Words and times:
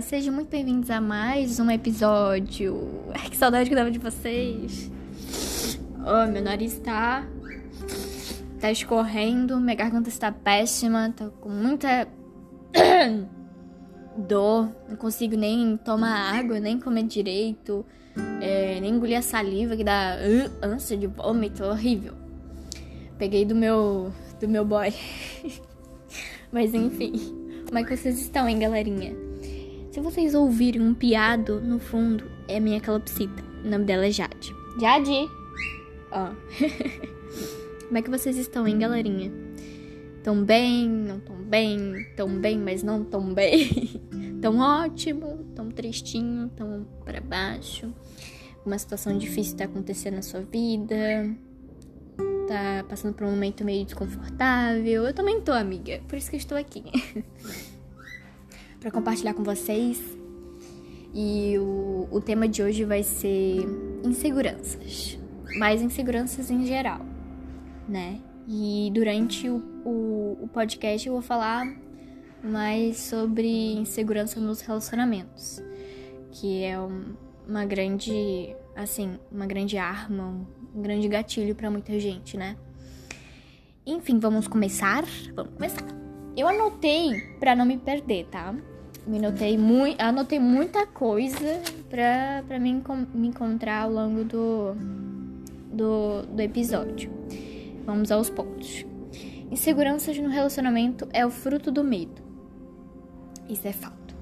Sejam 0.00 0.32
muito 0.32 0.48
bem-vindos 0.48 0.88
a 0.88 1.02
mais 1.02 1.60
um 1.60 1.70
episódio. 1.70 2.88
Ai, 3.12 3.28
que 3.28 3.36
saudade 3.36 3.68
que 3.68 3.76
dava 3.76 3.90
de 3.90 3.98
vocês. 3.98 4.90
Oh, 5.98 6.30
meu 6.30 6.40
nariz 6.40 6.78
tá. 6.78 7.26
tá 8.58 8.70
escorrendo, 8.70 9.60
minha 9.60 9.74
garganta 9.74 10.08
está 10.08 10.32
péssima, 10.32 11.12
tô 11.14 11.30
com 11.32 11.50
muita 11.50 12.08
dor, 14.16 14.74
não 14.88 14.96
consigo 14.96 15.36
nem 15.36 15.76
tomar 15.76 16.38
água, 16.38 16.58
nem 16.58 16.80
comer 16.80 17.02
direito, 17.02 17.84
é, 18.40 18.80
nem 18.80 18.94
engolir 18.94 19.18
a 19.18 19.22
saliva 19.22 19.76
que 19.76 19.84
dá 19.84 20.16
uh, 20.16 20.66
ânsia 20.66 20.96
de 20.96 21.06
vômito, 21.06 21.64
horrível. 21.64 22.14
Peguei 23.18 23.44
do 23.44 23.54
meu. 23.54 24.10
do 24.40 24.48
meu 24.48 24.64
boy. 24.64 24.94
Mas 26.50 26.72
enfim. 26.72 27.12
Como 27.66 27.78
é 27.78 27.84
que 27.84 27.94
vocês 27.94 28.18
estão, 28.20 28.48
hein, 28.48 28.58
galerinha? 28.58 29.31
Se 29.92 30.00
vocês 30.00 30.34
ouvirem 30.34 30.80
um 30.80 30.94
piado 30.94 31.60
no 31.60 31.78
fundo, 31.78 32.24
é 32.48 32.58
minha 32.58 32.80
calopsita. 32.80 33.44
O 33.62 33.68
nome 33.68 33.84
dela 33.84 34.06
é 34.06 34.10
Jade. 34.10 34.56
Jade! 34.80 35.28
Ó. 36.10 36.30
Como 37.88 37.98
é 37.98 38.00
que 38.00 38.08
vocês 38.08 38.38
estão, 38.38 38.66
hein, 38.66 38.78
galerinha? 38.78 39.30
Tão 40.22 40.42
bem, 40.42 40.88
não 40.88 41.20
tão 41.20 41.36
bem, 41.36 42.06
tão 42.16 42.40
bem, 42.40 42.58
mas 42.58 42.82
não 42.82 43.04
tão 43.04 43.34
bem. 43.34 44.00
tão 44.40 44.60
ótimo, 44.60 45.44
tão 45.54 45.70
tristinho, 45.70 46.48
tão 46.56 46.86
para 47.04 47.20
baixo. 47.20 47.92
Uma 48.64 48.78
situação 48.78 49.18
difícil 49.18 49.58
tá 49.58 49.64
acontecendo 49.64 50.14
na 50.14 50.22
sua 50.22 50.40
vida. 50.40 51.36
Tá 52.48 52.82
passando 52.88 53.12
por 53.12 53.26
um 53.26 53.30
momento 53.32 53.62
meio 53.62 53.84
desconfortável. 53.84 55.04
Eu 55.04 55.12
também 55.12 55.42
tô, 55.42 55.52
amiga. 55.52 56.00
Por 56.08 56.16
isso 56.16 56.30
que 56.30 56.36
eu 56.36 56.40
estou 56.40 56.56
aqui. 56.56 56.82
para 58.82 58.90
compartilhar 58.90 59.32
com 59.32 59.44
vocês. 59.44 60.02
E 61.14 61.56
o, 61.58 62.08
o 62.10 62.20
tema 62.20 62.48
de 62.48 62.62
hoje 62.62 62.84
vai 62.84 63.02
ser 63.02 63.58
inseguranças, 64.02 65.18
mais 65.58 65.80
inseguranças 65.82 66.50
em 66.50 66.66
geral, 66.66 67.00
né? 67.88 68.18
E 68.48 68.90
durante 68.92 69.48
o, 69.48 69.62
o, 69.84 70.38
o 70.42 70.48
podcast 70.48 71.06
eu 71.06 71.12
vou 71.12 71.22
falar 71.22 71.64
mais 72.42 72.96
sobre 72.96 73.74
insegurança 73.74 74.40
nos 74.40 74.62
relacionamentos, 74.62 75.62
que 76.32 76.64
é 76.64 76.80
um, 76.80 77.14
uma 77.46 77.64
grande, 77.64 78.56
assim, 78.74 79.18
uma 79.30 79.46
grande 79.46 79.76
arma, 79.76 80.44
um 80.74 80.82
grande 80.82 81.06
gatilho 81.08 81.54
para 81.54 81.70
muita 81.70 82.00
gente, 82.00 82.36
né? 82.36 82.56
Enfim, 83.86 84.18
vamos 84.18 84.48
começar? 84.48 85.04
Vamos 85.34 85.54
começar. 85.54 85.84
Eu 86.34 86.48
anotei 86.48 87.20
para 87.38 87.54
não 87.54 87.66
me 87.66 87.76
perder, 87.76 88.26
tá? 88.28 88.54
Me 89.06 89.18
notei 89.18 89.58
muito, 89.58 90.00
anotei 90.00 90.38
muita 90.38 90.86
coisa 90.86 91.60
pra, 91.90 92.44
pra 92.46 92.58
me, 92.58 92.82
me 93.14 93.28
encontrar 93.28 93.82
ao 93.82 93.90
longo 93.90 94.24
do, 94.24 94.74
do, 95.72 96.22
do 96.22 96.40
episódio. 96.40 97.10
Vamos 97.84 98.12
aos 98.12 98.30
pontos. 98.30 98.86
Inseguranças 99.50 100.16
no 100.18 100.28
relacionamento 100.28 101.08
é 101.12 101.26
o 101.26 101.30
fruto 101.30 101.70
do 101.70 101.82
medo. 101.82 102.22
Isso 103.48 103.66
é 103.66 103.72
fato. 103.72 104.14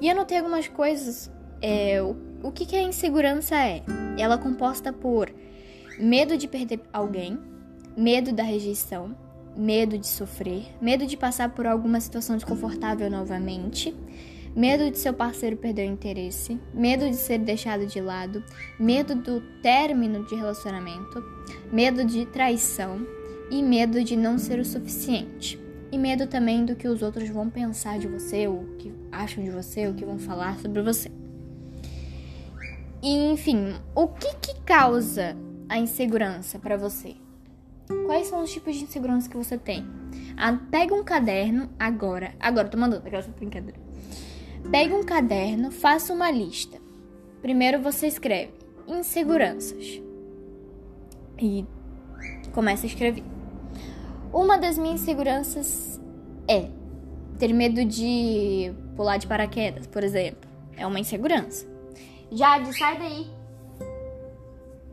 E 0.00 0.08
anotei 0.08 0.38
algumas 0.38 0.68
coisas. 0.68 1.30
É, 1.60 2.00
o, 2.00 2.16
o 2.42 2.52
que, 2.52 2.64
que 2.64 2.76
a 2.76 2.82
insegurança 2.82 3.56
é? 3.56 3.82
Ela 4.16 4.36
é 4.36 4.38
composta 4.38 4.92
por 4.92 5.30
medo 5.98 6.36
de 6.38 6.48
perder 6.48 6.80
alguém, 6.92 7.38
medo 7.94 8.32
da 8.32 8.42
rejeição, 8.42 9.14
medo 9.56 9.98
de 9.98 10.06
sofrer, 10.06 10.66
medo 10.80 11.06
de 11.06 11.16
passar 11.16 11.50
por 11.50 11.66
alguma 11.66 12.00
situação 12.00 12.36
desconfortável 12.36 13.10
novamente, 13.10 13.94
medo 14.54 14.90
de 14.90 14.98
seu 14.98 15.12
parceiro 15.12 15.56
perder 15.56 15.88
o 15.88 15.92
interesse, 15.92 16.58
medo 16.74 17.08
de 17.08 17.16
ser 17.16 17.38
deixado 17.38 17.86
de 17.86 18.00
lado, 18.00 18.42
medo 18.78 19.14
do 19.14 19.40
término 19.62 20.24
de 20.26 20.34
relacionamento, 20.34 21.24
medo 21.72 22.04
de 22.04 22.26
traição 22.26 23.06
e 23.50 23.62
medo 23.62 24.02
de 24.02 24.16
não 24.16 24.38
ser 24.38 24.58
o 24.58 24.64
suficiente. 24.64 25.58
E 25.92 25.98
medo 25.98 26.26
também 26.28 26.64
do 26.64 26.76
que 26.76 26.86
os 26.86 27.02
outros 27.02 27.28
vão 27.28 27.50
pensar 27.50 27.98
de 27.98 28.06
você, 28.06 28.46
o 28.46 28.76
que 28.78 28.92
acham 29.10 29.42
de 29.42 29.50
você, 29.50 29.88
o 29.88 29.94
que 29.94 30.04
vão 30.04 30.20
falar 30.20 30.56
sobre 30.58 30.82
você. 30.82 31.10
E, 33.02 33.32
enfim, 33.32 33.74
o 33.94 34.06
que 34.06 34.34
que 34.36 34.60
causa 34.60 35.36
a 35.68 35.78
insegurança 35.78 36.58
para 36.58 36.76
você? 36.76 37.16
Quais 38.06 38.28
são 38.28 38.42
os 38.42 38.52
tipos 38.52 38.76
de 38.76 38.84
insegurança 38.84 39.28
que 39.28 39.36
você 39.36 39.58
tem? 39.58 39.84
Ah, 40.36 40.58
pega 40.70 40.94
um 40.94 41.02
caderno 41.02 41.68
agora. 41.78 42.34
Agora, 42.38 42.68
tô 42.68 42.78
mandando 42.78 43.06
aquela 43.06 43.22
brincadeira. 43.36 43.78
Pega 44.70 44.94
um 44.94 45.02
caderno, 45.02 45.70
faça 45.70 46.12
uma 46.12 46.30
lista. 46.30 46.78
Primeiro 47.42 47.80
você 47.80 48.06
escreve 48.06 48.52
inseguranças. 48.86 50.00
E 51.38 51.66
começa 52.52 52.86
a 52.86 52.88
escrever. 52.88 53.24
Uma 54.32 54.56
das 54.58 54.78
minhas 54.78 55.02
inseguranças 55.02 56.00
é 56.46 56.68
ter 57.38 57.52
medo 57.52 57.84
de 57.84 58.72
pular 58.94 59.16
de 59.16 59.26
paraquedas, 59.26 59.86
por 59.86 60.04
exemplo. 60.04 60.48
É 60.76 60.86
uma 60.86 61.00
insegurança. 61.00 61.66
Jade, 62.30 62.76
sai 62.78 62.98
daí. 62.98 63.26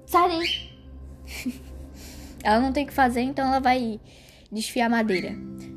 Sai 0.06 0.29
daí. 0.29 1.62
ela 2.47 2.62
não 2.62 2.72
tem 2.72 2.85
o 2.85 2.88
que 2.88 2.94
fazer, 2.94 3.19
então 3.19 3.46
ela 3.46 3.59
vai 3.59 4.00
desfiar 4.50 4.90
madeira. 4.90 5.35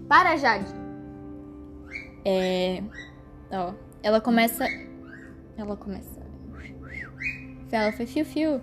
Para, 0.09 0.37
Jade. 0.37 0.73
É. 2.25 2.81
Ó, 3.51 3.75
ela 4.05 4.21
começa. 4.21 4.65
Ela 5.59 5.77
começa. 5.77 6.21
Ela 7.73 7.91
foi 7.91 8.07
fio-fio. 8.07 8.63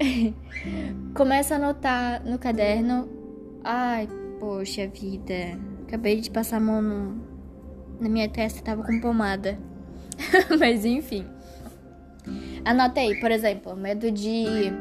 começa 1.14 1.54
a 1.54 1.58
anotar 1.58 2.24
no 2.26 2.40
caderno. 2.40 3.08
Ai, 3.62 4.08
poxa 4.40 4.88
vida. 4.88 5.56
Acabei 5.86 6.20
de 6.20 6.32
passar 6.32 6.56
a 6.56 6.60
mão 6.60 6.82
no... 6.82 7.22
na 8.00 8.08
minha 8.08 8.28
testa 8.28 8.62
tava 8.62 8.82
com 8.82 9.00
pomada. 9.00 9.56
Mas 10.58 10.84
enfim. 10.84 11.24
Anotei, 12.64 13.14
por 13.20 13.30
exemplo, 13.30 13.76
medo 13.76 14.10
de 14.10 14.72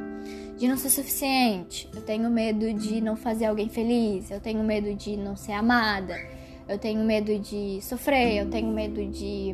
de 0.63 0.69
não 0.69 0.77
ser 0.77 0.91
suficiente. 0.91 1.89
Eu 1.93 2.01
tenho 2.01 2.29
medo 2.29 2.73
de 2.73 3.01
não 3.01 3.17
fazer 3.17 3.47
alguém 3.47 3.67
feliz. 3.67 4.31
Eu 4.31 4.39
tenho 4.39 4.63
medo 4.63 4.95
de 4.95 5.17
não 5.17 5.35
ser 5.35 5.51
amada. 5.51 6.15
Eu 6.69 6.77
tenho 6.77 7.03
medo 7.03 7.37
de 7.37 7.81
sofrer. 7.81 8.37
Eu 8.37 8.49
tenho 8.49 8.71
medo 8.71 9.05
de. 9.05 9.53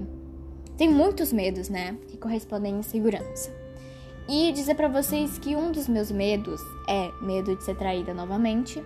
Tem 0.78 0.88
muitos 0.88 1.34
medos, 1.34 1.68
né? 1.68 1.98
Que 2.08 2.16
correspondem 2.16 2.76
à 2.76 2.78
insegurança. 2.78 3.52
E 4.28 4.52
dizer 4.52 4.76
para 4.76 4.88
vocês 4.88 5.40
que 5.40 5.56
um 5.56 5.72
dos 5.72 5.88
meus 5.88 6.12
medos 6.12 6.62
é 6.88 7.10
medo 7.26 7.56
de 7.56 7.64
ser 7.64 7.76
traída 7.76 8.14
novamente. 8.14 8.80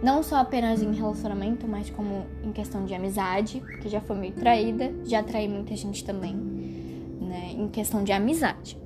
Não 0.00 0.22
só 0.22 0.36
apenas 0.36 0.80
em 0.80 0.94
relacionamento, 0.94 1.66
mas 1.66 1.90
como 1.90 2.24
em 2.44 2.52
questão 2.52 2.84
de 2.84 2.94
amizade, 2.94 3.60
porque 3.60 3.88
já 3.88 4.00
fui 4.00 4.14
meio 4.14 4.32
traída, 4.32 4.94
já 5.04 5.24
traí 5.24 5.48
muita 5.48 5.74
gente 5.74 6.04
também, 6.04 6.36
né? 6.36 7.52
Em 7.52 7.66
questão 7.66 8.04
de 8.04 8.12
amizade 8.12 8.85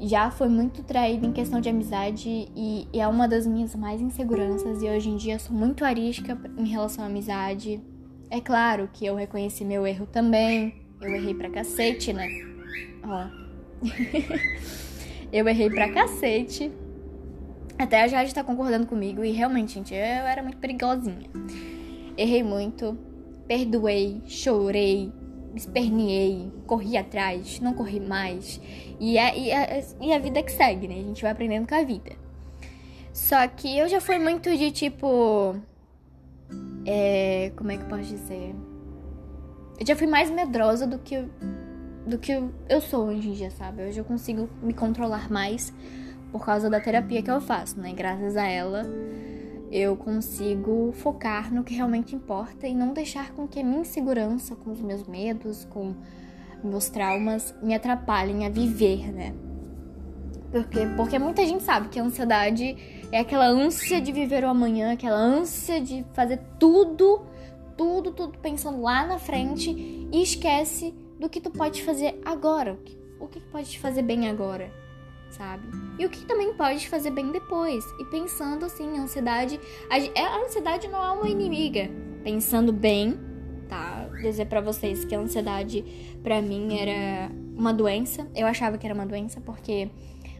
já 0.00 0.30
foi 0.30 0.48
muito 0.48 0.82
traída 0.82 1.26
em 1.26 1.32
questão 1.32 1.60
de 1.60 1.68
amizade 1.68 2.28
e, 2.56 2.88
e, 2.92 2.98
é 2.98 3.06
uma 3.06 3.28
das 3.28 3.46
minhas 3.46 3.74
mais 3.74 4.00
inseguranças. 4.00 4.82
E 4.82 4.86
hoje 4.86 5.10
em 5.10 5.16
dia 5.16 5.38
sou 5.38 5.54
muito 5.54 5.84
arisca 5.84 6.38
em 6.56 6.66
relação 6.66 7.04
à 7.04 7.06
amizade. 7.06 7.82
É 8.30 8.40
claro 8.40 8.88
que 8.92 9.04
eu 9.04 9.14
reconheci 9.14 9.64
meu 9.64 9.86
erro 9.86 10.06
também. 10.06 10.74
Eu 11.00 11.14
errei 11.14 11.34
pra 11.34 11.50
cacete, 11.50 12.12
né? 12.12 12.28
Ó. 13.04 13.26
eu 15.32 15.46
errei 15.46 15.68
pra 15.68 15.92
cacete. 15.92 16.72
Até 17.78 18.02
a 18.02 18.08
Jade 18.08 18.34
tá 18.34 18.44
concordando 18.44 18.86
comigo. 18.86 19.24
E 19.24 19.32
realmente, 19.32 19.74
gente, 19.74 19.94
eu 19.94 19.98
era 19.98 20.42
muito 20.42 20.58
perigosinha. 20.58 21.28
Errei 22.16 22.42
muito. 22.42 22.96
Perdoei, 23.46 24.22
chorei, 24.26 25.12
esperneei, 25.54 26.50
corri 26.66 26.96
atrás, 26.96 27.60
não 27.60 27.74
corri 27.74 28.00
mais. 28.00 28.60
E 28.98 29.18
a, 29.18 29.34
e, 29.36 29.52
a, 29.52 29.82
e 30.00 30.12
a 30.12 30.18
vida 30.18 30.42
que 30.42 30.52
segue, 30.52 30.86
né? 30.86 30.94
A 30.94 31.02
gente 31.02 31.22
vai 31.22 31.30
aprendendo 31.30 31.66
com 31.66 31.74
a 31.74 31.82
vida. 31.82 32.12
Só 33.12 33.46
que 33.48 33.76
eu 33.76 33.88
já 33.88 34.00
fui 34.00 34.18
muito 34.18 34.56
de 34.56 34.70
tipo. 34.70 35.56
É, 36.86 37.52
como 37.56 37.70
é 37.70 37.76
que 37.76 37.82
eu 37.82 37.88
posso 37.88 38.04
dizer? 38.04 38.54
Eu 39.78 39.86
já 39.86 39.96
fui 39.96 40.06
mais 40.06 40.30
medrosa 40.30 40.86
do 40.86 40.98
que, 40.98 41.24
do 42.06 42.18
que 42.18 42.32
eu 42.68 42.80
sou 42.80 43.06
hoje 43.06 43.28
em 43.28 43.32
dia, 43.32 43.50
sabe? 43.50 43.82
Hoje 43.82 43.98
eu 43.98 44.04
consigo 44.04 44.48
me 44.62 44.74
controlar 44.74 45.30
mais 45.30 45.72
por 46.30 46.44
causa 46.44 46.68
da 46.70 46.80
terapia 46.80 47.22
que 47.22 47.30
eu 47.30 47.40
faço, 47.40 47.80
né? 47.80 47.92
Graças 47.92 48.36
a 48.36 48.46
ela 48.46 48.86
eu 49.70 49.96
consigo 49.96 50.92
focar 50.92 51.52
no 51.54 51.62
que 51.62 51.74
realmente 51.74 52.16
importa 52.16 52.66
e 52.66 52.74
não 52.74 52.92
deixar 52.92 53.32
com 53.32 53.46
que 53.46 53.60
a 53.60 53.64
minha 53.64 53.82
insegurança, 53.82 54.56
com 54.56 54.72
os 54.72 54.80
meus 54.80 55.06
medos, 55.06 55.64
com 55.66 55.94
meus 56.62 56.88
traumas 56.88 57.54
me 57.62 57.74
atrapalhem 57.74 58.44
a 58.46 58.50
viver, 58.50 59.12
né? 59.12 59.32
Porque, 60.50 60.80
porque 60.96 61.18
muita 61.18 61.46
gente 61.46 61.62
sabe 61.62 61.88
que 61.88 62.00
a 62.00 62.02
ansiedade 62.02 62.76
é 63.12 63.20
aquela 63.20 63.46
ânsia 63.46 64.00
de 64.00 64.10
viver 64.10 64.42
o 64.42 64.48
amanhã, 64.48 64.92
aquela 64.92 65.16
ânsia 65.16 65.80
de 65.80 66.04
fazer 66.12 66.40
tudo, 66.58 67.22
tudo, 67.76 68.10
tudo 68.10 68.36
pensando 68.38 68.80
lá 68.80 69.06
na 69.06 69.18
frente 69.18 69.70
e 69.70 70.22
esquece 70.22 70.92
do 71.20 71.28
que 71.28 71.40
tu 71.40 71.50
pode 71.50 71.84
fazer 71.84 72.20
agora, 72.24 72.72
o 72.72 72.76
que, 72.78 72.98
o 73.20 73.28
que 73.28 73.40
pode 73.40 73.70
te 73.70 73.78
fazer 73.78 74.02
bem 74.02 74.28
agora, 74.28 74.72
sabe? 75.30 75.62
E 75.98 76.04
o 76.04 76.10
que 76.10 76.24
também 76.24 76.52
pode 76.54 76.88
fazer 76.88 77.10
bem 77.10 77.30
depois. 77.30 77.84
E 77.98 78.04
pensando 78.06 78.64
assim, 78.64 78.98
a 78.98 79.02
ansiedade, 79.02 79.60
a, 79.88 80.22
a 80.22 80.44
ansiedade 80.44 80.88
não 80.88 81.02
é 81.02 81.10
uma 81.10 81.28
inimiga. 81.28 81.90
Pensando 82.22 82.72
bem, 82.72 83.18
tá? 83.68 84.08
Dizer 84.20 84.46
para 84.46 84.60
vocês 84.60 85.04
que 85.04 85.14
a 85.14 85.18
ansiedade 85.18 85.84
para 86.22 86.42
mim 86.42 86.78
era 86.78 87.30
uma 87.56 87.72
doença. 87.72 88.26
Eu 88.34 88.46
achava 88.46 88.76
que 88.76 88.86
era 88.86 88.94
uma 88.94 89.06
doença 89.06 89.40
porque 89.40 89.90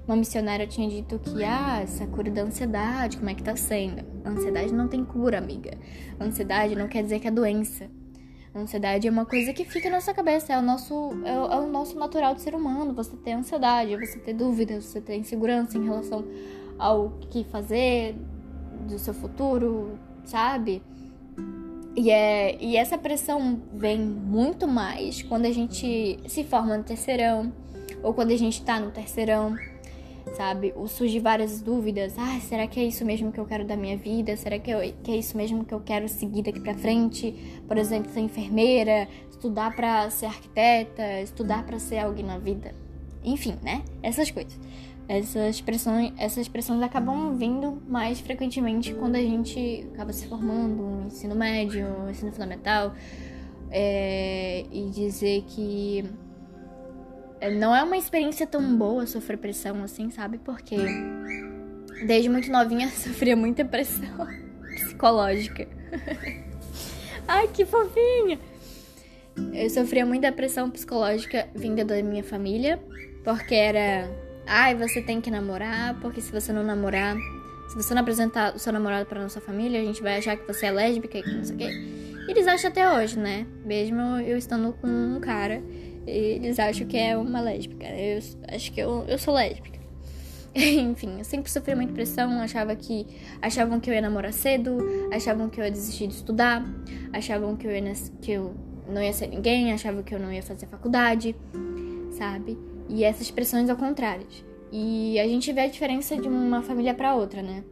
uma 0.07 0.17
missionária 0.17 0.67
tinha 0.67 0.89
dito 0.89 1.19
que, 1.19 1.45
ah, 1.45 1.81
essa 1.83 2.07
cura 2.07 2.31
da 2.31 2.43
ansiedade, 2.43 3.17
como 3.17 3.31
é 3.31 3.35
que 3.35 3.43
tá 3.43 3.55
sendo? 3.55 4.05
A 4.25 4.31
ansiedade 4.31 4.73
não 4.73 4.89
tem 4.89 5.05
cura, 5.05 5.39
amiga. 5.39 5.79
A 6.19 6.25
ansiedade 6.25 6.75
não 6.75 6.89
quer 6.89 7.03
dizer 7.03 7.21
que 7.21 7.29
é 7.29 7.31
doença. 7.31 7.89
A 8.53 8.59
ansiedade 8.59 9.07
é 9.07 9.11
uma 9.11 9.25
coisa 9.25 9.53
que 9.53 9.65
fica 9.65 9.89
na 9.89 10.01
sua 10.01 10.13
cabeça, 10.13 10.53
é 10.53 10.59
o 10.59 10.63
nosso, 10.63 10.95
é 11.25 11.39
o, 11.39 11.53
é 11.53 11.61
o 11.61 11.67
nosso 11.69 11.97
natural 11.97 12.35
de 12.35 12.43
ser 12.43 12.55
humano. 12.55 12.93
Você 12.95 13.17
ter 13.17 13.33
ansiedade, 13.33 13.97
você 13.97 14.19
ter 14.19 14.35
dúvidas, 14.35 14.85
você 14.85 15.01
ter 15.01 15.17
insegurança 15.17 15.79
em 15.79 15.85
relação 15.85 16.25
ao 16.79 17.11
que 17.31 17.45
fazer 17.45 18.17
do 18.89 18.99
seu 18.99 19.15
futuro, 19.15 19.99
sabe? 20.25 20.83
E, 21.95 22.11
é, 22.11 22.57
e 22.61 22.77
essa 22.77 22.99
pressão 22.99 23.61
vem 23.73 24.01
muito 24.01 24.67
mais 24.67 25.23
quando 25.23 25.47
a 25.47 25.53
gente 25.53 26.19
se 26.27 26.45
forma 26.45 26.77
no 26.77 26.83
terceirão 26.83 27.53
ou 28.03 28.15
quando 28.15 28.33
a 28.33 28.37
gente 28.37 28.63
tá 28.63 28.81
no 28.81 28.91
terceirão 28.91 29.57
sabe? 30.35 30.73
Surge 30.87 31.19
várias 31.19 31.61
dúvidas. 31.61 32.15
Ah, 32.19 32.39
será 32.41 32.67
que 32.67 32.81
é 32.81 32.85
isso 32.85 33.05
mesmo 33.05 33.31
que 33.33 33.39
eu 33.39 33.45
quero 33.45 33.65
da 33.65 33.77
minha 33.77 33.97
vida? 33.97 34.37
Será 34.37 34.59
que, 34.59 34.71
eu, 34.71 34.81
que 35.03 35.11
é 35.11 35.17
isso 35.17 35.37
mesmo 35.37 35.65
que 35.65 35.75
eu 35.75 35.81
quero 35.81 36.09
seguir 36.09 36.43
daqui 36.43 36.61
pra 36.61 36.75
frente? 36.75 37.35
Por 37.67 37.77
exemplo, 37.77 38.11
ser 38.13 38.21
enfermeira, 38.21 39.09
estudar 39.31 39.75
para 39.75 40.09
ser 40.11 40.27
arquiteta, 40.27 41.21
estudar 41.21 41.65
para 41.65 41.79
ser 41.79 41.99
alguém 41.99 42.25
na 42.25 42.39
vida. 42.39 42.75
Enfim, 43.25 43.57
né? 43.63 43.83
Essas 44.03 44.31
coisas. 44.31 44.59
Essas 45.09 45.61
pressões, 45.61 46.13
essas 46.17 46.47
pressões 46.47 46.81
acabam 46.83 47.37
vindo 47.37 47.83
mais 47.89 48.21
frequentemente 48.21 48.95
quando 48.95 49.17
a 49.17 49.21
gente 49.21 49.89
acaba 49.93 50.13
se 50.13 50.27
formando 50.29 50.83
no 50.83 51.07
ensino 51.07 51.35
médio, 51.35 51.89
no 52.05 52.11
ensino 52.11 52.31
fundamental. 52.31 52.95
É, 53.73 54.65
e 54.71 54.89
dizer 54.91 55.43
que 55.49 56.05
é, 56.05 56.30
não 57.49 57.75
é 57.75 57.83
uma 57.83 57.97
experiência 57.97 58.47
tão 58.47 58.77
boa 58.77 59.07
sofrer 59.07 59.39
pressão 59.39 59.83
assim, 59.83 60.11
sabe? 60.11 60.39
Porque 60.39 60.77
desde 62.07 62.29
muito 62.29 62.51
novinha 62.51 62.89
sofria 62.93 63.37
muita 63.37 63.65
pressão 63.65 64.27
psicológica. 64.75 65.67
Ai, 67.27 67.49
que 67.49 67.65
fofinha! 67.65 68.39
Eu 69.55 69.71
sofria 69.71 70.05
muita 70.05 70.31
pressão 70.33 70.69
psicológica 70.71 71.49
vinda 71.55 71.85
da 71.85 72.03
minha 72.03 72.23
família, 72.23 72.79
porque 73.25 73.55
era, 73.55 74.11
ai, 74.47 74.75
você 74.75 75.01
tem 75.01 75.21
que 75.21 75.31
namorar, 75.31 75.99
porque 76.01 76.21
se 76.21 76.33
você 76.33 76.53
não 76.53 76.63
namorar, 76.63 77.17
se 77.69 77.77
você 77.77 77.95
não 77.95 78.03
apresentar 78.03 78.55
o 78.55 78.59
seu 78.59 78.73
namorado 78.73 79.07
para 79.07 79.23
nossa 79.23 79.41
família, 79.41 79.81
a 79.81 79.85
gente 79.85 80.03
vai 80.03 80.19
achar 80.19 80.37
que 80.37 80.47
você 80.47 80.67
é 80.67 80.73
lésbica 80.73 81.19
e 81.19 81.23
que 81.23 81.31
não 81.33 81.45
sei 81.45 81.55
o 81.55 81.59
quê. 81.59 81.71
E 82.29 82.31
eles 82.31 82.47
acham 82.47 82.69
até 82.69 82.91
hoje, 82.93 83.19
né? 83.19 83.47
Mesmo 83.65 84.19
eu 84.19 84.37
estando 84.37 84.73
com 84.73 84.89
um 84.89 85.21
cara 85.21 85.63
eles 86.07 86.59
acham 86.59 86.87
que 86.87 86.97
é 86.97 87.17
uma 87.17 87.41
lésbica. 87.41 87.87
Eu 87.87 88.21
acho 88.49 88.73
que 88.73 88.81
eu, 88.81 89.05
eu 89.07 89.19
sou 89.19 89.35
lésbica. 89.35 89.81
Enfim, 90.55 91.19
eu 91.19 91.25
sempre 91.25 91.51
sofri 91.51 91.75
muita 91.75 91.93
pressão, 91.93 92.41
achava 92.41 92.75
que 92.75 93.07
achavam 93.41 93.79
que 93.79 93.89
eu 93.89 93.95
ia 93.95 94.01
namorar 94.01 94.33
cedo, 94.33 94.79
achavam 95.13 95.49
que 95.49 95.61
eu 95.61 95.65
ia 95.65 95.71
desistir 95.71 96.09
de 96.09 96.15
estudar, 96.15 96.65
achavam 97.13 97.57
que 97.57 97.67
eu, 97.67 97.71
ia, 97.71 97.93
que 98.21 98.33
eu 98.33 98.55
não 98.89 99.03
ia 99.03 99.13
ser 99.13 99.29
ninguém, 99.29 99.73
achavam 99.73 100.03
que 100.03 100.15
eu 100.15 100.19
não 100.19 100.33
ia 100.33 100.43
fazer 100.43 100.67
faculdade, 100.67 101.37
sabe? 102.13 102.59
E 102.89 103.05
essas 103.05 103.31
pressões 103.31 103.71
ao 103.71 103.77
contrário. 103.77 104.27
E 104.73 105.19
a 105.21 105.27
gente 105.27 105.53
vê 105.53 105.63
a 105.63 105.69
diferença 105.69 106.17
de 106.17 106.29
uma 106.29 106.63
família 106.63 106.95
para 106.95 107.15
outra, 107.15 107.43
né? 107.43 107.63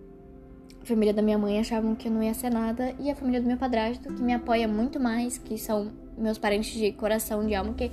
A 0.80 0.86
família 0.86 1.12
da 1.12 1.20
minha 1.20 1.36
mãe 1.36 1.58
achavam 1.58 1.94
que 1.94 2.08
eu 2.08 2.12
não 2.12 2.22
ia 2.22 2.34
ser 2.34 2.50
nada 2.50 2.94
e 3.00 3.10
a 3.10 3.14
família 3.14 3.40
do 3.40 3.46
meu 3.46 3.56
padrasto, 3.56 4.12
que 4.14 4.22
me 4.22 4.32
apoia 4.32 4.68
muito 4.68 5.00
mais, 5.00 5.36
que 5.36 5.58
são 5.58 5.92
meus 6.18 6.38
parentes 6.38 6.72
de 6.72 6.92
coração, 6.92 7.46
de 7.46 7.54
alma, 7.54 7.74
que, 7.74 7.90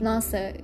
nossa, 0.00 0.54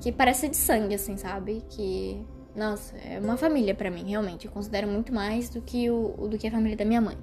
que 0.00 0.12
parece 0.12 0.48
de 0.48 0.56
sangue, 0.56 0.94
assim, 0.94 1.16
sabe? 1.16 1.62
Que, 1.70 2.20
nossa, 2.54 2.96
é 2.98 3.18
uma 3.18 3.36
família 3.36 3.74
para 3.74 3.90
mim, 3.90 4.04
realmente. 4.08 4.46
Eu 4.46 4.52
considero 4.52 4.86
muito 4.86 5.12
mais 5.12 5.48
do 5.48 5.60
que, 5.60 5.90
o, 5.90 6.28
do 6.28 6.38
que 6.38 6.46
a 6.46 6.50
família 6.50 6.76
da 6.76 6.84
minha 6.84 7.00
mãe. 7.00 7.16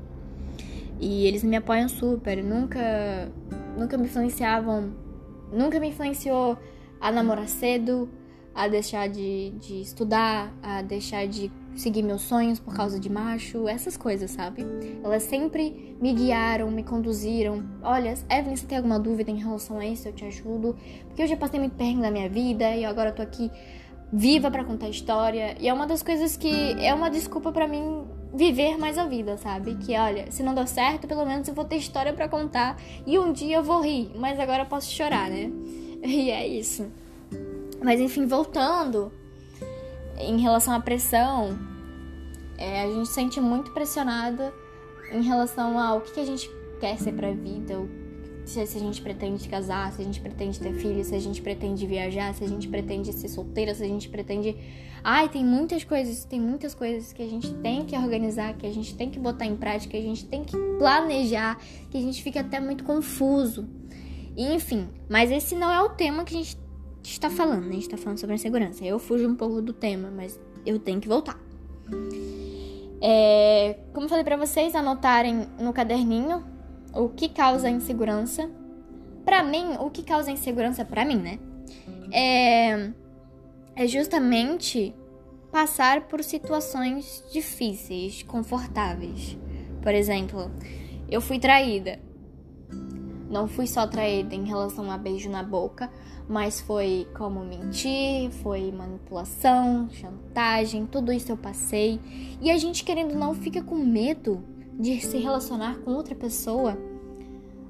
E 1.00 1.26
eles 1.26 1.44
me 1.44 1.56
apoiam 1.56 1.90
super, 1.90 2.44
nunca, 2.44 3.32
nunca 3.78 3.98
me 3.98 4.06
influenciavam, 4.06 4.94
nunca 5.52 5.80
me 5.80 5.90
influenciou 5.90 6.58
a 7.00 7.12
namorar 7.12 7.48
cedo, 7.48 8.08
a 8.54 8.68
deixar 8.68 9.08
de, 9.08 9.52
de 9.52 9.82
estudar, 9.82 10.54
a 10.62 10.82
deixar 10.82 11.28
de 11.28 11.52
seguir 11.76 12.04
meus 12.04 12.22
sonhos 12.22 12.60
por 12.60 12.76
causa 12.76 13.00
de 13.00 13.10
macho, 13.10 13.68
essas 13.68 13.96
coisas, 13.96 14.32
sabe? 14.32 14.66
Elas 15.04 15.24
sempre 15.24 15.96
me 16.02 16.14
guiaram, 16.14 16.70
me 16.70 16.84
conduziram. 16.84 17.64
Olha, 17.82 18.14
Evelyn, 18.30 18.56
se 18.56 18.66
tem 18.66 18.78
alguma 18.78 19.00
dúvida 19.00 19.32
em 19.32 19.38
relação 19.38 19.80
a 19.80 19.86
isso, 19.86 20.08
eu 20.08 20.14
te 20.14 20.26
ajudo. 20.26 20.76
Porque 21.08 21.24
eu 21.24 21.28
já 21.28 21.38
passei 21.38 21.60
muito 21.60 21.76
perrengue 21.76 22.02
na 22.02 22.12
minha 22.12 22.30
vida 22.30 22.70
e 22.76 22.84
agora 22.84 23.10
eu 23.10 23.16
tô 23.16 23.22
aqui 23.22 23.50
viva 24.12 24.52
para 24.52 24.64
contar 24.64 24.90
história. 24.90 25.56
E 25.60 25.68
é 25.68 25.74
uma 25.74 25.88
das 25.88 26.04
coisas 26.04 26.36
que 26.36 26.52
é 26.84 26.94
uma 26.94 27.10
desculpa 27.10 27.52
para 27.52 27.68
mim 27.68 28.04
viver 28.34 28.78
mais 28.78 28.98
a 28.98 29.06
vida, 29.06 29.38
sabe? 29.38 29.76
Que 29.76 29.98
olha, 29.98 30.32
se 30.32 30.44
não 30.44 30.54
deu 30.54 30.68
certo, 30.68 31.08
pelo 31.08 31.26
menos 31.26 31.48
eu 31.48 31.54
vou 31.54 31.66
ter 31.66 31.78
história 31.78 32.14
para 32.14 32.28
contar 32.28 32.78
e 33.06 33.18
um 33.18 33.32
dia 33.32 33.58
eu 33.58 33.64
vou 33.64 33.82
rir, 33.82 34.12
mas 34.16 34.40
agora 34.40 34.64
eu 34.64 34.68
posso 34.68 34.92
chorar, 34.92 35.30
né? 35.30 35.52
E 36.04 36.32
é 36.32 36.48
isso. 36.48 36.92
Mas 37.82 38.00
enfim, 38.00 38.26
voltando 38.26 39.12
em 40.20 40.40
relação 40.40 40.74
à 40.74 40.80
pressão, 40.80 41.58
é, 42.58 42.84
a 42.84 42.88
gente 42.88 43.08
se 43.08 43.14
sente 43.14 43.42
muito 43.42 43.72
pressionada 43.72 44.54
em 45.12 45.24
relação 45.24 45.80
ao 45.80 46.02
que, 46.02 46.14
que 46.14 46.20
a 46.20 46.26
gente 46.26 46.50
quer 46.80 46.98
ser 46.98 47.12
pra 47.14 47.32
vida, 47.32 47.76
se, 48.46 48.66
se 48.66 48.78
a 48.78 48.80
gente 48.80 49.02
pretende 49.02 49.48
casar, 49.48 49.92
se 49.92 50.02
a 50.02 50.06
gente 50.06 50.20
pretende 50.20 50.60
ter 50.60 50.74
filhos, 50.74 51.08
se 51.08 51.16
a 51.16 51.20
gente 51.20 51.42
pretende 51.42 51.86
viajar, 51.86 52.34
se 52.34 52.44
a 52.44 52.48
gente 52.48 52.68
pretende 52.68 53.12
ser 53.14 53.28
solteira, 53.28 53.74
se 53.74 53.84
a 53.84 53.88
gente 53.88 54.10
pretende. 54.10 54.56
Ai, 55.04 55.30
tem 55.30 55.44
muitas 55.44 55.84
coisas, 55.84 56.24
tem 56.26 56.40
muitas 56.40 56.76
coisas 56.76 57.12
que 57.12 57.24
a 57.24 57.28
gente 57.28 57.52
tem 57.56 57.86
que 57.86 57.98
organizar, 57.98 58.54
que 58.56 58.68
a 58.68 58.72
gente 58.72 58.96
tem 58.96 59.10
que 59.10 59.20
botar 59.20 59.46
em 59.46 59.56
prática, 59.56 59.92
que 59.92 59.98
a 59.98 60.02
gente 60.02 60.26
tem 60.26 60.44
que 60.44 60.56
planejar, 60.78 61.60
que 61.90 61.98
a 61.98 62.02
gente 62.02 62.22
fica 62.22 62.42
até 62.42 62.60
muito 62.60 62.84
confuso. 62.84 63.68
enfim, 64.38 64.88
mas 65.10 65.32
esse 65.32 65.56
não 65.56 65.72
é 65.72 65.82
o 65.82 65.90
tema 65.90 66.24
que 66.24 66.36
a 66.36 66.38
gente 66.38 66.61
está 67.10 67.30
falando, 67.30 67.64
né? 67.64 67.70
A 67.70 67.74
gente 67.74 67.84
está 67.84 67.98
falando 67.98 68.20
sobre 68.20 68.34
a 68.34 68.36
insegurança. 68.36 68.86
Eu 68.86 69.00
fujo 69.00 69.28
um 69.28 69.36
pouco 69.36 69.62
do 69.62 69.74
tema, 69.74 70.12
mas 70.12 70.40
eu 70.66 70.80
tenho 70.80 71.00
que 71.00 71.08
voltar. 71.08 71.40
É, 73.02 73.80
como 73.94 74.06
eu 74.06 74.10
falei 74.10 74.24
para 74.24 74.38
vocês, 74.38 74.76
anotarem 74.76 75.48
no 75.60 75.74
caderninho 75.74 76.44
o 76.94 77.10
que 77.10 77.30
causa 77.30 77.70
insegurança. 77.70 78.50
Para 79.26 79.44
mim, 79.44 79.76
o 79.80 79.90
que 79.90 80.04
causa 80.04 80.32
insegurança 80.32 80.86
para 80.86 81.06
mim, 81.06 81.18
né? 81.18 81.40
É, 82.12 82.92
é 83.76 83.88
justamente 83.88 84.94
passar 85.52 86.08
por 86.08 86.24
situações 86.24 87.24
difíceis, 87.32 88.24
confortáveis. 88.24 89.38
Por 89.82 89.94
exemplo, 89.94 90.52
eu 91.10 91.22
fui 91.22 91.40
traída. 91.40 92.00
Não 93.32 93.48
fui 93.48 93.66
só 93.66 93.88
traída 93.88 94.36
em 94.36 94.44
relação 94.44 94.92
a 94.92 94.98
beijo 94.98 95.30
na 95.30 95.42
boca, 95.42 95.90
mas 96.28 96.60
foi 96.60 97.08
como 97.18 97.40
mentir, 97.40 98.30
foi 98.44 98.74
manipulação, 98.74 99.90
chantagem, 99.90 100.86
tudo 100.86 101.14
isso 101.14 101.32
eu 101.32 101.38
passei. 101.38 101.98
E 102.42 102.52
a 102.52 102.58
gente, 102.58 102.84
querendo 102.84 103.16
não, 103.16 103.34
fica 103.34 103.64
com 103.64 103.76
medo 103.76 104.44
de 104.78 105.00
se 105.00 105.18
relacionar 105.18 105.78
com 105.80 105.92
outra 105.92 106.14
pessoa 106.14 106.78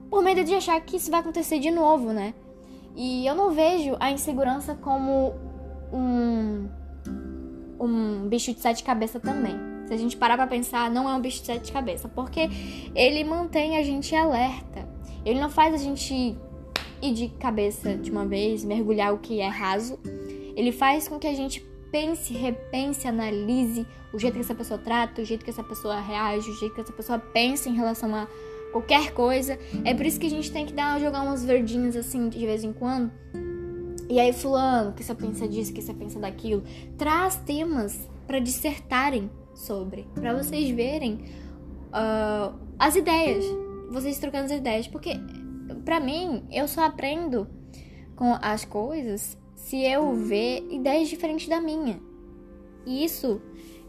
por 0.10 0.24
medo 0.24 0.44
de 0.44 0.54
achar 0.56 0.82
que 0.82 0.98
isso 0.98 1.12
vai 1.12 1.20
acontecer 1.20 1.60
de 1.60 1.70
novo, 1.70 2.12
né? 2.12 2.34
E 2.96 3.26
eu 3.26 3.36
não 3.36 3.52
vejo 3.52 3.96
a 4.00 4.12
insegurança 4.12 4.76
como 4.76 5.34
um, 5.94 6.68
um 7.80 8.28
bicho 8.28 8.52
de 8.54 8.60
sete 8.60 8.84
cabeças 8.84 9.22
também. 9.22 9.56
Se 9.86 9.94
a 9.94 9.98
gente 9.98 10.18
parar 10.18 10.38
pra 10.38 10.48
pensar, 10.48 10.90
não 10.90 11.08
é 11.08 11.14
um 11.14 11.22
bicho 11.22 11.42
de 11.42 11.46
sete 11.46 11.72
cabeças, 11.72 12.12
porque 12.14 12.50
ele 12.96 13.24
mantém 13.24 13.78
a 13.78 13.84
gente 13.84 14.16
alerta. 14.16 14.91
Ele 15.26 15.40
não 15.40 15.50
faz 15.50 15.74
a 15.74 15.78
gente 15.78 16.38
e 17.02 17.12
de 17.12 17.30
cabeça 17.30 17.96
de 17.96 18.12
uma 18.12 18.26
vez, 18.26 18.64
mergulhar 18.64 19.14
o 19.14 19.18
que 19.18 19.40
é 19.40 19.48
raso. 19.48 19.98
Ele 20.56 20.72
faz 20.72 21.08
com 21.08 21.18
que 21.18 21.28
a 21.28 21.34
gente 21.34 21.66
pense, 21.92 22.34
repense, 22.34 23.08
analise 23.08 23.86
o 24.14 24.20
jeito 24.20 24.36
que 24.36 24.42
essa 24.42 24.56
pessoa 24.56 24.80
trata, 24.80 25.22
o 25.22 25.26
jeito 25.26 25.44
que 25.44 25.50
essa 25.50 25.64
pessoa 25.64 26.00
reage, 26.00 26.50
o 26.50 26.54
jeito 26.54 26.76
que 26.76 26.82
essa 26.82 26.94
pessoa 26.94 27.18
pensa 27.18 27.70
em 27.70 27.74
relação 27.74 28.16
a 28.16 28.28
qualquer 28.72 29.14
coisa. 29.14 29.58
É 29.84 29.94
por 29.94 30.06
isso 30.06 30.20
que 30.20 30.28
a 30.28 30.30
gente 30.30 30.52
tem 30.52 30.66
que 30.66 30.74
dar, 30.74 31.00
jogar 31.00 31.22
umas 31.24 31.44
verdinhas 31.44 31.96
assim 31.96 32.30
de 32.30 32.46
vez 32.46 32.64
em 32.64 32.72
quando. 32.72 33.12
E 34.10 34.20
aí, 34.20 34.34
fulano, 34.34 34.92
que 34.94 35.04
você 35.04 35.16
pensa 35.16 35.48
disso, 35.48 35.74
que 35.74 35.82
você 35.82 35.94
pensa 35.94 36.20
daquilo, 36.20 36.64
traz 36.98 37.38
temas 37.38 37.98
para 38.28 38.40
dissertarem 38.40 39.32
sobre, 39.54 40.06
para 40.14 40.34
vocês 40.34 40.70
verem 40.70 41.24
uh, 41.94 42.54
as 42.78 42.96
ideias, 42.96 43.46
vocês 43.92 44.18
trocando 44.18 44.46
as 44.46 44.52
ideias, 44.52 44.88
porque 44.88 45.20
para 45.86 46.00
mim, 46.00 46.44
eu 46.52 46.68
só 46.68 46.86
aprendo 46.86 47.48
com 48.16 48.38
as 48.42 48.66
coisas 48.66 49.38
se 49.56 49.84
eu 49.84 50.14
ver 50.14 50.68
ideias 50.72 51.10
diferentes 51.10 51.48
da 51.48 51.60
minha. 51.60 52.00
E 52.86 53.04
isso, 53.04 53.42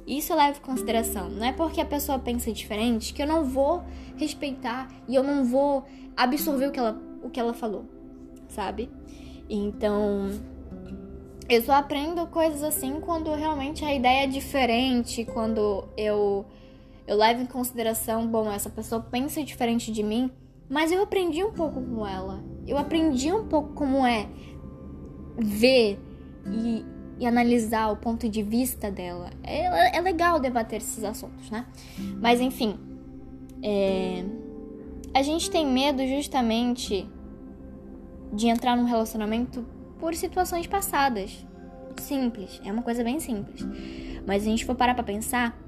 isso 0.06 0.32
eu 0.32 0.36
levo 0.36 0.58
em 0.58 0.62
consideração. 0.62 1.28
Não 1.28 1.44
é 1.44 1.52
porque 1.52 1.80
a 1.80 1.84
pessoa 1.84 2.18
pensa 2.18 2.52
diferente 2.52 3.12
que 3.14 3.22
eu 3.22 3.26
não 3.26 3.44
vou 3.44 3.82
respeitar 4.16 4.88
e 5.08 5.14
eu 5.14 5.22
não 5.22 5.44
vou 5.44 5.84
absorver 6.16 6.68
o 6.68 6.72
que 6.72 6.78
ela, 6.78 7.00
o 7.22 7.30
que 7.30 7.40
ela 7.40 7.54
falou, 7.54 7.86
sabe? 8.48 8.90
Então, 9.48 10.30
eu 11.48 11.62
só 11.62 11.72
aprendo 11.72 12.26
coisas 12.26 12.62
assim 12.62 13.00
quando 13.00 13.32
realmente 13.34 13.84
a 13.84 13.94
ideia 13.94 14.24
é 14.24 14.26
diferente, 14.26 15.24
quando 15.24 15.88
eu 15.96 16.46
eu 17.06 17.16
levo 17.16 17.42
em 17.42 17.46
consideração, 17.46 18.26
bom, 18.26 18.50
essa 18.50 18.70
pessoa 18.70 19.00
pensa 19.00 19.42
diferente 19.42 19.92
de 19.92 20.02
mim, 20.02 20.30
mas 20.68 20.90
eu 20.92 21.02
aprendi 21.02 21.42
um 21.44 21.52
pouco 21.52 21.82
com 21.82 22.06
ela. 22.06 22.42
Eu 22.66 22.78
aprendi 22.78 23.32
um 23.32 23.46
pouco 23.46 23.74
como 23.74 24.06
é 24.06 24.28
ver 25.36 25.98
e, 26.46 26.84
e 27.18 27.26
analisar 27.26 27.90
o 27.90 27.96
ponto 27.96 28.28
de 28.28 28.42
vista 28.42 28.90
dela. 28.90 29.30
É, 29.42 29.96
é, 29.96 30.00
legal 30.00 30.40
debater 30.40 30.78
esses 30.78 31.04
assuntos, 31.04 31.50
né? 31.50 31.66
Mas 32.20 32.40
enfim, 32.40 32.78
é, 33.62 34.24
a 35.12 35.22
gente 35.22 35.50
tem 35.50 35.66
medo 35.66 36.06
justamente 36.06 37.08
de 38.32 38.48
entrar 38.48 38.76
num 38.76 38.84
relacionamento 38.84 39.64
por 39.98 40.14
situações 40.14 40.66
passadas. 40.66 41.46
Simples, 42.00 42.60
é 42.64 42.72
uma 42.72 42.82
coisa 42.82 43.04
bem 43.04 43.20
simples. 43.20 43.62
Mas 44.26 44.42
se 44.42 44.48
a 44.48 44.50
gente 44.50 44.64
for 44.64 44.74
parar 44.74 44.94
pra 44.94 45.04
pensar, 45.04 45.61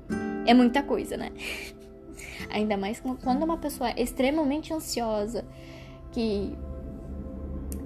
é 0.46 0.54
muita 0.54 0.82
coisa, 0.82 1.16
né? 1.16 1.30
Ainda 2.50 2.76
mais 2.76 3.00
quando 3.00 3.42
uma 3.42 3.56
pessoa 3.56 3.90
é 3.90 4.02
extremamente 4.02 4.72
ansiosa, 4.72 5.44
que 6.12 6.56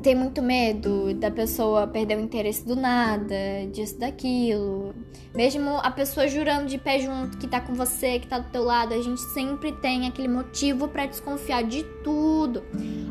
tem 0.03 0.15
muito 0.15 0.41
medo 0.41 1.13
da 1.15 1.31
pessoa 1.31 1.87
perder 1.87 2.17
o 2.19 2.21
interesse 2.21 2.65
do 2.65 2.77
nada, 2.77 3.35
disso, 3.73 3.99
daquilo. 3.99 4.95
Mesmo 5.35 5.71
a 5.79 5.91
pessoa 5.91 6.29
jurando 6.29 6.67
de 6.67 6.79
pé 6.79 7.01
junto 7.01 7.37
que 7.39 7.49
tá 7.49 7.61
com 7.61 7.75
você, 7.75 8.19
que 8.19 8.27
tá 8.27 8.39
do 8.39 8.51
teu 8.51 8.63
lado, 8.63 8.95
a 8.95 9.03
gente 9.03 9.21
sempre 9.33 9.73
tem 9.73 10.07
aquele 10.07 10.29
motivo 10.29 10.89
para 10.89 11.07
desconfiar 11.07 11.63
de 11.65 11.83
tudo. 12.05 12.63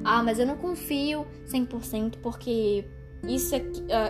Ah, 0.04 0.24
mas 0.24 0.40
eu 0.40 0.46
não 0.46 0.56
confio 0.56 1.26
100% 1.48 2.18
porque 2.22 2.86
isso, 3.28 3.56
uh, 3.56 3.62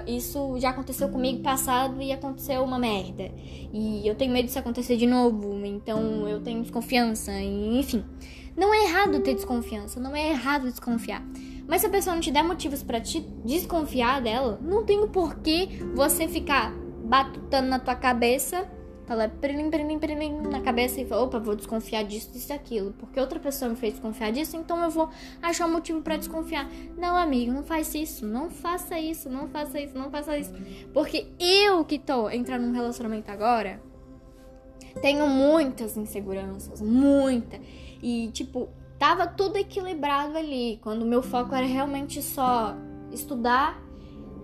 isso 0.07 0.59
já 0.59 0.69
aconteceu 0.69 1.09
comigo 1.09 1.41
passado 1.41 2.01
e 2.01 2.12
aconteceu 2.12 2.63
uma 2.63 2.77
merda. 2.77 3.31
E 3.74 4.07
eu 4.07 4.15
tenho 4.15 4.31
medo 4.31 4.45
disso 4.45 4.59
acontecer 4.59 4.97
de 4.97 5.07
novo, 5.07 5.65
então 5.65 6.27
eu 6.27 6.41
tenho 6.41 6.62
desconfiança, 6.62 7.31
enfim. 7.41 8.03
Não 8.55 8.74
é 8.74 8.86
errado 8.86 9.19
ter 9.19 9.36
desconfiança, 9.36 10.00
não 10.00 10.15
é 10.15 10.29
errado 10.29 10.63
desconfiar. 10.63 11.24
Mas 11.67 11.81
se 11.81 11.88
a 11.88 11.89
pessoa 11.89 12.15
não 12.15 12.21
te 12.21 12.31
der 12.31 12.43
motivos 12.43 12.81
para 12.81 13.00
te 13.01 13.19
desconfiar 13.43 14.21
dela, 14.21 14.59
não 14.62 14.83
tem 14.83 15.00
o 15.00 15.09
porquê 15.09 15.67
você 15.93 16.27
ficar 16.27 16.74
batutando 17.03 17.67
na 17.69 17.79
tua 17.79 17.95
cabeça, 17.95 18.67
falar 19.07 19.29
prilim, 19.29 19.71
prilim, 19.71 19.97
prilim 19.97 20.41
na 20.41 20.59
cabeça 20.59 20.99
e 20.99 21.05
falar, 21.05 21.23
opa, 21.23 21.39
vou 21.39 21.55
desconfiar 21.55 22.03
disso, 22.03 22.31
disso 22.31 22.51
aquilo. 22.51 22.91
Porque 22.91 23.19
outra 23.19 23.39
pessoa 23.39 23.69
me 23.69 23.77
fez 23.77 23.93
desconfiar 23.93 24.31
disso, 24.31 24.57
então 24.57 24.83
eu 24.83 24.89
vou 24.89 25.09
achar 25.41 25.65
um 25.65 25.71
motivo 25.71 26.01
para 26.01 26.17
desconfiar. 26.17 26.69
Não, 26.97 27.15
amigo, 27.15 27.51
não 27.51 27.63
faz 27.63 27.95
isso, 27.95 28.25
não 28.25 28.49
faça 28.49 28.99
isso, 28.99 29.29
não 29.29 29.47
faça 29.47 29.79
isso, 29.79 29.97
não 29.97 30.11
faça 30.11 30.37
isso. 30.37 30.53
Porque 30.93 31.27
eu 31.39 31.85
que 31.85 31.97
tô 31.97 32.29
entrando 32.29 32.67
num 32.67 32.73
relacionamento 32.73 33.31
agora, 33.31 33.81
tenho 35.01 35.25
muitas 35.27 35.95
inseguranças, 35.95 36.81
muita. 36.81 37.59
E, 38.03 38.27
tipo, 38.33 38.67
tava 38.99 39.25
tudo 39.25 39.57
equilibrado 39.57 40.37
ali, 40.37 40.79
quando 40.83 41.03
o 41.03 41.05
meu 41.05 41.23
foco 41.23 41.55
era 41.55 41.65
realmente 41.65 42.21
só 42.21 42.75
estudar 43.11 43.81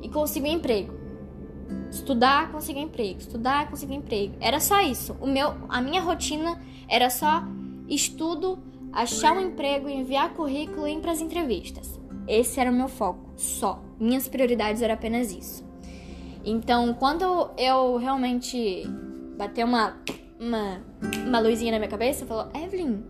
e 0.02 0.08
conseguir 0.08 0.48
um 0.50 0.54
emprego. 0.54 1.03
Estudar, 1.94 2.52
conseguir 2.52 2.80
emprego, 2.80 3.20
estudar, 3.20 3.70
conseguir 3.70 3.94
emprego. 3.94 4.34
Era 4.42 4.60
só 4.60 4.82
isso. 4.82 5.16
O 5.22 5.28
meu, 5.28 5.54
a 5.70 5.80
minha 5.80 6.02
rotina 6.02 6.60
era 6.90 7.10
só 7.10 7.44
estudo, 7.88 8.58
achar 8.92 9.38
um 9.38 9.40
emprego, 9.40 9.88
enviar 9.88 10.34
currículo 10.34 10.88
e 10.88 10.94
ir 10.94 11.00
para 11.00 11.12
as 11.12 11.22
entrevistas. 11.22 12.00
Esse 12.28 12.60
era 12.60 12.72
o 12.72 12.74
meu 12.74 12.88
foco, 12.88 13.32
só. 13.36 13.82
Minhas 14.00 14.28
prioridades 14.28 14.82
eram 14.82 14.96
apenas 14.96 15.32
isso. 15.32 15.64
Então, 16.44 16.94
quando 16.94 17.52
eu 17.58 17.98
realmente 17.98 18.84
bateu 19.38 19.68
uma, 19.68 19.96
uma, 20.40 20.82
uma 21.26 21.40
luzinha 21.40 21.72
na 21.72 21.80
minha 21.80 21.90
cabeça, 21.90 22.26
falou: 22.26 22.50
Evelyn, 22.54 23.04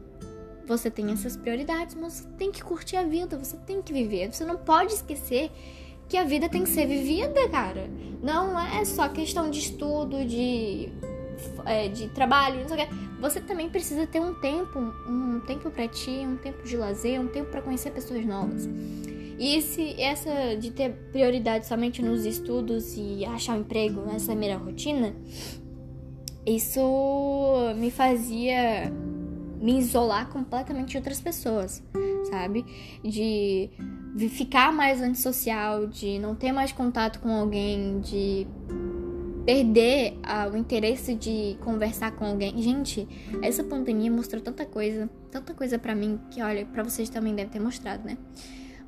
você 0.65 0.89
tem 0.89 1.11
essas 1.11 1.35
prioridades, 1.35 1.95
mas 1.95 2.13
você 2.13 2.27
tem 2.37 2.51
que 2.51 2.63
curtir 2.63 2.97
a 2.97 3.03
vida, 3.03 3.37
você 3.37 3.57
tem 3.57 3.81
que 3.81 3.93
viver. 3.93 4.31
Você 4.31 4.43
não 4.43 4.57
pode 4.57 4.93
esquecer 4.93 5.51
que 6.13 6.17
a 6.17 6.23
vida 6.23 6.47
tem 6.47 6.61
que 6.61 6.69
ser 6.69 6.85
vivida, 6.85 7.49
cara. 7.49 7.89
Não 8.21 8.59
é 8.59 8.85
só 8.85 9.09
questão 9.09 9.49
de 9.49 9.57
estudo, 9.57 10.23
de, 10.23 10.89
é, 11.65 11.87
de 11.87 12.07
trabalho, 12.09 12.59
não 12.59 12.67
sei 12.67 12.83
o 12.83 12.87
que. 12.87 12.93
Você 13.19 13.41
também 13.41 13.67
precisa 13.67 14.05
ter 14.05 14.19
um 14.19 14.35
tempo, 14.35 14.77
um 15.09 15.39
tempo 15.39 15.71
para 15.71 15.87
ti, 15.87 16.11
um 16.11 16.37
tempo 16.37 16.61
de 16.67 16.77
lazer, 16.77 17.19
um 17.19 17.25
tempo 17.25 17.49
para 17.49 17.63
conhecer 17.63 17.89
pessoas 17.89 18.23
novas. 18.27 18.69
E 19.39 19.55
esse, 19.55 19.99
essa 19.99 20.55
de 20.55 20.69
ter 20.69 20.91
prioridade 21.11 21.65
somente 21.65 21.99
nos 21.99 22.25
estudos 22.25 22.93
e 22.95 23.25
achar 23.25 23.57
um 23.57 23.61
emprego 23.61 24.01
nessa 24.01 24.35
mera 24.35 24.57
rotina, 24.57 25.15
isso 26.45 27.73
me 27.75 27.89
fazia 27.89 28.93
me 29.59 29.79
isolar 29.79 30.29
completamente 30.29 30.89
de 30.89 30.97
outras 30.97 31.19
pessoas, 31.19 31.81
sabe? 32.29 32.65
De 33.03 33.69
ficar 34.29 34.71
mais 34.71 35.01
antissocial, 35.01 35.87
de 35.87 36.19
não 36.19 36.35
ter 36.35 36.51
mais 36.51 36.71
contato 36.71 37.19
com 37.19 37.29
alguém, 37.29 37.99
de 37.99 38.47
perder 39.45 40.17
ah, 40.23 40.49
o 40.51 40.55
interesse 40.57 41.15
de 41.15 41.57
conversar 41.61 42.11
com 42.11 42.25
alguém. 42.25 42.61
Gente, 42.61 43.07
essa 43.41 43.63
pandemia 43.63 44.09
mostrou 44.11 44.41
tanta 44.41 44.65
coisa, 44.65 45.09
tanta 45.29 45.53
coisa 45.53 45.77
para 45.77 45.93
mim 45.93 46.19
que, 46.31 46.41
olha, 46.41 46.65
para 46.65 46.83
vocês 46.83 47.09
também 47.09 47.35
deve 47.35 47.51
ter 47.51 47.59
mostrado, 47.59 48.05
né? 48.05 48.17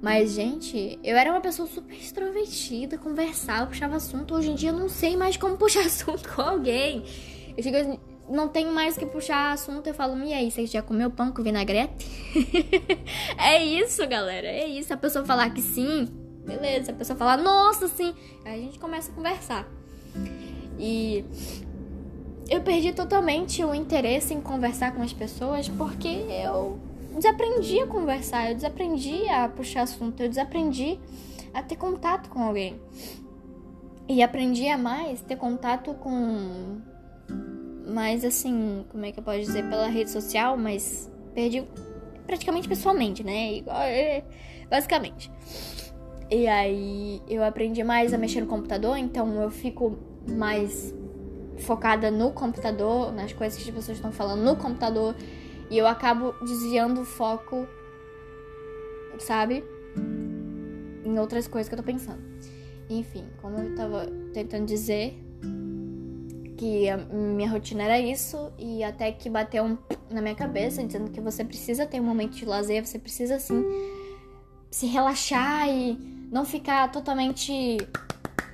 Mas, 0.01 0.33
gente, 0.33 0.99
eu 1.03 1.17
era 1.17 1.31
uma 1.31 1.41
pessoa 1.41 1.67
super 1.67 1.95
extrovertida, 1.95 2.97
conversava, 2.97 3.67
puxava 3.67 3.95
assunto. 3.95 4.35
Hoje 4.35 4.51
em 4.51 4.55
dia 4.55 4.69
eu 4.69 4.77
não 4.77 4.89
sei 4.89 5.17
mais 5.17 5.37
como 5.37 5.57
puxar 5.57 5.81
assunto 5.87 6.29
com 6.33 6.41
alguém. 6.41 7.03
Eu 7.57 7.63
fico 7.63 7.75
assim, 7.75 7.97
não 8.29 8.47
tenho 8.47 8.71
mais 8.71 8.97
que 8.97 9.05
puxar 9.05 9.53
assunto, 9.53 9.87
eu 9.87 9.93
falo, 9.93 10.17
e 10.23 10.33
aí, 10.33 10.49
você 10.49 10.65
já 10.65 10.81
comeu 10.81 11.09
pão 11.11 11.31
com 11.31 11.43
vinagrete? 11.43 12.05
é 13.37 13.63
isso, 13.63 14.05
galera, 14.07 14.47
é 14.47 14.67
isso. 14.67 14.93
A 14.93 14.97
pessoa 14.97 15.25
falar 15.25 15.49
que 15.51 15.61
sim, 15.61 16.07
beleza. 16.45 16.91
A 16.91 16.95
pessoa 16.95 17.17
falar, 17.17 17.37
nossa, 17.37 17.87
sim. 17.87 18.13
Aí 18.43 18.59
a 18.59 18.63
gente 18.63 18.79
começa 18.79 19.11
a 19.11 19.15
conversar. 19.15 19.67
E 20.79 21.23
eu 22.49 22.61
perdi 22.61 22.93
totalmente 22.93 23.63
o 23.63 23.73
interesse 23.73 24.33
em 24.33 24.41
conversar 24.41 24.93
com 24.93 25.01
as 25.01 25.13
pessoas 25.13 25.67
porque 25.69 26.07
eu 26.07 26.79
desaprendi 27.15 27.79
a 27.79 27.87
conversar, 27.87 28.49
eu 28.49 28.55
desaprendi 28.55 29.27
a 29.29 29.47
puxar 29.47 29.83
assunto, 29.83 30.21
eu 30.21 30.29
desaprendi 30.29 30.99
a 31.53 31.63
ter 31.63 31.75
contato 31.75 32.29
com 32.29 32.43
alguém. 32.43 32.79
E 34.07 34.21
aprendi 34.21 34.67
a 34.67 34.77
mais 34.77 35.21
ter 35.21 35.35
contato 35.35 35.93
com 35.95 36.81
mas 37.87 38.23
assim, 38.25 38.85
como 38.89 39.05
é 39.05 39.11
que 39.11 39.19
eu 39.19 39.23
posso 39.23 39.39
dizer? 39.39 39.63
Pela 39.69 39.87
rede 39.87 40.09
social, 40.09 40.57
mas 40.57 41.11
perdi 41.33 41.63
praticamente 42.25 42.67
pessoalmente, 42.67 43.23
né? 43.23 43.63
Basicamente. 44.69 45.31
E 46.29 46.47
aí 46.47 47.21
eu 47.27 47.43
aprendi 47.43 47.83
mais 47.83 48.13
a 48.13 48.17
mexer 48.17 48.41
no 48.41 48.47
computador, 48.47 48.97
então 48.97 49.41
eu 49.41 49.51
fico 49.51 49.97
mais 50.27 50.93
focada 51.59 52.09
no 52.09 52.31
computador, 52.31 53.13
nas 53.13 53.31
coisas 53.31 53.61
que 53.61 53.69
as 53.69 53.75
pessoas 53.75 53.97
estão 53.97 54.11
falando 54.11 54.43
no 54.43 54.55
computador, 54.55 55.15
e 55.69 55.77
eu 55.77 55.85
acabo 55.87 56.33
desviando 56.43 57.01
o 57.01 57.05
foco, 57.05 57.67
sabe? 59.19 59.63
Em 61.03 61.19
outras 61.19 61.47
coisas 61.47 61.69
que 61.69 61.75
eu 61.75 61.79
tô 61.79 61.83
pensando. 61.83 62.21
Enfim, 62.89 63.25
como 63.41 63.57
eu 63.59 63.75
tava 63.75 64.07
tentando 64.33 64.65
dizer, 64.65 65.15
que 66.57 66.89
a 66.89 66.97
minha 66.97 67.49
rotina 67.49 67.83
era 67.83 67.99
isso 67.99 68.51
e 68.57 68.83
até 68.83 69.11
que 69.11 69.29
bateu 69.29 69.63
um 69.63 69.77
na 70.09 70.21
minha 70.21 70.35
cabeça 70.35 70.83
dizendo 70.83 71.11
que 71.11 71.19
você 71.19 71.43
precisa 71.43 71.85
ter 71.85 71.99
um 71.99 72.03
momento 72.03 72.33
de 72.33 72.45
lazer, 72.45 72.85
você 72.85 72.97
precisa 72.97 73.35
assim 73.35 73.63
se 74.69 74.85
relaxar 74.87 75.69
e 75.69 75.97
não 76.31 76.45
ficar 76.45 76.91
totalmente 76.91 77.77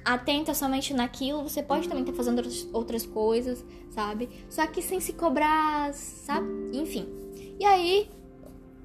atenta 0.04 0.54
somente 0.54 0.94
naquilo, 0.94 1.44
você 1.44 1.62
pode 1.62 1.88
também 1.88 2.04
estar 2.04 2.14
fazendo 2.16 2.42
outras 2.74 3.06
coisas, 3.06 3.64
sabe? 3.90 4.30
Só 4.50 4.66
que 4.68 4.82
sem 4.82 5.00
se 5.00 5.14
cobrar, 5.14 5.94
sabe? 5.94 6.48
Enfim. 6.74 7.08
E 7.60 7.66
aí 7.66 8.10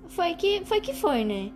foi 0.09 0.35
que 0.35 0.65
foi 0.65 0.81
que 0.81 0.95
foi, 0.95 1.25
né? 1.25 1.53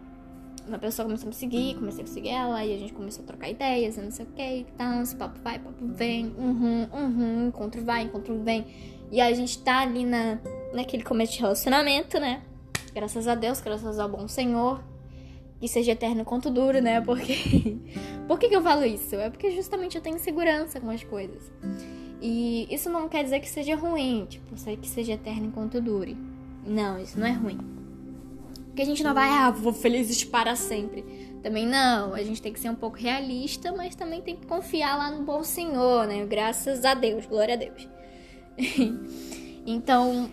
Uma 0.67 0.79
pessoa 0.79 1.07
começou 1.07 1.27
a 1.27 1.29
me 1.29 1.35
seguir, 1.35 1.75
comecei 1.75 2.05
a 2.05 2.07
seguir 2.07 2.29
ela, 2.31 2.65
e 2.65 2.75
a 2.75 2.79
gente 2.79 2.93
começou 2.93 3.25
a 3.25 3.27
trocar 3.27 3.49
ideias, 3.51 3.97
e 3.97 4.01
não 4.01 4.11
sei 4.11 4.25
o 4.25 4.29
que, 4.29 4.43
e 4.43 4.67
tal, 4.77 5.03
esse 5.03 5.17
papo 5.17 5.39
vai, 5.43 5.59
papo 5.59 5.87
vem, 5.87 6.27
uhum, 6.39 6.89
uhum, 6.93 7.49
encontro 7.49 7.85
vai, 7.85 8.03
encontro 8.03 8.39
vem. 8.43 8.67
E 9.11 9.21
a 9.21 9.33
gente 9.33 9.59
tá 9.59 9.81
ali 9.81 10.05
na, 10.05 10.39
naquele 10.73 11.03
começo 11.03 11.33
de 11.33 11.41
relacionamento, 11.41 12.19
né? 12.21 12.43
Graças 12.95 13.27
a 13.29 13.35
Deus, 13.35 13.61
graças 13.61 13.99
ao 13.99 14.09
bom 14.09 14.27
Senhor. 14.29 14.83
que 15.61 15.69
seja 15.69 15.93
eterno 15.93 16.25
quanto 16.25 16.51
duro, 16.51 16.81
né? 16.81 17.01
Porque. 17.01 17.79
Por 18.27 18.39
que, 18.39 18.49
que 18.49 18.57
eu 18.57 18.63
falo 18.63 18.85
isso? 18.85 19.17
É 19.17 19.29
porque 19.29 19.51
justamente 19.51 19.97
eu 19.97 20.03
tenho 20.03 20.19
segurança 20.19 20.81
com 20.81 20.89
as 20.91 21.03
coisas. 21.03 21.51
E 22.23 22.67
isso 22.73 22.89
não 22.89 23.09
quer 23.09 23.25
dizer 23.25 23.41
que 23.41 23.49
seja 23.49 23.75
ruim, 23.75 24.27
tipo, 24.29 24.55
que 24.77 24.89
seja 24.89 25.13
eterno 25.13 25.47
enquanto 25.47 25.81
dure. 25.81 26.17
Não, 26.67 26.99
isso 27.01 27.19
não 27.19 27.27
é 27.27 27.33
ruim. 27.33 27.59
Porque 28.71 28.83
a 28.83 28.87
gente 28.87 29.03
não 29.03 29.13
vai, 29.13 29.29
ah, 29.29 29.51
vou 29.51 29.73
felizes 29.73 30.23
para 30.23 30.55
sempre. 30.55 31.03
Também 31.43 31.67
não, 31.67 32.15
a 32.15 32.23
gente 32.23 32.41
tem 32.41 32.53
que 32.53 32.61
ser 32.61 32.71
um 32.71 32.75
pouco 32.75 32.97
realista, 32.97 33.73
mas 33.73 33.97
também 33.97 34.23
tem 34.23 34.37
que 34.37 34.47
confiar 34.47 34.97
lá 34.97 35.11
no 35.11 35.25
bom 35.25 35.43
Senhor, 35.43 36.07
né? 36.07 36.25
Graças 36.25 36.85
a 36.85 36.95
Deus, 36.95 37.27
glória 37.27 37.55
a 37.55 37.57
Deus. 37.57 37.89
então, 39.67 40.31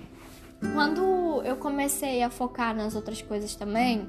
quando 0.73 1.41
eu 1.43 1.55
comecei 1.57 2.21
a 2.21 2.29
focar 2.29 2.75
nas 2.75 2.95
outras 2.95 3.21
coisas 3.21 3.55
também, 3.55 4.07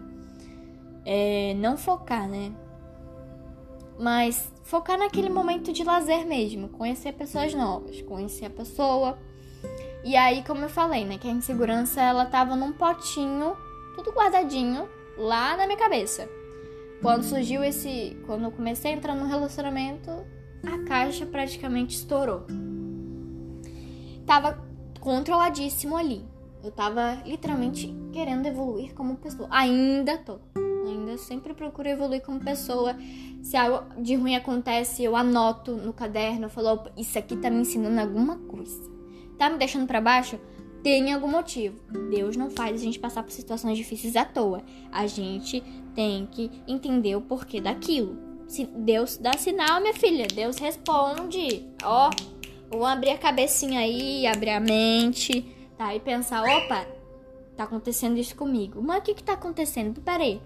é, 1.07 1.55
não 1.55 1.79
focar, 1.79 2.29
né? 2.29 2.53
Mas 3.99 4.53
focar 4.63 4.99
naquele 4.99 5.31
momento 5.31 5.73
de 5.73 5.83
lazer 5.83 6.27
mesmo, 6.27 6.69
conhecer 6.69 7.13
pessoas 7.13 7.55
novas, 7.55 8.03
conhecer 8.03 8.45
a 8.45 8.51
pessoa. 8.51 9.19
E 10.05 10.17
aí, 10.17 10.45
como 10.45 10.63
eu 10.63 10.69
falei, 10.69 11.05
né, 11.05 11.17
que 11.17 11.27
a 11.27 11.33
insegurança 11.33 12.01
ela 12.01 12.27
tava 12.27 12.55
num 12.55 12.73
potinho, 12.73 13.57
tudo 13.99 14.13
guardadinho 14.13 14.89
lá 15.17 15.57
na 15.57 15.67
minha 15.67 15.79
cabeça. 15.79 16.29
Quando 17.03 17.25
surgiu 17.25 17.65
esse, 17.65 18.17
quando 18.27 18.45
eu 18.45 18.53
comecei 18.53 18.93
a 18.93 18.95
entrar 18.95 19.15
no 19.15 19.27
relacionamento, 19.27 20.11
a 20.65 20.79
caixa 20.87 21.27
praticamente 21.27 21.97
estourou. 21.97 22.47
Tava 24.25 24.65
controladíssimo 25.01 25.97
ali. 25.97 26.25
Eu 26.63 26.71
tava 26.71 27.23
literalmente 27.25 27.93
querendo 28.13 28.47
evoluir 28.47 28.95
como 28.95 29.17
pessoa. 29.17 29.49
Ainda 29.51 30.19
tô. 30.19 30.39
Ainda 30.87 31.17
sempre 31.19 31.55
procuro 31.55 31.89
evoluir 31.89 32.23
como 32.23 32.41
pessoa. 32.41 32.97
Se 33.43 33.57
algo 33.57 33.85
de 34.01 34.15
ruim 34.15 34.37
acontece, 34.37 35.03
eu 35.03 35.17
anoto 35.17 35.73
no 35.73 35.93
caderno, 35.93 36.47
eu 36.47 36.51
falo, 36.51 36.85
isso 36.97 37.19
aqui 37.19 37.37
tá 37.37 37.51
me 37.51 37.61
ensinando 37.61 38.01
alguma 38.01 38.37
coisa. 38.37 38.81
Tá 39.37 39.49
me 39.49 39.59
deixando 39.59 39.87
para 39.87 40.01
baixo? 40.01 40.39
Tem 40.83 41.13
algum 41.13 41.29
motivo. 41.29 41.81
Deus 42.11 42.37
não 42.37 42.51
faz 42.51 42.81
a 42.81 42.85
gente 42.85 42.99
passar 42.99 43.23
por 43.23 43.33
situações 43.33 43.77
difíceis 43.77 44.17
à 44.17 44.25
toa. 44.25 44.63
A 44.93 45.07
gente 45.07 45.63
tem 45.95 46.27
que 46.27 46.51
entender 46.67 47.17
o 47.17 47.21
porquê 47.21 47.61
daquilo. 47.61 48.17
Se 48.47 48.65
Deus 48.65 49.17
dá 49.17 49.33
sinal, 49.35 49.81
minha 49.81 49.95
filha, 49.95 50.27
Deus 50.27 50.59
responde. 50.59 51.67
Ó, 51.83 52.11
vou 52.71 52.87
abrir 52.87 53.11
a 53.11 53.19
cabecinha 53.19 53.81
aí, 53.81 54.27
abrir 54.27 54.51
a 54.51 54.61
mente, 54.61 55.45
tá? 55.77 55.95
E 55.95 56.01
pensar, 56.01 56.43
opa, 56.45 56.87
tá 57.57 57.65
acontecendo 57.65 58.17
isso 58.19 58.37
comigo. 58.37 58.81
Mas 58.81 59.01
o 59.01 59.03
que 59.03 59.15
que 59.15 59.23
tá 59.23 59.35
acontecendo? 59.35 60.01
Peraí. 60.01 60.41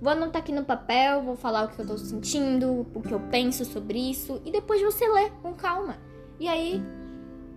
Vou 0.00 0.12
anotar 0.12 0.42
aqui 0.42 0.52
no 0.52 0.64
papel, 0.64 1.22
vou 1.22 1.36
falar 1.36 1.64
o 1.64 1.68
que 1.68 1.78
eu 1.78 1.86
tô 1.86 1.96
sentindo, 1.96 2.86
o 2.94 3.00
que 3.00 3.14
eu 3.14 3.20
penso 3.30 3.64
sobre 3.64 3.98
isso, 3.98 4.42
e 4.44 4.50
depois 4.50 4.82
você 4.82 5.08
lê 5.08 5.30
com 5.42 5.54
calma. 5.54 5.96
E 6.38 6.46
aí, 6.46 6.82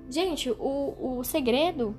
gente, 0.09 0.49
o, 0.51 1.17
o 1.17 1.23
segredo 1.25 1.93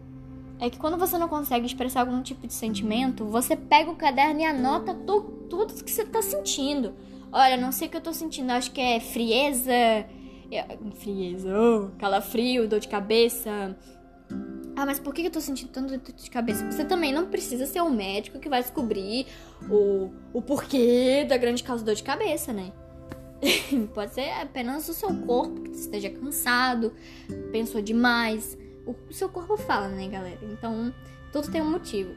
é 0.61 0.69
que 0.69 0.79
quando 0.79 0.97
você 0.97 1.17
não 1.17 1.29
consegue 1.29 1.67
expressar 1.67 2.01
algum 2.01 2.23
tipo 2.23 2.47
de 2.47 2.53
sentimento, 2.53 3.25
você 3.25 3.57
pega 3.57 3.91
o 3.91 3.97
caderno 3.97 4.41
e 4.41 4.45
anota 4.45 4.95
tu, 4.95 5.23
tudo 5.49 5.83
que 5.83 5.91
você 5.91 6.05
tá 6.05 6.21
sentindo. 6.23 6.95
Olha, 7.33 7.57
não 7.57 7.73
sei 7.73 7.89
o 7.89 7.91
que 7.91 7.97
eu 7.97 8.01
tô 8.01 8.13
sentindo, 8.13 8.51
acho 8.51 8.71
que 8.71 8.81
é 8.81 9.01
frieza, 9.01 9.73
é, 9.73 10.07
frieza, 10.97 11.49
oh, 11.59 11.91
calafrio, 11.99 12.69
dor 12.69 12.81
de 12.81 12.89
cabeça, 12.89 13.77
ah, 14.81 14.87
mas 14.87 14.99
por 14.99 15.13
que 15.13 15.27
eu 15.27 15.31
tô 15.31 15.43
sentindo 15.43 15.69
tanto 15.69 15.99
dor 15.99 16.15
de 16.15 16.31
cabeça? 16.31 16.65
Você 16.71 16.87
também 16.87 17.13
não 17.13 17.27
precisa 17.27 17.67
ser 17.67 17.83
um 17.83 17.91
médico 17.91 18.39
que 18.39 18.49
vai 18.49 18.63
descobrir 18.63 19.27
o, 19.69 20.11
o 20.33 20.41
porquê 20.41 21.25
da 21.29 21.37
grande 21.37 21.63
causa 21.63 21.85
dor 21.85 21.95
de 21.95 22.03
cabeça, 22.03 22.51
né? 22.51 22.73
Pode 23.93 24.15
ser 24.15 24.31
apenas 24.41 24.89
o 24.89 24.95
seu 24.95 25.15
corpo 25.27 25.63
que 25.63 25.73
esteja 25.73 26.09
cansado, 26.09 26.95
pensou 27.53 27.83
demais. 27.83 28.57
O, 28.87 28.95
seu 29.13 29.29
corpo 29.29 29.57
fala, 29.57 29.89
né, 29.89 30.09
galera? 30.09 30.39
Então, 30.43 30.93
tudo 31.33 31.51
tem 31.51 31.63
um 31.63 31.71
motivo. 31.71 32.15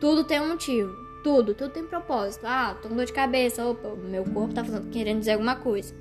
Tudo 0.00 0.24
tem 0.24 0.40
um 0.40 0.48
motivo. 0.48 0.94
Tudo, 1.22 1.54
tudo 1.54 1.70
tem 1.70 1.84
propósito. 1.84 2.46
Ah, 2.46 2.76
tô 2.80 2.88
com 2.88 2.96
dor 2.96 3.04
de 3.04 3.12
cabeça. 3.12 3.66
Opa, 3.66 3.88
meu 3.94 4.24
corpo 4.24 4.54
tá 4.54 4.64
fazendo, 4.64 4.90
querendo 4.90 5.18
dizer 5.20 5.32
alguma 5.32 5.56
coisa. 5.56 5.94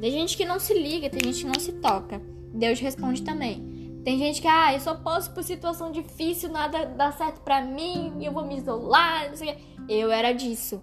Tem 0.00 0.10
gente 0.10 0.36
que 0.36 0.44
não 0.44 0.58
se 0.58 0.74
liga, 0.74 1.08
tem 1.08 1.20
gente 1.24 1.44
que 1.44 1.50
não 1.50 1.58
se 1.58 1.72
toca. 1.72 2.20
Deus 2.52 2.78
responde 2.78 3.22
também. 3.22 4.00
Tem 4.04 4.18
gente 4.18 4.42
que, 4.42 4.46
ah, 4.46 4.74
eu 4.74 4.80
só 4.80 4.94
posso 4.94 5.32
por 5.32 5.42
situação 5.42 5.90
difícil, 5.90 6.50
nada 6.50 6.84
dá 6.84 7.10
certo 7.10 7.40
pra 7.40 7.62
mim, 7.62 8.22
eu 8.22 8.32
vou 8.32 8.44
me 8.44 8.58
isolar, 8.58 9.30
não 9.30 9.36
sei 9.36 9.52
o. 9.52 9.90
Eu 9.90 10.10
era 10.10 10.32
disso. 10.32 10.82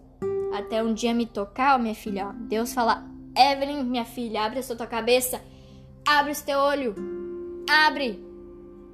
Até 0.51 0.83
um 0.83 0.93
dia 0.93 1.13
me 1.13 1.27
tocar, 1.27 1.77
minha 1.77 1.93
filha, 1.93 2.29
ó. 2.29 2.31
Deus 2.33 2.73
fala, 2.73 3.05
Evelyn, 3.37 3.83
minha 3.83 4.05
filha, 4.05 4.43
abre 4.43 4.59
a 4.59 4.63
sua 4.63 4.75
tua 4.75 4.87
cabeça, 4.87 5.39
abre 6.05 6.31
o 6.31 6.43
teu 6.43 6.57
olho, 6.57 6.95
abre. 7.69 8.30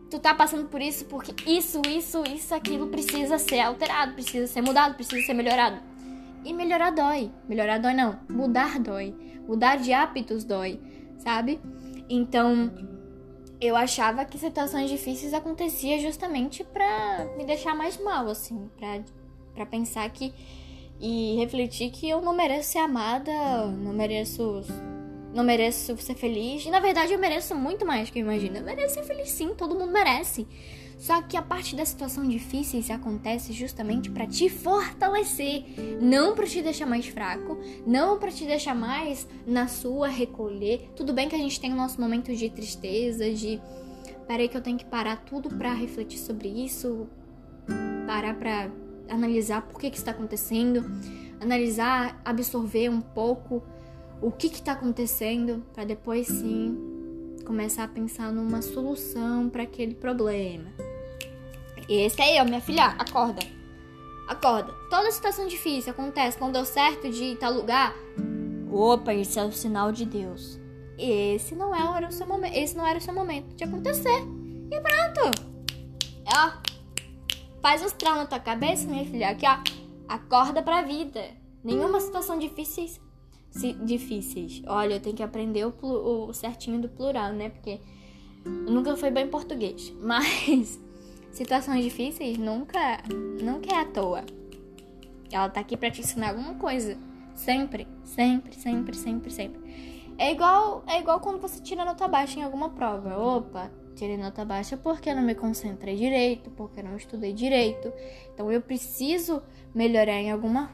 Tu 0.10 0.20
tá 0.20 0.34
passando 0.34 0.70
por 0.70 0.82
isso 0.82 1.06
porque 1.06 1.34
isso, 1.50 1.82
isso, 1.88 2.24
isso, 2.24 2.56
aquilo 2.56 2.88
precisa 2.88 3.38
ser 3.38 3.60
alterado, 3.60 4.14
precisa 4.14 4.48
ser 4.48 4.62
mudado, 4.62 4.96
precisa 4.96 5.26
ser 5.26 5.34
melhorado. 5.34 5.78
E 6.46 6.54
melhorar 6.54 6.92
dói. 6.92 7.32
Melhorar 7.48 7.78
dói 7.78 7.94
não. 7.94 8.18
Mudar 8.30 8.80
dói. 8.80 9.14
Mudar 9.48 9.78
de 9.78 9.92
hábitos 9.92 10.44
dói, 10.44 10.80
sabe? 11.20 11.60
Então, 12.10 12.72
eu 13.60 13.76
achava 13.76 14.24
que 14.24 14.38
situações 14.38 14.90
difíceis 14.90 15.34
acontecia 15.34 16.00
justamente 16.00 16.64
para 16.64 17.26
me 17.38 17.46
deixar 17.46 17.76
mais 17.76 17.98
mal, 18.02 18.30
assim, 18.30 18.70
para 18.78 19.04
para 19.54 19.66
pensar 19.66 20.08
que 20.12 20.32
e 21.00 21.36
refletir 21.36 21.92
que 21.92 22.08
eu 22.08 22.22
não 22.22 22.34
mereço 22.34 22.72
ser 22.72 22.80
amada, 22.80 23.32
não 23.66 23.94
mereço 23.94 24.62
não 25.38 25.44
mereço 25.44 25.96
ser 25.98 26.16
feliz. 26.16 26.66
E 26.66 26.72
na 26.72 26.80
verdade 26.80 27.14
eu 27.14 27.20
mereço 27.20 27.54
muito 27.54 27.86
mais 27.86 28.10
que 28.10 28.18
eu 28.20 28.24
imagino. 28.24 28.58
Eu 28.58 28.64
mereço 28.64 28.96
ser 28.96 29.04
feliz 29.04 29.30
sim, 29.30 29.54
todo 29.54 29.76
mundo 29.76 29.92
merece. 29.92 30.48
Só 30.98 31.22
que 31.22 31.38
a 31.38 31.44
parte 31.44 31.76
da 31.76 31.86
situação 31.86 32.28
difícil 32.28 32.84
acontece 32.94 33.54
justamente 33.54 34.10
para 34.10 34.26
te 34.26 34.50
fortalecer, 34.50 35.64
não 36.02 36.34
para 36.34 36.48
te 36.48 36.60
deixar 36.60 36.88
mais 36.88 37.06
fraco, 37.06 37.56
não 37.86 38.18
para 38.18 38.32
te 38.32 38.46
deixar 38.46 38.74
mais 38.74 39.28
na 39.46 39.68
sua 39.68 40.08
recolher. 40.08 40.90
Tudo 40.96 41.14
bem 41.14 41.30
que 41.30 41.36
a 41.36 41.40
gente 41.40 41.62
tem 41.62 41.72
o 41.72 41.76
nosso 41.76 42.02
momento 42.02 42.36
de 42.36 42.50
tristeza, 42.50 43.32
de 43.32 43.62
peraí 44.28 44.50
que 44.50 44.58
eu 44.58 44.62
tenho 44.62 44.76
que 44.76 44.86
parar 44.86 45.18
tudo 45.18 45.50
para 45.50 45.72
refletir 45.72 46.18
sobre 46.18 46.48
isso, 46.50 47.08
parar 48.08 48.34
para 48.34 48.72
analisar 49.08 49.62
por 49.62 49.80
que 49.80 49.92
que 49.92 49.98
está 49.98 50.10
acontecendo, 50.10 50.84
analisar, 51.40 52.20
absorver 52.26 52.90
um 52.90 53.02
pouco 53.02 53.62
o 54.22 54.32
que 54.32 54.48
está 54.48 54.74
acontecendo, 54.74 55.64
para 55.74 55.84
depois 55.84 56.28
sim 56.28 56.78
começar 57.46 57.84
a 57.84 57.88
pensar 57.88 58.32
numa 58.32 58.62
solução 58.62 59.50
para 59.50 59.64
aquele 59.64 59.96
problema. 59.96 60.70
Esse 61.88 62.22
é 62.22 62.42
eu, 62.42 62.46
minha 62.46 62.60
filha, 62.60 62.86
acorda. 62.86 63.42
Acorda. 64.28 64.74
Toda 64.90 65.12
situação 65.12 65.48
difícil 65.48 65.92
acontece 65.92 66.38
quando 66.38 66.54
deu 66.54 66.66
certo 66.66 67.10
de 67.10 67.24
ir 67.24 67.38
tal 67.38 67.54
lugar. 67.54 67.96
Opa, 68.70 69.14
esse 69.14 69.40
é 69.40 69.44
o 69.44 69.52
sinal 69.52 69.92
de 69.94 70.06
Deus. 70.06 70.60
Esse 70.98 71.56
não 71.56 71.74
era 71.74 72.08
o 72.08 72.12
seu 72.12 72.28
momento, 72.28 72.54
esse 72.54 72.76
não 72.76 72.86
era 72.86 72.98
o 72.98 73.02
seu 73.02 73.14
momento 73.14 73.56
de 73.56 73.64
acontecer. 73.64 74.22
E 74.70 74.82
pronto. 74.82 75.42
Ó, 76.26 76.52
faz 77.62 77.82
uns 77.82 77.94
traumas 77.94 78.24
na 78.24 78.30
tua 78.30 78.40
cabeça, 78.40 78.86
minha 78.88 79.06
filha, 79.06 79.30
aqui, 79.30 79.46
ó. 79.46 79.60
Acorda 80.10 80.62
pra 80.62 80.82
vida. 80.82 81.24
Nenhuma 81.64 82.02
situação 82.02 82.38
difícil 82.38 83.00
difíceis. 83.84 84.62
Olha, 84.68 84.96
eu 84.96 85.00
tenho 85.00 85.16
que 85.16 85.24
aprender 85.24 85.66
o, 85.66 85.74
o 85.82 86.34
certinho 86.34 86.80
do 86.80 86.90
plural, 86.90 87.34
né? 87.34 87.50
Porque 87.50 87.80
nunca 88.46 88.96
foi 88.96 89.12
bem 89.12 89.28
português. 89.28 89.94
Mas 90.02 90.80
situações 91.32 91.84
difíceis 91.84 92.38
nunca, 92.38 92.80
nunca 93.42 93.76
é 93.76 93.82
à 93.82 93.86
toa. 93.86 94.24
Ela 95.32 95.50
tá 95.50 95.60
aqui 95.60 95.76
para 95.76 95.92
te 95.92 96.02
ensinar 96.02 96.30
alguma 96.30 96.56
coisa. 96.56 96.98
Sempre, 97.36 97.88
sempre, 98.04 98.56
sempre, 98.56 98.96
sempre, 98.96 99.32
sempre. 99.32 99.60
É 100.18 100.32
igual, 100.32 100.84
é 100.88 101.00
igual 101.00 101.20
quando 101.20 101.40
você 101.40 101.62
tira 101.62 101.86
nota 101.86 102.08
baixa 102.08 102.40
em 102.40 102.44
alguma 102.44 102.70
prova. 102.70 103.18
Opa, 103.18 103.70
tirei 103.96 104.18
nota 104.18 104.44
baixa 104.44 104.76
porque 104.76 105.14
não 105.14 105.22
me 105.22 105.36
concentrei 105.36 105.96
direito, 105.96 106.50
porque 106.52 106.82
não 106.82 106.96
estudei 106.98 107.34
direito. 107.34 107.94
Então 108.34 108.52
eu 108.52 108.62
preciso 108.62 109.44
melhorar 109.76 110.20
em 110.20 110.32
alguma 110.32 110.72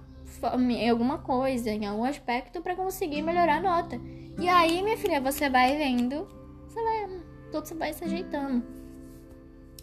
em 0.57 0.89
alguma 0.89 1.17
coisa, 1.19 1.69
em 1.69 1.85
algum 1.85 2.03
aspecto 2.03 2.61
para 2.61 2.75
conseguir 2.75 3.21
melhorar 3.21 3.57
a 3.57 3.61
nota. 3.61 3.99
E 4.39 4.47
aí, 4.47 4.81
minha 4.81 4.97
filha, 4.97 5.21
você 5.21 5.49
vai 5.49 5.77
vendo, 5.77 6.27
você 6.67 6.81
vai, 6.81 7.21
tudo 7.51 7.77
vai 7.77 7.93
se 7.93 8.03
ajeitando. 8.03 8.63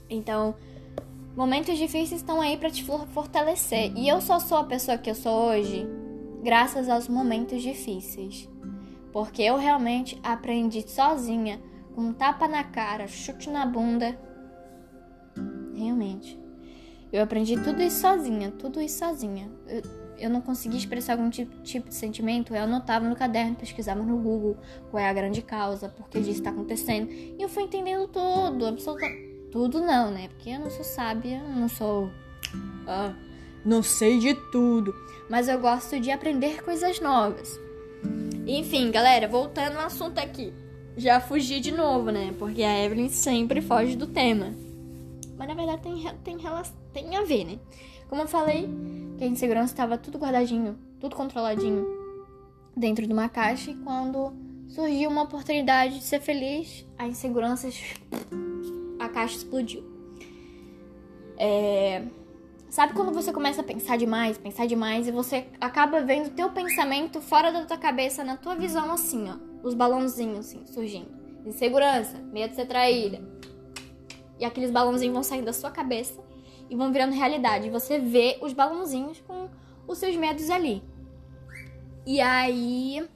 Então, 0.08 0.54
momentos 1.36 1.78
difíceis 1.78 2.20
estão 2.20 2.40
aí 2.40 2.56
para 2.56 2.70
te 2.70 2.84
fortalecer. 2.84 3.92
E 3.96 4.08
eu 4.08 4.20
só 4.20 4.38
sou 4.38 4.58
a 4.58 4.64
pessoa 4.64 4.98
que 4.98 5.10
eu 5.10 5.14
sou 5.14 5.50
hoje 5.50 5.86
graças 6.42 6.88
aos 6.88 7.08
momentos 7.08 7.62
difíceis. 7.62 8.48
Porque 9.12 9.42
eu 9.42 9.56
realmente 9.56 10.18
aprendi 10.22 10.88
sozinha, 10.88 11.60
com 11.94 12.12
tapa 12.12 12.46
na 12.46 12.64
cara, 12.64 13.06
chute 13.06 13.50
na 13.50 13.66
bunda. 13.66 14.18
Realmente. 15.74 16.38
Eu 17.12 17.22
aprendi 17.22 17.60
tudo 17.60 17.82
isso 17.82 18.00
sozinha, 18.00 18.52
tudo 18.52 18.80
isso 18.80 18.98
sozinha. 18.98 19.50
Eu, 19.66 19.82
eu 20.20 20.28
não 20.28 20.40
conseguia 20.40 20.78
expressar 20.78 21.14
algum 21.14 21.30
tipo, 21.30 21.56
tipo, 21.62 21.88
de 21.88 21.94
sentimento, 21.94 22.54
eu 22.54 22.62
anotava 22.62 23.08
no 23.08 23.16
caderno, 23.16 23.56
pesquisava 23.56 24.02
no 24.02 24.18
Google 24.18 24.56
qual 24.90 25.02
é 25.02 25.08
a 25.08 25.12
grande 25.12 25.40
causa, 25.40 25.88
por 25.88 26.08
que 26.08 26.18
isso 26.18 26.30
está 26.30 26.50
acontecendo. 26.50 27.10
E 27.10 27.36
eu 27.38 27.48
fui 27.48 27.62
entendendo 27.62 28.06
tudo, 28.06 28.66
absolutamente. 28.66 29.30
Tudo 29.50 29.80
não, 29.80 30.10
né? 30.12 30.28
Porque 30.28 30.50
eu 30.50 30.60
não 30.60 30.70
sou 30.70 30.84
sábia, 30.84 31.42
não 31.42 31.68
sou. 31.68 32.10
Ah, 32.86 33.12
não 33.64 33.82
sei 33.82 34.18
de 34.18 34.34
tudo. 34.52 34.94
Mas 35.28 35.48
eu 35.48 35.58
gosto 35.58 35.98
de 35.98 36.10
aprender 36.10 36.62
coisas 36.62 37.00
novas. 37.00 37.58
Enfim, 38.46 38.90
galera, 38.90 39.26
voltando 39.26 39.76
ao 39.76 39.86
assunto 39.86 40.18
aqui. 40.18 40.52
Já 40.96 41.20
fugi 41.20 41.60
de 41.60 41.72
novo, 41.72 42.10
né? 42.10 42.34
Porque 42.38 42.62
a 42.62 42.84
Evelyn 42.84 43.08
sempre 43.08 43.60
foge 43.60 43.96
do 43.96 44.06
tema. 44.06 44.54
Mas 45.36 45.48
na 45.48 45.54
verdade 45.54 45.82
tem, 45.82 46.04
tem, 46.22 46.38
tem 46.92 47.16
a 47.16 47.22
ver, 47.22 47.44
né? 47.44 47.58
Como 48.08 48.22
eu 48.22 48.28
falei, 48.28 48.68
que 49.20 49.24
a 49.24 49.26
insegurança 49.26 49.74
estava 49.74 49.98
tudo 49.98 50.16
guardadinho, 50.16 50.78
tudo 50.98 51.14
controladinho 51.14 51.86
dentro 52.74 53.06
de 53.06 53.12
uma 53.12 53.28
caixa. 53.28 53.70
E 53.70 53.74
quando 53.74 54.32
surgiu 54.66 55.10
uma 55.10 55.24
oportunidade 55.24 55.98
de 55.98 56.04
ser 56.04 56.20
feliz, 56.20 56.86
a 56.96 57.06
insegurança. 57.06 57.68
a 58.98 59.08
caixa 59.10 59.36
explodiu. 59.36 59.84
É... 61.36 62.02
Sabe 62.70 62.94
quando 62.94 63.12
você 63.12 63.30
começa 63.30 63.60
a 63.60 63.64
pensar 63.64 63.98
demais, 63.98 64.38
pensar 64.38 64.66
demais 64.66 65.06
e 65.06 65.12
você 65.12 65.48
acaba 65.60 66.00
vendo 66.00 66.30
teu 66.30 66.48
pensamento 66.50 67.20
fora 67.20 67.52
da 67.52 67.66
tua 67.66 67.76
cabeça, 67.76 68.24
na 68.24 68.38
tua 68.38 68.54
visão 68.54 68.90
assim, 68.90 69.28
ó, 69.28 69.36
os 69.62 69.74
balãozinhos 69.74 70.38
assim 70.38 70.66
surgindo. 70.66 71.10
Insegurança, 71.44 72.16
medo 72.32 72.50
de 72.50 72.56
ser 72.56 72.66
traída, 72.66 73.20
e 74.38 74.46
aqueles 74.46 74.70
balãozinhos 74.70 75.12
vão 75.12 75.22
sair 75.22 75.42
da 75.42 75.52
sua 75.52 75.70
cabeça 75.70 76.29
e 76.70 76.76
vão 76.76 76.92
virando 76.92 77.12
realidade. 77.12 77.66
E 77.66 77.70
você 77.70 77.98
vê 77.98 78.38
os 78.40 78.52
balãozinhos 78.52 79.20
com 79.26 79.48
os 79.86 79.98
seus 79.98 80.16
medos 80.16 80.48
ali. 80.48 80.82
E 82.06 82.20
aí. 82.20 83.06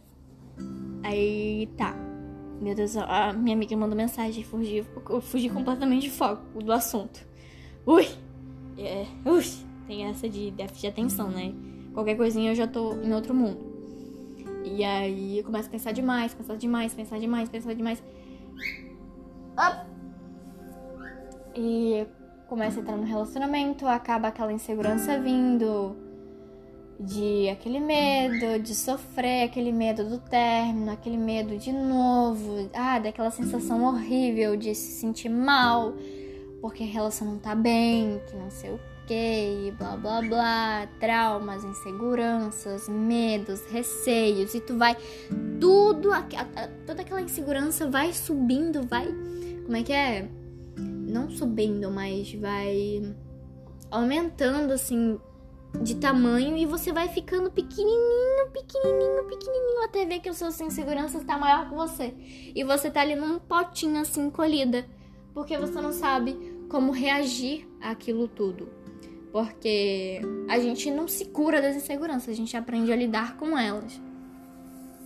Aí 1.02 1.68
tá. 1.76 1.94
Meu 2.60 2.74
Deus, 2.74 2.96
a 2.96 3.32
minha 3.32 3.54
amiga 3.54 3.76
mandou 3.76 3.96
mensagem, 3.96 4.42
fugi, 4.42 4.84
eu 5.10 5.20
fugi 5.20 5.48
completamente 5.48 6.02
de 6.02 6.10
foco 6.10 6.62
do 6.62 6.72
assunto. 6.72 7.26
Ui! 7.86 8.06
É, 8.78 9.06
ui! 9.24 9.44
Tem 9.86 10.06
essa 10.06 10.28
de 10.28 10.50
déficit 10.50 10.80
de 10.80 10.86
atenção, 10.86 11.28
né? 11.28 11.54
Qualquer 11.92 12.16
coisinha 12.16 12.50
eu 12.50 12.54
já 12.54 12.66
tô 12.66 12.94
em 12.94 13.12
outro 13.12 13.34
mundo. 13.34 13.72
E 14.64 14.82
aí 14.82 15.38
eu 15.38 15.44
começo 15.44 15.68
a 15.68 15.70
pensar 15.70 15.92
demais, 15.92 16.32
pensar 16.32 16.56
demais, 16.56 16.94
pensar 16.94 17.18
demais, 17.18 17.48
pensar 17.48 17.74
demais. 17.74 18.02
Up! 19.52 19.94
e 21.54 22.06
começa 22.48 22.78
a 22.78 22.82
entrar 22.82 22.96
no 22.96 23.04
relacionamento, 23.04 23.86
acaba 23.86 24.28
aquela 24.28 24.52
insegurança 24.52 25.18
vindo, 25.18 25.96
de 26.98 27.48
aquele 27.48 27.80
medo 27.80 28.62
de 28.62 28.74
sofrer, 28.74 29.44
aquele 29.44 29.72
medo 29.72 30.04
do 30.04 30.18
término, 30.18 30.90
aquele 30.92 31.16
medo 31.16 31.56
de 31.56 31.72
novo, 31.72 32.70
ah, 32.72 32.98
daquela 32.98 33.30
sensação 33.30 33.84
horrível 33.84 34.56
de 34.56 34.74
se 34.74 35.00
sentir 35.00 35.28
mal, 35.28 35.94
porque 36.60 36.82
a 36.82 36.86
relação 36.86 37.26
não 37.26 37.38
tá 37.38 37.54
bem, 37.54 38.20
que 38.28 38.36
não 38.36 38.50
sei 38.50 38.70
o 38.70 38.80
que, 39.06 39.74
blá 39.76 39.96
blá 39.96 40.22
blá, 40.22 40.88
traumas, 40.98 41.64
inseguranças, 41.64 42.88
medos, 42.88 43.62
receios, 43.70 44.54
e 44.54 44.60
tu 44.60 44.78
vai 44.78 44.96
tudo, 45.60 46.10
toda 46.86 47.02
aquela 47.02 47.20
insegurança 47.20 47.90
vai 47.90 48.12
subindo, 48.12 48.86
vai, 48.86 49.06
como 49.64 49.76
é 49.76 49.82
que 49.82 49.92
é? 49.92 50.28
Não 51.14 51.30
subindo, 51.30 51.88
mas 51.92 52.34
vai 52.34 53.14
aumentando 53.88 54.72
assim 54.72 55.16
de 55.80 55.94
tamanho 55.94 56.56
e 56.56 56.66
você 56.66 56.92
vai 56.92 57.08
ficando 57.08 57.52
pequenininho, 57.52 58.50
pequenininho, 58.52 59.24
pequenininho 59.28 59.84
até 59.84 60.04
ver 60.04 60.18
que 60.18 60.28
o 60.28 60.34
seu 60.34 60.48
insegurança 60.48 61.18
está 61.18 61.38
maior 61.38 61.68
que 61.68 61.74
você. 61.74 62.12
E 62.52 62.64
você 62.64 62.90
tá 62.90 63.00
ali 63.00 63.14
num 63.14 63.38
potinho 63.38 64.00
assim 64.00 64.28
colhida, 64.28 64.84
porque 65.32 65.56
você 65.56 65.80
não 65.80 65.92
sabe 65.92 66.36
como 66.68 66.90
reagir 66.90 67.68
àquilo 67.80 68.26
tudo. 68.26 68.68
Porque 69.32 70.20
a 70.48 70.58
gente 70.58 70.90
não 70.90 71.06
se 71.06 71.26
cura 71.26 71.62
das 71.62 71.76
inseguranças, 71.76 72.28
a 72.28 72.36
gente 72.36 72.56
aprende 72.56 72.92
a 72.92 72.96
lidar 72.96 73.36
com 73.36 73.56
elas. 73.56 74.00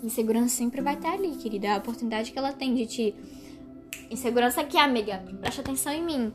Insegurança 0.03 0.57
sempre 0.57 0.81
vai 0.81 0.94
estar 0.94 1.12
ali, 1.12 1.37
querida. 1.37 1.66
É 1.66 1.73
a 1.73 1.79
oportunidade 1.79 2.33
que 2.33 2.38
ela 2.38 2.53
tem 2.53 2.75
de 2.75 2.87
te 2.87 3.14
Insegurança 4.11 4.61
aqui, 4.61 4.79
amiga. 4.79 5.22
Presta 5.40 5.61
atenção 5.61 5.92
em 5.92 6.03
mim. 6.03 6.33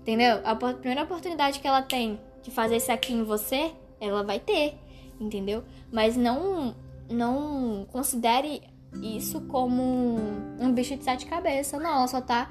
Entendeu? 0.00 0.40
A 0.44 0.54
primeira 0.54 1.02
oportunidade 1.02 1.60
que 1.60 1.66
ela 1.66 1.82
tem 1.82 2.20
de 2.42 2.50
fazer 2.50 2.76
isso 2.76 2.92
aqui 2.92 3.12
em 3.12 3.24
você, 3.24 3.72
ela 4.00 4.22
vai 4.22 4.38
ter. 4.38 4.78
Entendeu? 5.20 5.64
Mas 5.90 6.16
não, 6.16 6.74
não 7.08 7.86
considere 7.90 8.62
isso 9.02 9.40
como 9.42 10.16
um 10.58 10.72
bicho 10.72 10.96
de 10.96 11.04
sete 11.04 11.26
cabeças. 11.26 11.80
Não, 11.80 11.90
ela 11.90 12.06
só 12.06 12.20
tá 12.20 12.50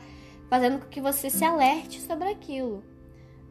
fazendo 0.50 0.80
com 0.80 0.88
que 0.88 1.02
você 1.02 1.30
se 1.30 1.44
alerte 1.44 2.00
sobre 2.02 2.30
aquilo. 2.30 2.84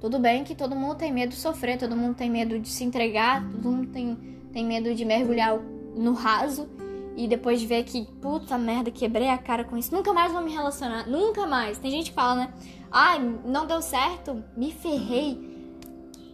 Tudo 0.01 0.19
bem 0.19 0.45
que 0.45 0.55
todo 0.55 0.77
mundo 0.77 0.97
tem 0.97 1.13
medo 1.13 1.31
de 1.31 1.37
sofrer, 1.37 1.79
todo 1.79 1.97
mundo 1.97 2.15
tem 2.15 2.31
medo 2.31 2.59
de 2.59 2.69
se 2.69 2.85
entregar, 2.85 3.43
todo 3.43 3.71
mundo 3.71 3.91
tem, 3.91 4.17
tem 4.53 4.65
medo 4.65 4.95
de 4.95 5.05
mergulhar 5.05 5.59
no 5.97 6.13
raso 6.13 6.69
e 7.17 7.29
depois 7.29 7.61
de 7.61 7.67
ver 7.67 7.85
que, 7.85 8.05
puta 8.21 8.59
merda, 8.59 8.91
quebrei 8.91 9.29
a 9.29 9.39
cara 9.39 9.65
com 9.65 9.77
isso, 9.77 9.95
nunca 9.95 10.13
mais 10.13 10.33
vou 10.33 10.43
me 10.43 10.53
relacionar, 10.53 11.09
nunca 11.09 11.47
mais. 11.47 11.79
Tem 11.79 11.91
gente 11.91 12.11
que 12.11 12.15
fala, 12.15 12.35
né? 12.37 12.55
Ai, 12.91 13.19
não 13.45 13.67
deu 13.67 13.81
certo, 13.81 14.43
me 14.57 14.73
ferrei, 14.73 15.39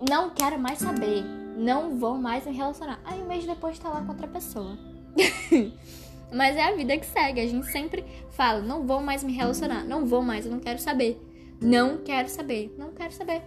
não 0.08 0.30
quero 0.30 0.58
mais 0.58 0.78
saber, 0.78 1.24
não 1.56 1.98
vou 1.98 2.16
mais 2.16 2.46
me 2.46 2.52
relacionar. 2.52 3.00
Aí 3.04 3.20
um 3.20 3.26
mês 3.26 3.44
depois 3.44 3.78
tá 3.78 3.88
lá 3.88 4.00
com 4.02 4.12
outra 4.12 4.26
pessoa. 4.26 4.78
Mas 6.32 6.56
é 6.56 6.62
a 6.62 6.76
vida 6.76 6.96
que 6.96 7.06
segue, 7.06 7.40
a 7.40 7.46
gente 7.46 7.66
sempre 7.72 8.04
fala, 8.30 8.60
não 8.60 8.86
vou 8.86 9.00
mais 9.00 9.24
me 9.24 9.32
relacionar, 9.32 9.84
não 9.84 10.06
vou 10.06 10.22
mais, 10.22 10.46
eu 10.46 10.52
não 10.52 10.60
quero 10.60 10.78
saber. 10.78 11.20
Não 11.60 11.98
quero 11.98 12.28
saber, 12.28 12.74
não 12.78 12.90
quero 12.92 13.12
saber. 13.12 13.42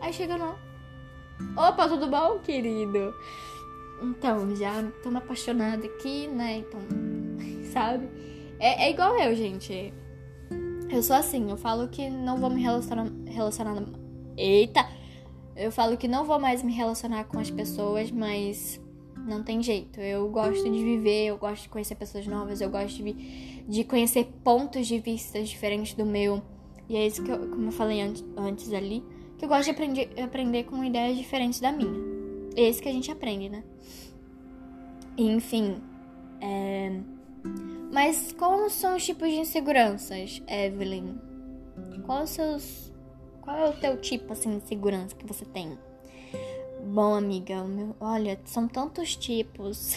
Aí 0.00 0.12
chega 0.12 0.38
não. 0.38 0.54
Opa, 1.56 1.86
tudo 1.86 2.06
bom, 2.06 2.38
querido? 2.38 3.14
Então, 4.02 4.54
já 4.56 4.82
tô 5.02 5.08
apaixonada 5.16 5.86
aqui, 5.86 6.26
né? 6.28 6.58
Então, 6.58 6.80
sabe? 7.72 8.08
É, 8.58 8.86
é, 8.86 8.90
igual 8.90 9.18
eu, 9.18 9.34
gente. 9.34 9.92
Eu 10.90 11.02
sou 11.02 11.16
assim, 11.16 11.50
eu 11.50 11.56
falo 11.56 11.88
que 11.88 12.10
não 12.10 12.36
vou 12.36 12.50
me 12.50 12.60
relacionar, 12.60 13.10
relacionar. 13.26 13.82
Eita! 14.36 14.86
Eu 15.56 15.70
falo 15.70 15.96
que 15.96 16.08
não 16.08 16.24
vou 16.24 16.38
mais 16.38 16.62
me 16.62 16.72
relacionar 16.72 17.24
com 17.24 17.38
as 17.38 17.50
pessoas, 17.50 18.10
mas 18.10 18.80
não 19.16 19.42
tem 19.42 19.62
jeito. 19.62 20.00
Eu 20.00 20.28
gosto 20.28 20.64
de 20.64 20.82
viver, 20.82 21.26
eu 21.26 21.38
gosto 21.38 21.64
de 21.64 21.68
conhecer 21.68 21.94
pessoas 21.94 22.26
novas, 22.26 22.60
eu 22.60 22.70
gosto 22.70 23.02
de, 23.02 23.12
de 23.68 23.84
conhecer 23.84 24.24
pontos 24.42 24.86
de 24.86 24.98
vista 24.98 25.42
diferentes 25.42 25.94
do 25.94 26.04
meu. 26.04 26.42
E 26.88 26.96
é 26.96 27.06
isso 27.06 27.22
que 27.22 27.30
eu, 27.30 27.38
como 27.50 27.68
eu 27.68 27.72
falei 27.72 28.00
antes, 28.00 28.24
antes 28.36 28.72
ali, 28.72 29.04
que 29.38 29.44
eu 29.44 29.48
gosto 29.48 29.64
de 29.64 29.70
aprender, 29.70 30.10
aprender 30.20 30.64
com 30.64 30.84
ideias 30.84 31.16
diferentes 31.16 31.60
da 31.60 31.70
minha. 31.70 32.09
Esse 32.56 32.82
que 32.82 32.88
a 32.88 32.92
gente 32.92 33.10
aprende, 33.10 33.48
né? 33.48 33.64
Enfim. 35.16 35.80
É... 36.40 36.92
Mas 37.92 38.32
quais 38.32 38.72
são 38.72 38.96
os 38.96 39.04
tipos 39.04 39.28
de 39.28 39.36
inseguranças, 39.36 40.42
Evelyn? 40.46 41.18
Qual, 42.04 42.26
seus... 42.26 42.92
Qual 43.40 43.56
é 43.56 43.68
o 43.68 43.72
teu 43.72 43.96
tipo 44.00 44.32
assim, 44.32 44.50
de 44.50 44.56
insegurança 44.56 45.14
que 45.14 45.26
você 45.26 45.44
tem? 45.44 45.78
Bom, 46.84 47.14
amiga, 47.14 47.62
meu... 47.64 47.94
olha, 48.00 48.40
são 48.44 48.68
tantos 48.68 49.16
tipos. 49.16 49.96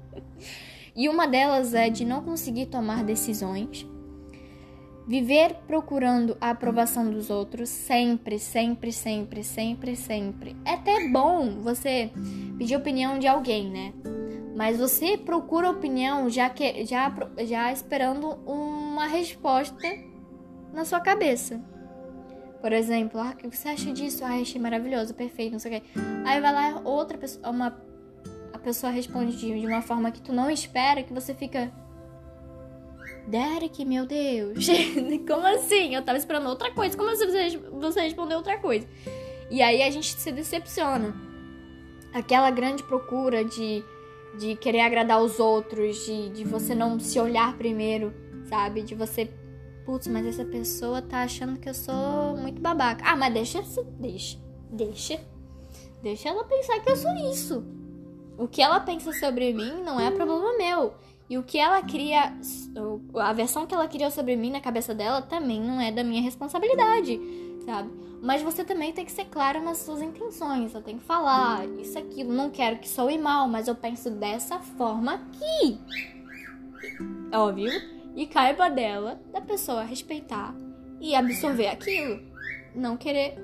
e 0.94 1.08
uma 1.08 1.26
delas 1.26 1.74
é 1.74 1.90
de 1.90 2.04
não 2.04 2.22
conseguir 2.22 2.66
tomar 2.66 3.04
decisões 3.04 3.86
Viver 5.06 5.54
procurando 5.66 6.36
a 6.40 6.50
aprovação 6.50 7.10
dos 7.10 7.28
outros 7.28 7.68
sempre, 7.68 8.38
sempre, 8.38 8.92
sempre, 8.92 9.42
sempre, 9.42 9.96
sempre. 9.96 10.56
É 10.64 10.74
até 10.74 11.08
bom 11.08 11.60
você 11.60 12.10
pedir 12.56 12.76
opinião 12.76 13.18
de 13.18 13.26
alguém, 13.26 13.68
né? 13.68 13.92
Mas 14.54 14.78
você 14.78 15.16
procura 15.18 15.70
opinião 15.70 16.30
já 16.30 16.48
que 16.48 16.84
já 16.84 17.12
já 17.40 17.72
esperando 17.72 18.28
uma 18.46 19.06
resposta 19.06 19.88
na 20.72 20.84
sua 20.84 21.00
cabeça. 21.00 21.60
Por 22.60 22.72
exemplo, 22.72 23.20
ah, 23.20 23.32
o 23.34 23.36
que 23.36 23.56
você 23.56 23.70
acha 23.70 23.92
disso? 23.92 24.24
Ah, 24.24 24.40
achei 24.40 24.60
maravilhoso, 24.60 25.14
perfeito, 25.14 25.52
não 25.52 25.58
sei 25.58 25.78
o 25.78 25.80
quê. 25.80 25.88
Aí 26.24 26.40
vai 26.40 26.52
lá 26.52 26.80
outra 26.84 27.18
pessoa, 27.18 27.50
uma 27.50 27.76
a 28.52 28.58
pessoa 28.58 28.92
responde 28.92 29.36
de 29.36 29.66
uma 29.66 29.82
forma 29.82 30.12
que 30.12 30.22
tu 30.22 30.32
não 30.32 30.48
espera, 30.48 31.02
que 31.02 31.12
você 31.12 31.34
fica 31.34 31.72
Derek, 33.26 33.84
meu 33.84 34.06
Deus. 34.06 34.66
Como 35.26 35.46
assim? 35.46 35.94
Eu 35.94 36.02
tava 36.02 36.18
esperando 36.18 36.48
outra 36.48 36.70
coisa. 36.70 36.96
Como 36.96 37.10
assim 37.10 37.26
você, 37.26 37.56
você 37.56 38.00
respondeu 38.00 38.38
outra 38.38 38.58
coisa? 38.58 38.86
E 39.50 39.62
aí 39.62 39.82
a 39.82 39.90
gente 39.90 40.14
se 40.14 40.32
decepciona. 40.32 41.14
Aquela 42.12 42.50
grande 42.50 42.82
procura 42.82 43.44
de, 43.44 43.84
de 44.38 44.56
querer 44.56 44.80
agradar 44.80 45.22
os 45.22 45.38
outros, 45.38 46.04
de, 46.04 46.30
de 46.30 46.44
você 46.44 46.74
não 46.74 46.98
se 46.98 47.18
olhar 47.18 47.56
primeiro, 47.56 48.12
sabe? 48.48 48.82
De 48.82 48.94
você 48.94 49.30
putz, 49.84 50.06
mas 50.06 50.26
essa 50.26 50.44
pessoa 50.44 51.02
tá 51.02 51.22
achando 51.22 51.58
que 51.58 51.68
eu 51.68 51.74
sou 51.74 52.36
muito 52.36 52.60
babaca. 52.60 53.04
Ah, 53.06 53.16
mas 53.16 53.32
deixa, 53.32 53.62
deixa, 53.98 54.38
deixa, 54.70 55.20
deixa 56.02 56.28
ela 56.28 56.44
pensar 56.44 56.80
que 56.80 56.90
eu 56.90 56.96
sou 56.96 57.14
isso. 57.30 57.64
O 58.38 58.48
que 58.48 58.62
ela 58.62 58.80
pensa 58.80 59.12
sobre 59.12 59.52
mim 59.52 59.82
não 59.82 60.00
é 60.00 60.10
problema 60.10 60.56
meu. 60.56 60.94
E 61.28 61.38
o 61.38 61.42
que 61.42 61.58
ela 61.58 61.80
cria, 61.82 62.34
a 63.16 63.32
versão 63.32 63.66
que 63.66 63.74
ela 63.74 63.88
criou 63.88 64.10
sobre 64.10 64.36
mim 64.36 64.50
na 64.50 64.60
cabeça 64.60 64.94
dela 64.94 65.22
também 65.22 65.60
não 65.60 65.80
é 65.80 65.90
da 65.90 66.04
minha 66.04 66.20
responsabilidade, 66.20 67.18
sabe? 67.64 67.90
Mas 68.22 68.40
você 68.40 68.64
também 68.64 68.92
tem 68.92 69.04
que 69.04 69.10
ser 69.10 69.24
claro 69.24 69.60
nas 69.60 69.78
suas 69.78 70.00
intenções. 70.00 70.70
Você 70.70 70.80
tem 70.80 70.98
que 70.98 71.04
falar 71.04 71.66
isso, 71.80 71.98
aquilo. 71.98 72.32
Não 72.32 72.50
quero 72.50 72.78
que 72.78 72.88
soe 72.88 73.18
mal, 73.18 73.48
mas 73.48 73.66
eu 73.66 73.74
penso 73.74 74.10
dessa 74.10 74.60
forma 74.60 75.14
aqui. 75.14 75.80
Óbvio. 77.32 77.72
E 78.14 78.26
caiba 78.26 78.70
dela, 78.70 79.20
da 79.32 79.40
pessoa 79.40 79.82
respeitar 79.82 80.54
e 81.00 81.16
absorver 81.16 81.66
aquilo. 81.68 82.20
Não 82.74 82.96
querer. 82.96 83.34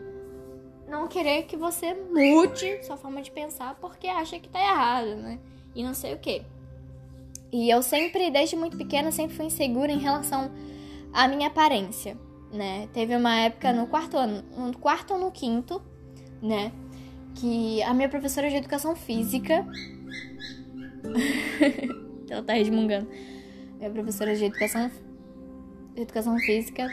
Não 0.89 1.09
querer 1.09 1.43
que 1.43 1.57
você 1.57 1.95
mude 1.95 2.83
sua 2.85 2.97
forma 2.97 3.21
de 3.21 3.31
pensar 3.31 3.75
porque 3.81 4.07
acha 4.07 4.39
que 4.39 4.49
tá 4.49 4.61
errado, 4.61 5.17
né? 5.17 5.41
E 5.75 5.83
não 5.83 5.93
sei 5.93 6.15
o 6.15 6.19
que. 6.19 6.43
E 7.51 7.71
eu 7.71 7.83
sempre, 7.83 8.31
desde 8.31 8.57
muito 8.57 8.77
pequena, 8.77 9.11
sempre 9.11 9.35
fui 9.35 9.47
insegura 9.47 9.91
em 9.91 9.99
relação 9.99 10.51
à 11.13 11.27
minha 11.27 11.49
aparência, 11.49 12.17
né? 12.53 12.89
Teve 12.93 13.17
uma 13.17 13.35
época 13.41 13.73
no 13.73 13.87
quarto 13.87 14.17
ano, 14.17 14.45
no 14.57 14.77
quarto 14.77 15.15
ou 15.15 15.21
no 15.21 15.31
quinto, 15.31 15.83
né? 16.43 16.71
Que 17.35 17.83
a 17.83 17.95
minha 17.95 18.09
professora 18.09 18.51
de 18.51 18.57
educação 18.57 18.95
física. 18.95 19.67
Ela 22.29 22.43
tá 22.43 22.53
resmungando. 22.53 23.09
Minha 23.79 23.91
professora 23.91 24.37
de 24.37 24.45
educação, 24.45 24.91
educação 25.97 26.39
física 26.41 26.87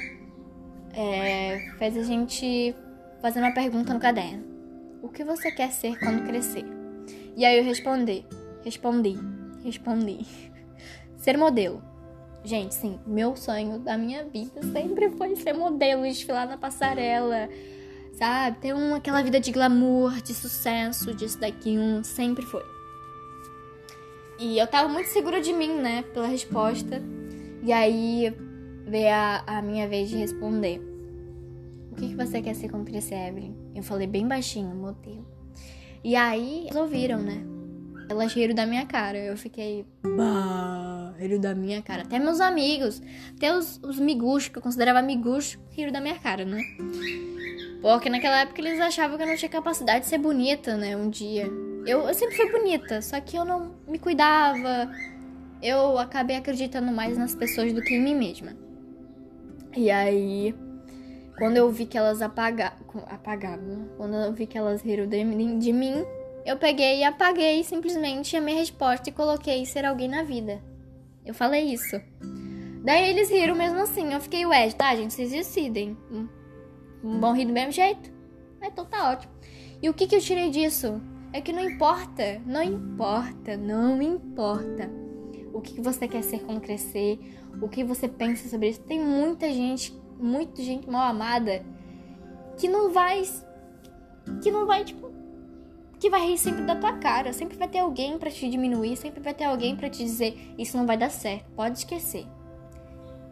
é, 0.94 1.60
fez 1.78 1.98
a 1.98 2.04
gente 2.04 2.74
fazer 3.22 3.40
uma 3.40 3.52
pergunta 3.52 3.94
no 3.94 4.00
caderno: 4.00 4.46
O 5.02 5.10
que 5.10 5.26
você 5.26 5.52
quer 5.52 5.72
ser 5.72 6.00
quando 6.00 6.26
crescer? 6.26 6.64
E 7.36 7.44
aí 7.44 7.58
eu 7.58 7.66
respondi, 7.66 8.26
respondi 8.64 9.35
Respondi. 9.66 10.24
Ser 11.18 11.38
modelo. 11.38 11.82
Gente, 12.44 12.76
sim, 12.76 13.00
meu 13.08 13.36
sonho 13.36 13.80
da 13.80 13.98
minha 13.98 14.24
vida 14.24 14.62
sempre 14.62 15.10
foi 15.10 15.36
ser 15.36 15.54
modelo, 15.54 16.04
desfilar 16.04 16.48
na 16.48 16.56
passarela, 16.56 17.50
sabe? 18.14 18.60
Ter 18.60 18.76
uma, 18.76 18.98
aquela 18.98 19.24
vida 19.24 19.40
de 19.40 19.52
glamour, 19.52 20.22
de 20.22 20.36
sucesso, 20.36 21.16
disso 21.16 21.40
daqui, 21.40 21.80
um, 21.80 22.04
sempre 22.04 22.46
foi. 22.46 22.62
E 24.38 24.60
eu 24.60 24.68
tava 24.68 24.88
muito 24.88 25.08
segura 25.08 25.42
de 25.42 25.52
mim, 25.52 25.80
né, 25.80 26.04
pela 26.14 26.28
resposta. 26.28 27.02
E 27.64 27.74
aí 27.74 28.32
veio 28.86 29.10
a, 29.12 29.44
a 29.48 29.62
minha 29.64 29.88
vez 29.88 30.10
de 30.10 30.18
responder. 30.18 30.80
O 31.92 31.96
que, 31.96 32.10
que 32.10 32.16
você 32.16 32.40
quer 32.40 32.54
ser 32.54 32.70
quando 32.70 32.86
crescer, 32.86 33.16
Evelyn? 33.16 33.56
Eu 33.74 33.82
falei 33.82 34.06
bem 34.06 34.28
baixinho, 34.28 34.76
modelo. 34.76 35.26
E 36.04 36.16
aí 36.16 36.66
eles 36.68 36.76
ouviram, 36.76 37.18
né? 37.20 37.55
Elas 38.10 38.34
riram 38.34 38.54
da 38.54 38.66
minha 38.66 38.86
cara. 38.86 39.18
Eu 39.18 39.38
fiquei. 39.38 39.86
Bah, 40.04 41.14
riram 41.18 41.40
da 41.40 41.56
minha 41.56 41.82
cara. 41.82 42.04
Até 42.04 42.20
meus 42.20 42.40
amigos, 42.40 43.02
até 43.36 43.56
os, 43.56 43.80
os 43.84 44.00
miguxos, 44.00 44.50
que 44.50 44.58
eu 44.58 44.62
considerava 44.62 45.02
miguxos, 45.02 45.60
riram 45.72 45.92
da 45.92 46.02
minha 46.02 46.16
cara, 46.16 46.46
né? 46.46 46.62
Porque 47.82 48.10
naquela 48.10 48.42
época 48.42 48.62
eles 48.62 48.80
achavam 48.80 49.18
que 49.18 49.24
eu 49.24 49.28
não 49.28 49.36
tinha 49.36 49.50
capacidade 49.50 50.02
de 50.02 50.08
ser 50.08 50.18
bonita, 50.18 50.76
né? 50.76 50.96
Um 50.96 51.10
dia. 51.10 51.48
Eu, 51.86 52.08
eu 52.08 52.14
sempre 52.14 52.36
fui 52.36 52.52
bonita, 52.52 53.02
só 53.02 53.20
que 53.20 53.38
eu 53.38 53.46
não 53.46 53.76
me 53.88 54.00
cuidava. 54.00 54.92
Eu 55.62 55.98
acabei 56.00 56.36
acreditando 56.36 56.92
mais 56.92 57.18
nas 57.18 57.36
pessoas 57.36 57.72
do 57.74 57.82
que 57.82 57.94
em 57.94 58.02
mim 58.02 58.16
mesma. 58.16 58.54
E 59.76 59.92
aí, 59.92 60.56
quando 61.38 61.58
eu 61.58 61.70
vi 61.70 61.86
que 61.86 61.98
elas 61.98 62.22
apagavam. 62.22 62.78
Apagavam. 63.08 63.90
Quando 63.98 64.16
eu 64.16 64.34
vi 64.34 64.48
que 64.48 64.58
elas 64.58 64.82
riram 64.82 65.08
de, 65.08 65.24
de 65.60 65.74
mim, 65.74 66.04
eu 66.46 66.58
peguei 66.58 67.00
e 67.00 67.04
apaguei 67.04 67.64
simplesmente 67.64 68.38
a 68.38 68.42
minha 68.42 68.58
resposta 68.58 69.10
e 69.10 69.14
coloquei 69.14 69.66
ser 69.66 69.84
alguém 69.84 70.08
na 70.08 70.22
vida. 70.22 70.62
Eu 71.26 71.34
falei 71.34 71.64
isso. 71.74 72.00
Daí 72.84 73.10
eles 73.10 73.32
riram 73.32 73.56
mesmo 73.56 73.80
assim. 73.80 74.14
Eu 74.14 74.22
fiquei, 74.22 74.46
ué, 74.46 74.70
tá, 74.72 74.96
gente, 74.96 75.12
vocês 75.12 75.32
decidem. 75.32 75.98
Hum, 76.12 76.28
vão 77.20 77.34
rir 77.34 77.46
do 77.46 77.54
mesmo 77.54 77.72
jeito? 77.72 78.12
Então 78.62 78.86
tá 78.86 79.12
ótimo. 79.12 79.34
E 79.82 79.90
o 79.90 79.94
que, 79.94 80.06
que 80.06 80.16
eu 80.16 80.22
tirei 80.22 80.52
disso? 80.52 81.02
É 81.34 81.42
que 81.42 81.52
não 81.52 81.64
importa, 81.64 82.40
não 82.46 82.62
importa, 82.62 83.58
não 83.58 84.02
importa 84.02 84.90
o 85.52 85.62
que, 85.62 85.74
que 85.74 85.82
você 85.82 86.08
quer 86.08 86.22
ser 86.22 86.40
quando 86.44 86.62
crescer, 86.62 87.20
o 87.62 87.68
que 87.68 87.84
você 87.84 88.08
pensa 88.08 88.48
sobre 88.48 88.70
isso. 88.70 88.82
Tem 88.82 89.00
muita 89.00 89.52
gente, 89.52 89.92
muita 90.20 90.62
gente 90.62 90.88
mal 90.88 91.10
amada 91.10 91.66
que 92.58 92.68
não 92.68 92.92
vai. 92.92 93.24
que 94.44 94.52
não 94.52 94.66
vai, 94.66 94.86
tipo, 94.86 95.15
que 96.06 96.10
vai 96.12 96.28
rir 96.28 96.38
sempre 96.38 96.62
da 96.62 96.76
tua 96.76 96.94
cara. 96.94 97.34
Sempre 97.34 97.58
vai 97.58 97.68
ter 97.68 97.80
alguém 97.80 98.20
para 98.20 98.30
te 98.30 98.48
diminuir, 98.48 98.96
sempre 98.96 99.20
vai 99.22 99.34
ter 99.34 99.46
alguém 99.46 99.76
para 99.76 99.90
te 99.90 100.04
dizer 100.04 100.54
isso 100.56 100.78
não 100.78 100.86
vai 100.86 100.96
dar 100.96 101.10
certo. 101.10 101.50
Pode 101.56 101.80
esquecer. 101.80 102.28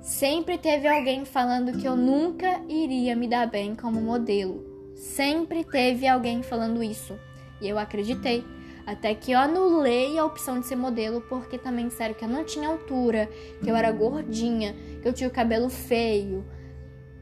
Sempre 0.02 0.58
teve 0.58 0.88
alguém 0.88 1.24
falando 1.24 1.78
que 1.78 1.88
eu 1.88 1.96
nunca 1.96 2.62
iria 2.68 3.16
me 3.16 3.28
dar 3.28 3.46
bem 3.46 3.76
como 3.76 4.02
modelo. 4.02 4.92
Sempre 4.96 5.64
teve 5.64 6.08
alguém 6.08 6.42
falando 6.42 6.82
isso. 6.82 7.16
E 7.62 7.70
eu 7.70 7.78
acreditei. 7.78 8.44
Até 8.88 9.14
que 9.14 9.32
eu 9.32 9.38
anulei 9.38 10.18
a 10.18 10.26
opção 10.26 10.60
de 10.60 10.66
ser 10.66 10.76
modelo 10.76 11.22
porque 11.30 11.60
também 11.60 11.90
disseram 11.90 12.16
que 12.16 12.26
eu 12.26 12.30
não 12.30 12.44
tinha 12.44 12.68
altura, 12.68 13.30
que 13.64 13.70
eu 13.70 13.76
era 13.76 13.92
gordinha, 13.92 14.76
que 15.00 15.08
eu 15.08 15.14
tinha 15.14 15.30
o 15.30 15.32
cabelo 15.32 15.70
feio. 15.70 16.44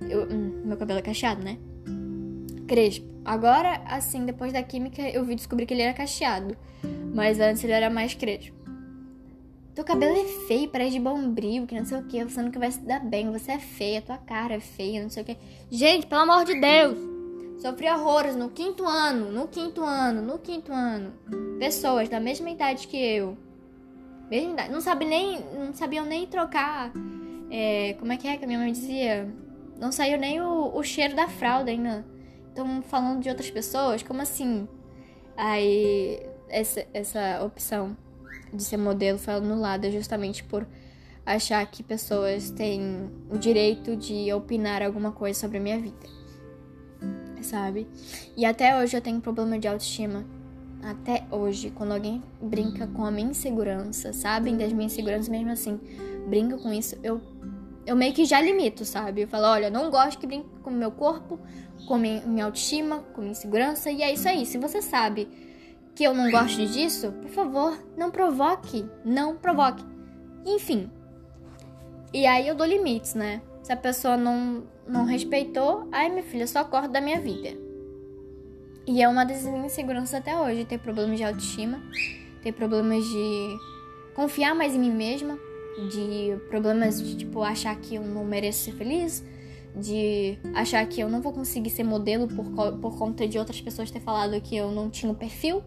Eu, 0.10 0.24
hum, 0.24 0.62
meu 0.64 0.78
cabelo 0.78 1.00
é 1.00 1.02
cacheado, 1.02 1.44
né? 1.44 1.58
Crespo. 2.72 3.06
Agora, 3.26 3.82
assim, 3.86 4.26
depois 4.26 4.54
da 4.54 4.64
química, 4.64 5.02
eu 5.02 5.26
vi 5.26 5.36
descobrir 5.36 5.66
que 5.66 5.74
ele 5.74 5.82
era 5.82 5.94
cacheado. 5.94 6.56
Mas 7.14 7.38
antes 7.38 7.62
ele 7.66 7.74
era 7.74 7.90
mais 7.90 8.14
crespo. 8.14 8.56
Teu 9.76 9.84
cabelo 9.84 10.16
é 10.16 10.24
feio, 10.48 10.70
parece 10.70 10.92
de 10.92 11.00
bombril, 11.02 11.68
que 11.68 11.78
não 11.78 11.84
sei 11.84 11.98
o 12.00 12.04
que. 12.08 12.24
Você 12.24 12.42
nunca 12.42 12.58
vai 12.58 12.72
se 12.72 12.80
dar 12.80 13.02
bem. 13.02 13.30
Você 13.30 13.52
é 13.52 13.60
feia, 13.60 14.02
tua 14.02 14.18
cara 14.18 14.54
é 14.54 14.62
feia, 14.62 15.04
não 15.04 15.10
sei 15.10 15.22
o 15.22 15.26
que. 15.26 15.38
Gente, 15.70 16.08
pelo 16.08 16.22
amor 16.22 16.46
de 16.46 16.62
Deus! 16.62 16.98
Sofri 17.62 17.90
horrores 17.90 18.38
no 18.38 18.50
quinto 18.50 18.86
ano, 18.86 19.30
no 19.34 19.50
quinto 19.50 19.84
ano, 19.84 20.22
no 20.22 20.40
quinto 20.40 20.72
ano. 20.72 21.12
Pessoas 21.60 22.08
da 22.08 22.22
mesma 22.22 22.52
idade 22.52 22.88
que 22.88 22.96
eu. 22.96 23.38
Mesma 24.30 24.54
idade. 24.54 24.72
Não, 24.72 24.80
sabe 24.80 25.04
nem, 25.04 25.42
não 25.54 25.74
sabiam 25.74 26.06
nem 26.06 26.26
trocar. 26.26 26.94
É, 27.50 27.98
como 28.00 28.14
é 28.14 28.16
que 28.16 28.30
é 28.30 28.38
que 28.38 28.46
a 28.46 28.48
minha 28.48 28.60
mãe 28.60 28.72
dizia? 28.72 29.28
Não 29.78 29.92
saiu 29.92 30.18
nem 30.18 30.40
o, 30.40 30.74
o 30.74 30.82
cheiro 30.84 31.18
da 31.18 31.28
fralda 31.28 31.70
ainda 31.70 32.06
estão 32.52 32.82
falando 32.82 33.22
de 33.22 33.30
outras 33.30 33.50
pessoas? 33.50 34.04
Como 34.04 34.22
assim? 34.22 34.68
Aí, 35.36 36.22
essa, 36.50 36.86
essa 36.94 37.44
opção 37.44 37.98
de 38.54 38.64
ser 38.64 38.78
modelo 38.78 39.18
foi 39.18 39.34
anulada 39.34 39.90
justamente 39.90 40.44
por 40.44 40.68
achar 41.26 41.66
que 41.66 41.82
pessoas 41.82 42.52
têm 42.52 43.10
o 43.30 43.38
direito 43.38 43.96
de 43.96 44.32
opinar 44.34 44.82
alguma 44.82 45.12
coisa 45.12 45.40
sobre 45.40 45.58
a 45.58 45.62
minha 45.62 45.80
vida. 45.80 46.22
Sabe? 47.42 47.88
E 48.38 48.46
até 48.46 48.78
hoje 48.78 48.96
eu 48.96 49.02
tenho 49.02 49.20
problema 49.20 49.58
de 49.58 49.68
autoestima. 49.68 50.26
Até 50.84 51.26
hoje, 51.32 51.72
quando 51.72 51.92
alguém 51.94 52.24
brinca 52.42 52.88
com 52.88 53.06
a 53.06 53.12
minha 53.12 53.30
insegurança, 53.30 54.14
sabem 54.14 54.58
das 54.58 54.74
minhas 54.74 54.94
inseguranças 54.94 55.30
mesmo 55.30 55.52
assim, 55.52 55.80
brinca 56.28 56.58
com 56.58 56.74
isso, 56.74 56.98
eu 57.04 57.22
eu 57.86 57.96
meio 57.96 58.13
que 58.13 58.26
já 58.26 58.39
limito, 58.41 58.86
sabe? 58.86 59.22
Eu 59.22 59.28
falo, 59.28 59.46
olha, 59.46 59.70
não 59.70 59.89
gosto 59.89 60.20
que 60.20 60.28
brinque 60.28 60.50
com 60.62 60.70
o 60.70 60.74
meu 60.74 60.91
corpo, 60.91 61.39
com 61.88 61.98
minha 61.98 62.46
autoestima, 62.46 63.00
com 63.13 63.22
minha 63.22 63.32
insegurança, 63.32 63.91
e 63.91 64.02
é 64.02 64.13
isso 64.13 64.28
aí. 64.28 64.46
Se 64.46 64.58
você 64.58 64.82
sabe 64.82 65.28
que 65.96 66.04
eu 66.04 66.13
não 66.13 66.30
gosto 66.30 66.65
disso, 66.65 67.12
por 67.12 67.30
favor, 67.30 67.78
não 67.98 68.12
provoque, 68.12 68.86
não 69.04 69.36
provoque. 69.36 69.84
Enfim. 70.46 70.89
E 72.13 72.26
aí 72.26 72.48
eu 72.48 72.56
dou 72.56 72.67
limites, 72.67 73.15
né? 73.15 73.41
Se 73.63 73.72
a 73.72 73.78
pessoa 73.78 74.17
não, 74.17 74.63
não 74.88 75.06
respeitou, 75.06 75.88
aí 75.91 76.10
minha 76.10 76.24
filha 76.24 76.48
só 76.48 76.63
corta 76.63 76.88
da 76.88 77.02
minha 77.02 77.20
vida. 77.20 77.58
E 78.88 79.02
é 79.02 79.08
uma 79.08 79.24
das 79.24 79.44
minhas 79.44 79.65
inseguranças 79.65 80.15
até 80.15 80.36
hoje, 80.36 80.65
ter 80.65 80.80
problemas 80.80 81.17
de 81.17 81.24
autoestima, 81.24 81.82
ter 82.41 82.52
problemas 82.52 83.04
de 83.04 83.58
confiar 84.15 84.56
mais 84.56 84.76
em 84.76 84.80
mim 84.80 84.91
mesma, 84.91 85.38
de 85.90 86.38
problemas 86.50 87.02
de 87.02 87.16
tipo 87.16 87.42
achar 87.42 87.76
que 87.80 87.96
eu 87.96 88.04
não 88.04 88.26
mereço 88.26 88.66
ser 88.66 88.74
feliz, 88.74 89.24
de 89.76 90.38
achar 90.54 90.86
que 90.86 91.02
eu 91.02 91.10
não 91.10 91.22
vou 91.22 91.32
conseguir 91.32 91.70
ser 91.70 91.84
modelo 91.84 92.28
por, 92.28 92.46
por 92.78 92.98
conta 92.98 93.28
de 93.28 93.38
outras 93.38 93.62
pessoas 93.62 93.90
ter 93.90 94.02
falado 94.02 94.40
que 94.42 94.56
eu 94.56 94.72
não 94.72 94.90
tinha 94.90 95.12
o 95.12 95.16
perfil. 95.16 95.64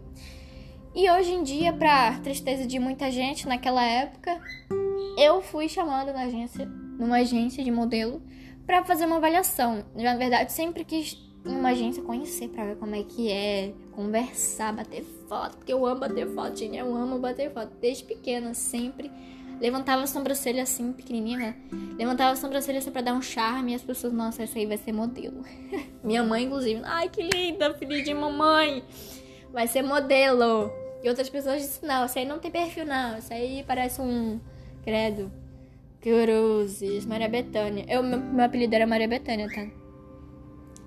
E 0.93 1.09
hoje 1.09 1.33
em 1.33 1.43
dia, 1.43 1.73
para 1.73 2.19
tristeza 2.19 2.65
de 2.65 2.79
muita 2.79 3.11
gente 3.11 3.47
naquela 3.47 3.83
época, 3.83 4.39
eu 5.17 5.41
fui 5.41 5.67
chamada 5.67 6.13
na 6.13 6.21
agência, 6.21 6.65
numa 6.65 7.17
agência 7.17 7.63
de 7.63 7.71
modelo, 7.71 8.21
para 8.65 8.83
fazer 8.85 9.05
uma 9.05 9.17
avaliação. 9.17 9.83
Na 9.93 10.15
verdade, 10.15 10.53
sempre 10.53 10.85
quis 10.85 11.17
em 11.45 11.53
uma 11.53 11.69
agência 11.69 12.01
conhecer 12.01 12.47
para 12.49 12.65
ver 12.65 12.75
como 12.77 12.95
é 12.95 13.03
que 13.03 13.29
é, 13.29 13.73
conversar, 13.91 14.73
bater 14.73 15.03
foto, 15.27 15.57
porque 15.57 15.73
eu 15.73 15.85
amo 15.85 15.99
bater 15.99 16.27
foto, 16.27 16.57
gente, 16.57 16.77
eu 16.77 16.95
amo 16.95 17.19
bater 17.19 17.51
foto 17.51 17.71
desde 17.79 18.03
pequena, 18.03 18.53
sempre 18.53 19.11
levantava 19.59 20.03
a 20.03 20.07
sobrancelha 20.07 20.63
assim, 20.63 20.91
pequenininha, 20.91 21.37
né? 21.37 21.55
Levantava 21.97 22.33
a 22.33 22.35
sobrancelha 22.35 22.81
só 22.81 22.91
pra 22.91 23.01
dar 23.01 23.13
um 23.13 23.21
charme 23.21 23.71
e 23.71 23.75
as 23.75 23.81
pessoas, 23.81 24.13
nossa, 24.13 24.43
essa 24.43 24.59
aí 24.59 24.65
vai 24.65 24.77
ser 24.77 24.91
modelo. 24.91 25.43
Minha 26.03 26.23
mãe, 26.23 26.45
inclusive, 26.45 26.81
ai 26.83 27.09
que 27.09 27.21
linda, 27.21 27.73
filha 27.73 28.03
de 28.03 28.13
mamãe, 28.13 28.83
vai 29.51 29.67
ser 29.67 29.81
modelo. 29.81 30.71
E 31.03 31.09
outras 31.09 31.29
pessoas 31.29 31.61
disseram, 31.61 31.99
não, 31.99 32.05
isso 32.05 32.19
aí 32.19 32.25
não 32.25 32.39
tem 32.39 32.51
perfil, 32.51 32.85
não, 32.85 33.17
isso 33.17 33.33
aí 33.33 33.63
parece 33.67 34.01
um, 34.01 34.39
credo, 34.83 35.31
cruzes, 36.01 37.05
Maria 37.05 37.29
Bethânia. 37.29 37.85
Eu, 37.87 38.03
meu, 38.03 38.19
meu 38.19 38.45
apelido 38.45 38.75
era 38.75 38.85
Maria 38.85 39.07
Bethânia, 39.07 39.47
tá? 39.53 39.67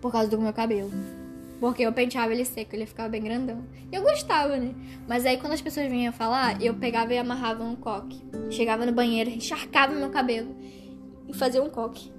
Por 0.01 0.13
causa 0.13 0.29
do 0.29 0.41
meu 0.41 0.53
cabelo. 0.53 0.91
Porque 1.61 1.83
eu 1.83 1.93
penteava 1.93 2.33
ele 2.33 2.45
seco, 2.45 2.75
ele 2.75 2.87
ficava 2.87 3.09
bem 3.09 3.23
grandão. 3.23 3.65
E 3.91 3.97
eu 3.97 4.03
gostava, 4.03 4.57
né? 4.57 4.75
Mas 5.09 5.27
aí 5.27 5.39
quando 5.39 5.53
as 5.53 5.61
pessoas 5.61 5.89
vinham 5.89 6.13
falar, 6.13 6.63
eu 6.63 6.75
pegava 6.75 7.13
e 7.13 7.19
amarrava 7.19 7.65
um 7.65 7.75
coque. 7.75 8.23
Chegava 8.51 8.87
no 8.87 8.93
banheiro, 8.93 9.31
encharcava 9.31 9.93
meu 9.95 10.11
cabelo 10.11 10.55
e 11.27 11.35
fazia 11.35 11.63
um 11.63 11.69
coque. 11.69 12.13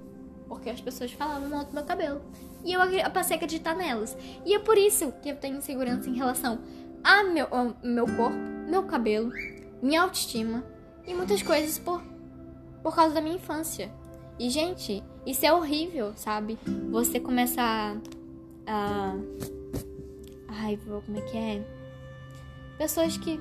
Porque 0.46 0.68
as 0.68 0.80
pessoas 0.80 1.12
falavam 1.12 1.48
mal 1.48 1.64
do 1.64 1.72
meu 1.72 1.84
cabelo. 1.84 2.20
E 2.64 2.72
eu, 2.72 2.80
passei 3.12 3.34
a 3.34 3.36
acreditar 3.36 3.74
nelas. 3.74 4.16
E 4.44 4.54
é 4.54 4.58
por 4.58 4.76
isso 4.76 5.12
que 5.22 5.30
eu 5.30 5.36
tenho 5.36 5.56
insegurança 5.56 6.10
em 6.10 6.14
relação 6.14 6.60
a 7.02 7.22
meu, 7.24 7.46
ao 7.50 7.74
meu 7.82 8.04
corpo, 8.04 8.36
meu 8.68 8.82
cabelo, 8.82 9.32
minha 9.82 10.02
autoestima 10.02 10.62
e 11.06 11.14
muitas 11.14 11.42
coisas 11.42 11.78
por, 11.78 12.02
por 12.82 12.94
causa 12.94 13.14
da 13.14 13.20
minha 13.20 13.36
infância. 13.36 13.90
E, 14.38 14.50
gente, 14.50 15.02
isso 15.26 15.44
é 15.44 15.52
horrível, 15.52 16.12
sabe? 16.14 16.58
Você 16.90 17.18
começa 17.18 17.60
a 17.62 17.96
a. 18.70 19.16
Ai, 20.48 20.78
como 21.06 21.18
é 21.18 21.20
que 21.22 21.36
é? 21.36 21.62
Pessoas 22.78 23.16
que 23.16 23.40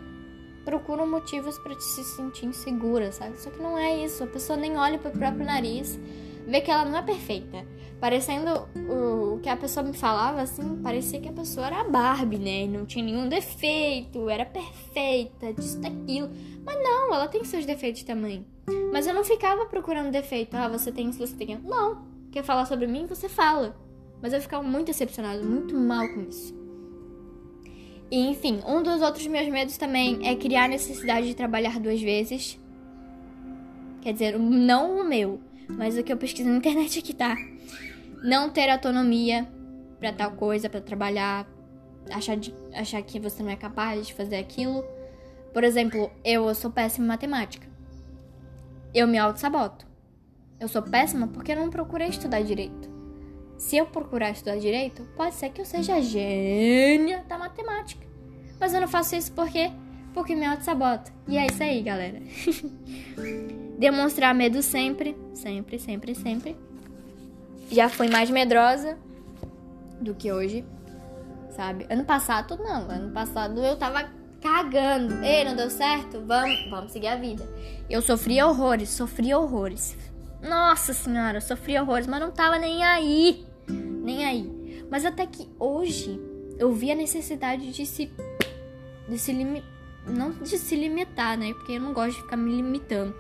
procuram 0.65 1.09
motivos 1.09 1.57
para 1.59 1.79
se 1.79 2.03
sentir 2.03 2.45
insegura, 2.45 3.11
sabe? 3.11 3.39
Só 3.39 3.49
que 3.49 3.61
não 3.61 3.77
é 3.77 4.03
isso. 4.03 4.23
A 4.23 4.27
pessoa 4.27 4.57
nem 4.57 4.77
olha 4.77 4.99
pro 4.99 5.11
próprio 5.11 5.45
nariz, 5.45 5.99
vê 6.45 6.61
que 6.61 6.69
ela 6.69 6.85
não 6.85 6.97
é 6.97 7.01
perfeita. 7.01 7.65
Parecendo 7.99 8.67
o, 8.89 9.39
que 9.39 9.49
a 9.49 9.57
pessoa 9.57 9.83
me 9.83 9.93
falava, 9.93 10.41
assim, 10.41 10.81
parecia 10.81 11.19
que 11.19 11.27
a 11.27 11.33
pessoa 11.33 11.67
era 11.67 11.81
a 11.81 11.83
Barbie, 11.83 12.37
né? 12.37 12.65
Não 12.65 12.85
tinha 12.85 13.03
nenhum 13.03 13.27
defeito, 13.27 14.29
era 14.29 14.45
perfeita, 14.45 15.53
disso, 15.53 15.79
daquilo. 15.79 16.29
Mas 16.63 16.81
não, 16.81 17.13
ela 17.13 17.27
tem 17.27 17.43
seus 17.43 17.65
defeitos 17.65 18.03
também. 18.03 18.45
Mas 18.91 19.05
eu 19.05 19.13
não 19.13 19.23
ficava 19.23 19.65
procurando 19.65 20.11
defeito. 20.11 20.55
Ah, 20.55 20.69
você 20.69 20.91
tem 20.91 21.09
isso, 21.09 21.19
você 21.19 21.35
tem. 21.35 21.57
Não. 21.57 22.07
Quer 22.31 22.43
falar 22.43 22.65
sobre 22.65 22.87
mim? 22.87 23.05
Você 23.07 23.27
fala. 23.27 23.75
Mas 24.21 24.33
eu 24.33 24.41
ficava 24.41 24.63
muito 24.63 24.87
decepcionado, 24.87 25.45
muito 25.45 25.75
mal 25.75 26.07
com 26.09 26.21
isso. 26.21 26.57
E 28.11 28.27
enfim, 28.27 28.59
um 28.65 28.81
dos 28.81 29.01
outros 29.01 29.25
meus 29.27 29.47
medos 29.49 29.77
também 29.77 30.27
é 30.27 30.35
criar 30.35 30.67
necessidade 30.67 31.27
de 31.27 31.35
trabalhar 31.35 31.79
duas 31.79 32.01
vezes. 32.01 32.59
Quer 34.01 34.13
dizer, 34.13 34.39
não 34.39 34.99
o 34.99 35.07
meu, 35.07 35.39
mas 35.69 35.97
o 35.97 36.03
que 36.03 36.11
eu 36.11 36.17
pesquiso 36.17 36.49
na 36.49 36.57
internet 36.57 36.99
aqui 36.99 37.13
tá. 37.13 37.35
Não 38.23 38.49
ter 38.49 38.69
autonomia 38.69 39.47
para 39.99 40.11
tal 40.11 40.31
coisa, 40.31 40.69
para 40.69 40.81
trabalhar, 40.81 41.47
achar, 42.11 42.35
de, 42.35 42.53
achar 42.73 43.01
que 43.03 43.19
você 43.19 43.43
não 43.43 43.51
é 43.51 43.55
capaz 43.55 44.07
de 44.07 44.13
fazer 44.13 44.37
aquilo. 44.37 44.83
Por 45.53 45.63
exemplo, 45.63 46.11
eu 46.23 46.53
sou 46.55 46.71
péssima 46.71 47.05
em 47.05 47.09
matemática. 47.09 47.67
Eu 48.93 49.07
me 49.07 49.17
auto-saboto. 49.17 49.87
Eu 50.59 50.67
sou 50.67 50.81
péssima 50.81 51.27
porque 51.27 51.51
eu 51.51 51.55
não 51.55 51.69
procurei 51.69 52.07
estudar 52.07 52.41
direito. 52.41 52.88
Se 53.59 53.75
eu 53.75 53.85
procurar 53.85 54.31
estudar 54.31 54.57
direito, 54.57 55.03
pode 55.17 55.35
ser 55.35 55.49
que 55.49 55.59
eu 55.59 55.65
seja 55.65 56.01
gênia 56.01 57.25
da 57.27 57.37
matemática. 57.37 58.07
Mas 58.57 58.73
eu 58.73 58.79
não 58.79 58.87
faço 58.87 59.17
isso 59.17 59.33
porque 59.33 59.69
porque 60.13 60.33
me 60.33 60.45
auto-saboto. 60.45 61.11
E 61.27 61.37
é 61.37 61.45
isso 61.45 61.61
aí, 61.61 61.81
galera. 61.81 62.21
Demonstrar 63.77 64.33
medo 64.33 64.63
sempre, 64.63 65.15
sempre, 65.33 65.77
sempre, 65.77 66.15
sempre. 66.15 66.57
Já 67.69 67.89
fui 67.89 68.09
mais 68.09 68.29
medrosa 68.29 68.97
do 69.99 70.15
que 70.15 70.31
hoje, 70.31 70.65
sabe? 71.51 71.85
Ano 71.89 72.05
passado, 72.05 72.57
não. 72.57 72.89
Ano 72.89 73.11
passado 73.11 73.61
eu 73.61 73.75
tava 73.75 74.09
cagando. 74.41 75.21
Ei, 75.21 75.43
não 75.43 75.55
deu 75.55 75.69
certo? 75.69 76.21
Vamos, 76.25 76.69
vamos 76.69 76.93
seguir 76.93 77.07
a 77.07 77.17
vida. 77.17 77.45
Eu 77.89 78.01
sofri 78.01 78.41
horrores, 78.41 78.89
sofri 78.89 79.33
horrores. 79.33 79.97
Nossa 80.41 80.93
senhora, 80.93 81.41
sofri 81.41 81.77
horrores, 81.77 82.07
mas 82.07 82.21
não 82.21 82.31
tava 82.31 82.57
nem 82.57 82.85
aí 82.85 83.48
nem 83.71 84.25
aí. 84.25 84.85
Mas 84.89 85.05
até 85.05 85.25
que 85.25 85.47
hoje 85.59 86.19
eu 86.57 86.73
vi 86.73 86.91
a 86.91 86.95
necessidade 86.95 87.71
de 87.71 87.85
se 87.85 88.11
de 89.07 89.17
se 89.17 89.31
limitar, 89.31 89.69
não 90.05 90.31
de 90.31 90.57
se 90.57 90.75
limitar, 90.75 91.37
né? 91.37 91.53
Porque 91.53 91.73
eu 91.73 91.81
não 91.81 91.93
gosto 91.93 92.17
de 92.17 92.21
ficar 92.21 92.37
me 92.37 92.55
limitando, 92.55 93.15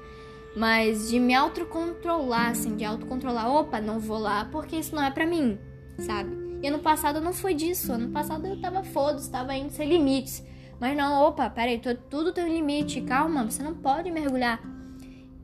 mas 0.55 1.09
de 1.09 1.19
me 1.19 1.33
autocontrolar, 1.33 2.51
assim, 2.51 2.75
de 2.75 2.85
autocontrolar. 2.85 3.49
Opa, 3.49 3.81
não 3.81 3.99
vou 3.99 4.19
lá 4.19 4.45
porque 4.51 4.75
isso 4.75 4.95
não 4.95 5.03
é 5.03 5.09
para 5.09 5.25
mim, 5.25 5.57
sabe? 5.97 6.29
E 6.61 6.67
ano 6.67 6.79
passado 6.79 7.21
não 7.21 7.33
foi 7.33 7.53
disso. 7.53 7.91
Ano 7.91 8.09
passado 8.09 8.45
eu 8.45 8.59
tava 8.61 8.83
foda-se, 8.83 9.31
tava 9.31 9.55
indo 9.55 9.71
sem 9.71 9.87
limites. 9.87 10.43
Mas 10.79 10.95
não, 10.95 11.23
opa, 11.23 11.49
peraí, 11.49 11.81
tudo 12.09 12.31
tem 12.31 12.45
um 12.45 12.53
limite. 12.53 13.01
Calma, 13.01 13.49
você 13.49 13.63
não 13.63 13.73
pode 13.73 14.11
mergulhar 14.11 14.61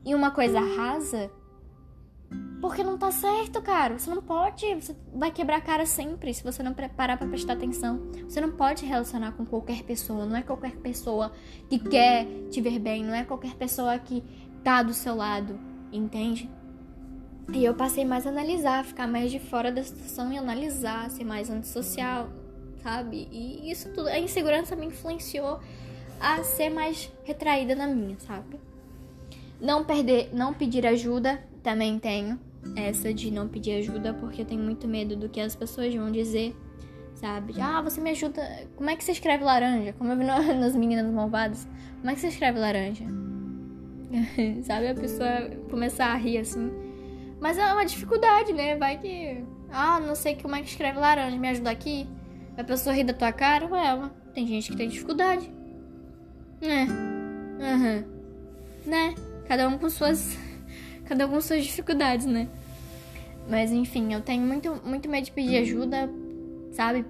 em 0.05 0.13
uma 0.13 0.31
coisa 0.31 0.59
rasa 0.59 1.31
porque 2.65 2.83
não 2.83 2.97
tá 2.97 3.11
certo, 3.11 3.61
cara. 3.61 3.99
Você 3.99 4.09
não 4.09 4.23
pode. 4.23 4.65
Você 4.73 4.95
vai 5.13 5.29
quebrar 5.29 5.57
a 5.57 5.61
cara 5.61 5.85
sempre 5.85 6.33
se 6.33 6.43
você 6.43 6.63
não 6.63 6.73
parar 6.73 7.15
pra 7.15 7.27
prestar 7.27 7.53
atenção. 7.53 8.09
Você 8.27 8.41
não 8.41 8.49
pode 8.49 8.83
relacionar 8.87 9.33
com 9.33 9.45
qualquer 9.45 9.83
pessoa. 9.83 10.25
Não 10.25 10.35
é 10.35 10.41
qualquer 10.41 10.75
pessoa 10.77 11.31
que 11.69 11.77
quer 11.77 12.25
te 12.49 12.59
ver 12.61 12.79
bem. 12.79 13.03
Não 13.03 13.13
é 13.13 13.23
qualquer 13.23 13.53
pessoa 13.53 13.99
que 13.99 14.23
tá 14.63 14.81
do 14.81 14.95
seu 14.95 15.13
lado. 15.13 15.59
Entende? 15.91 16.49
E 17.53 17.63
eu 17.63 17.75
passei 17.75 18.03
mais 18.03 18.25
a 18.25 18.31
analisar, 18.31 18.83
ficar 18.83 19.05
mais 19.05 19.29
de 19.29 19.39
fora 19.39 19.71
da 19.71 19.83
situação 19.83 20.33
e 20.33 20.37
analisar, 20.39 21.11
ser 21.11 21.23
mais 21.23 21.51
antissocial, 21.51 22.29
sabe? 22.81 23.27
E 23.31 23.69
isso 23.69 23.93
tudo. 23.93 24.07
A 24.07 24.17
insegurança 24.17 24.75
me 24.75 24.87
influenciou 24.87 25.59
a 26.19 26.43
ser 26.43 26.71
mais 26.71 27.13
retraída 27.25 27.75
na 27.75 27.85
minha, 27.85 28.17
sabe? 28.17 28.59
Não 29.61 29.85
perder, 29.85 30.31
não 30.33 30.51
pedir 30.51 30.87
ajuda, 30.87 31.39
também 31.61 31.99
tenho 31.99 32.39
essa 32.75 33.13
de 33.13 33.31
não 33.31 33.47
pedir 33.47 33.77
ajuda 33.77 34.13
porque 34.13 34.41
eu 34.41 34.45
tenho 34.45 34.61
muito 34.61 34.87
medo 34.87 35.15
do 35.15 35.29
que 35.29 35.39
as 35.39 35.55
pessoas 35.55 35.93
vão 35.93 36.11
dizer, 36.11 36.55
sabe? 37.13 37.53
Ah, 37.59 37.81
você 37.81 38.01
me 38.01 38.11
ajuda. 38.11 38.41
Como 38.75 38.89
é 38.89 38.95
que 38.95 39.03
você 39.03 39.11
escreve 39.11 39.43
laranja? 39.43 39.93
Como 39.93 40.11
eu 40.11 40.17
vi 40.17 40.23
nas 40.25 40.75
meninas 40.75 41.11
malvadas. 41.11 41.67
Como 41.99 42.09
é 42.09 42.13
que 42.13 42.19
você 42.19 42.27
escreve 42.27 42.59
laranja? 42.59 43.05
sabe? 44.63 44.87
A 44.87 44.95
pessoa 44.95 45.49
começar 45.69 46.07
a 46.07 46.15
rir 46.15 46.39
assim. 46.39 46.71
Mas 47.39 47.57
é 47.57 47.73
uma 47.73 47.85
dificuldade, 47.85 48.53
né? 48.53 48.75
Vai 48.75 48.97
que. 48.97 49.43
Ah, 49.71 49.99
não 49.99 50.15
sei 50.15 50.35
como 50.35 50.55
é 50.55 50.61
que 50.61 50.69
escreve 50.69 50.99
laranja, 50.99 51.37
me 51.37 51.47
ajuda 51.49 51.69
aqui. 51.69 52.07
A 52.57 52.63
pessoa 52.63 52.95
rir 52.95 53.03
da 53.03 53.13
tua 53.13 53.33
cara, 53.33 53.67
ué, 53.67 54.09
tem 54.33 54.47
gente 54.47 54.71
que 54.71 54.77
tem 54.77 54.87
dificuldade. 54.87 55.51
Né? 56.61 56.87
Uhum. 57.59 58.89
Né? 58.89 59.15
Cada 59.45 59.67
um 59.67 59.77
com 59.77 59.89
suas 59.89 60.37
cada 61.05 61.27
um 61.27 61.31
com 61.31 61.41
suas 61.41 61.63
dificuldades, 61.63 62.25
né? 62.25 62.49
Mas 63.49 63.71
enfim, 63.71 64.13
eu 64.13 64.21
tenho 64.21 64.41
muito, 64.41 64.81
muito 64.83 65.09
medo 65.09 65.25
de 65.25 65.31
pedir 65.31 65.57
ajuda, 65.57 66.09
sabe? 66.71 67.05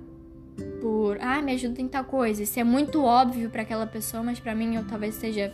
Por, 0.82 1.18
ah, 1.22 1.42
me 1.42 1.54
ajuda 1.54 1.82
em 1.82 1.88
tal 1.88 2.04
coisa. 2.04 2.44
Isso 2.44 2.60
é 2.60 2.64
muito 2.64 3.04
óbvio 3.04 3.50
para 3.50 3.62
aquela 3.62 3.88
pessoa, 3.88 4.22
mas 4.22 4.40
para 4.40 4.54
mim 4.54 4.76
eu 4.76 4.86
talvez 4.86 5.16
seja 5.16 5.54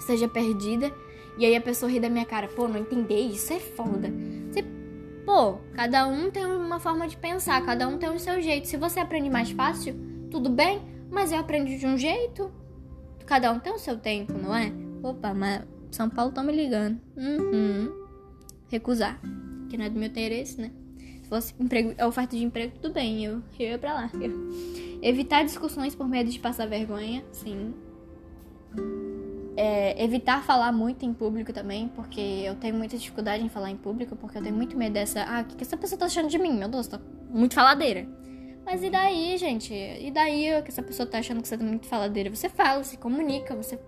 seja 0.00 0.28
perdida. 0.28 0.92
E 1.38 1.44
aí 1.44 1.56
a 1.56 1.60
pessoa 1.60 1.90
ri 1.90 1.98
da 1.98 2.08
minha 2.08 2.24
cara, 2.24 2.46
pô, 2.48 2.68
não 2.68 2.78
entender 2.78 3.18
isso 3.18 3.52
é 3.52 3.58
foda. 3.58 4.12
Você, 4.50 4.62
pô, 5.24 5.58
cada 5.72 6.06
um 6.06 6.30
tem 6.30 6.44
uma 6.44 6.78
forma 6.78 7.08
de 7.08 7.16
pensar, 7.16 7.64
cada 7.64 7.88
um 7.88 7.98
tem 7.98 8.08
o 8.08 8.18
seu 8.18 8.40
jeito. 8.40 8.68
Se 8.68 8.76
você 8.76 9.00
aprende 9.00 9.28
mais 9.28 9.50
fácil, 9.50 9.96
tudo 10.30 10.48
bem, 10.48 10.80
mas 11.10 11.32
eu 11.32 11.38
aprendi 11.38 11.76
de 11.78 11.86
um 11.86 11.98
jeito. 11.98 12.52
Cada 13.26 13.50
um 13.50 13.58
tem 13.58 13.72
o 13.72 13.78
seu 13.78 13.96
tempo, 13.96 14.32
não 14.34 14.54
é? 14.54 14.72
Opa, 15.02 15.34
mas 15.34 15.62
são 15.94 16.10
Paulo 16.10 16.32
tá 16.32 16.42
me 16.42 16.52
ligando. 16.52 17.00
Uhum. 17.16 17.92
Recusar. 18.68 19.20
Que 19.68 19.76
não 19.76 19.84
é 19.84 19.90
do 19.90 19.98
meu 19.98 20.08
interesse, 20.08 20.60
né? 20.60 20.70
Se 21.22 21.28
fosse 21.28 21.54
emprego, 21.58 21.94
oferta 22.06 22.36
de 22.36 22.44
emprego, 22.44 22.74
tudo 22.80 22.92
bem. 22.92 23.24
Eu, 23.24 23.42
eu 23.58 23.68
ia 23.68 23.78
pra 23.78 23.94
lá. 23.94 24.10
Evitar 25.00 25.44
discussões 25.44 25.94
por 25.94 26.08
medo 26.08 26.30
de 26.30 26.38
passar 26.38 26.66
vergonha. 26.66 27.24
Sim. 27.32 27.74
É, 29.56 30.02
evitar 30.02 30.42
falar 30.42 30.72
muito 30.72 31.04
em 31.04 31.14
público 31.14 31.52
também, 31.52 31.86
porque 31.88 32.20
eu 32.20 32.56
tenho 32.56 32.74
muita 32.74 32.98
dificuldade 32.98 33.44
em 33.44 33.48
falar 33.48 33.70
em 33.70 33.76
público, 33.76 34.16
porque 34.16 34.36
eu 34.36 34.42
tenho 34.42 34.54
muito 34.54 34.76
medo 34.76 34.94
dessa. 34.94 35.22
Ah, 35.22 35.42
o 35.42 35.44
que, 35.44 35.56
que 35.56 35.62
essa 35.62 35.76
pessoa 35.76 35.98
tá 35.98 36.06
achando 36.06 36.28
de 36.28 36.38
mim? 36.38 36.52
Meu 36.52 36.68
Deus, 36.68 36.88
tá 36.88 37.00
muito 37.30 37.54
faladeira. 37.54 38.06
Mas 38.66 38.82
e 38.82 38.90
daí, 38.90 39.36
gente? 39.38 39.72
E 39.72 40.10
daí 40.10 40.60
que 40.62 40.70
essa 40.70 40.82
pessoa 40.82 41.06
tá 41.06 41.18
achando 41.18 41.40
que 41.40 41.46
você 41.46 41.56
tá 41.56 41.64
muito 41.64 41.86
faladeira? 41.86 42.34
Você 42.34 42.48
fala, 42.48 42.82
se 42.82 42.96
comunica, 42.96 43.54
você 43.54 43.78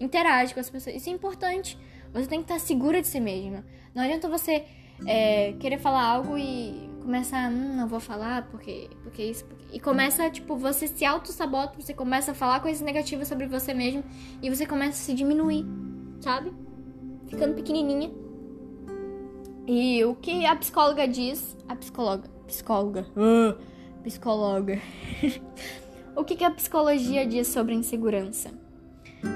interage 0.00 0.54
com 0.54 0.60
as 0.60 0.70
pessoas. 0.70 0.96
Isso 0.96 1.08
é 1.08 1.12
importante. 1.12 1.78
Você 2.12 2.26
tem 2.26 2.38
que 2.38 2.44
estar 2.44 2.58
segura 2.58 3.00
de 3.00 3.06
si 3.06 3.20
mesma. 3.20 3.64
Não 3.94 4.02
adianta 4.02 4.28
você 4.28 4.64
é, 5.06 5.52
querer 5.54 5.78
falar 5.78 6.04
algo 6.04 6.36
e 6.38 6.88
começar, 7.02 7.50
hum, 7.50 7.76
não 7.76 7.88
vou 7.88 8.00
falar 8.00 8.48
porque, 8.50 8.90
porque 9.02 9.22
isso. 9.22 9.44
Porque... 9.44 9.76
E 9.76 9.80
começa, 9.80 10.28
tipo, 10.30 10.56
você 10.56 10.86
se 10.86 11.04
auto-sabota, 11.04 11.80
você 11.80 11.94
começa 11.94 12.32
a 12.32 12.34
falar 12.34 12.60
coisas 12.60 12.80
negativas 12.80 13.28
sobre 13.28 13.46
você 13.46 13.72
mesmo 13.74 14.04
e 14.42 14.48
você 14.48 14.66
começa 14.66 14.92
a 14.92 15.04
se 15.04 15.14
diminuir. 15.14 15.64
sabe? 16.20 16.52
Ficando 17.28 17.54
pequenininha. 17.54 18.10
E 19.66 20.02
o 20.04 20.14
que 20.14 20.46
a 20.46 20.56
psicóloga 20.56 21.06
diz, 21.06 21.54
a 21.68 21.76
psicóloga, 21.76 22.28
psicóloga, 22.46 23.06
uh, 23.14 23.58
psicóloga. 24.02 24.80
o 26.16 26.24
que, 26.24 26.36
que 26.36 26.44
a 26.44 26.50
psicologia 26.50 27.26
diz 27.26 27.48
sobre 27.48 27.74
a 27.74 27.76
insegurança? 27.76 28.50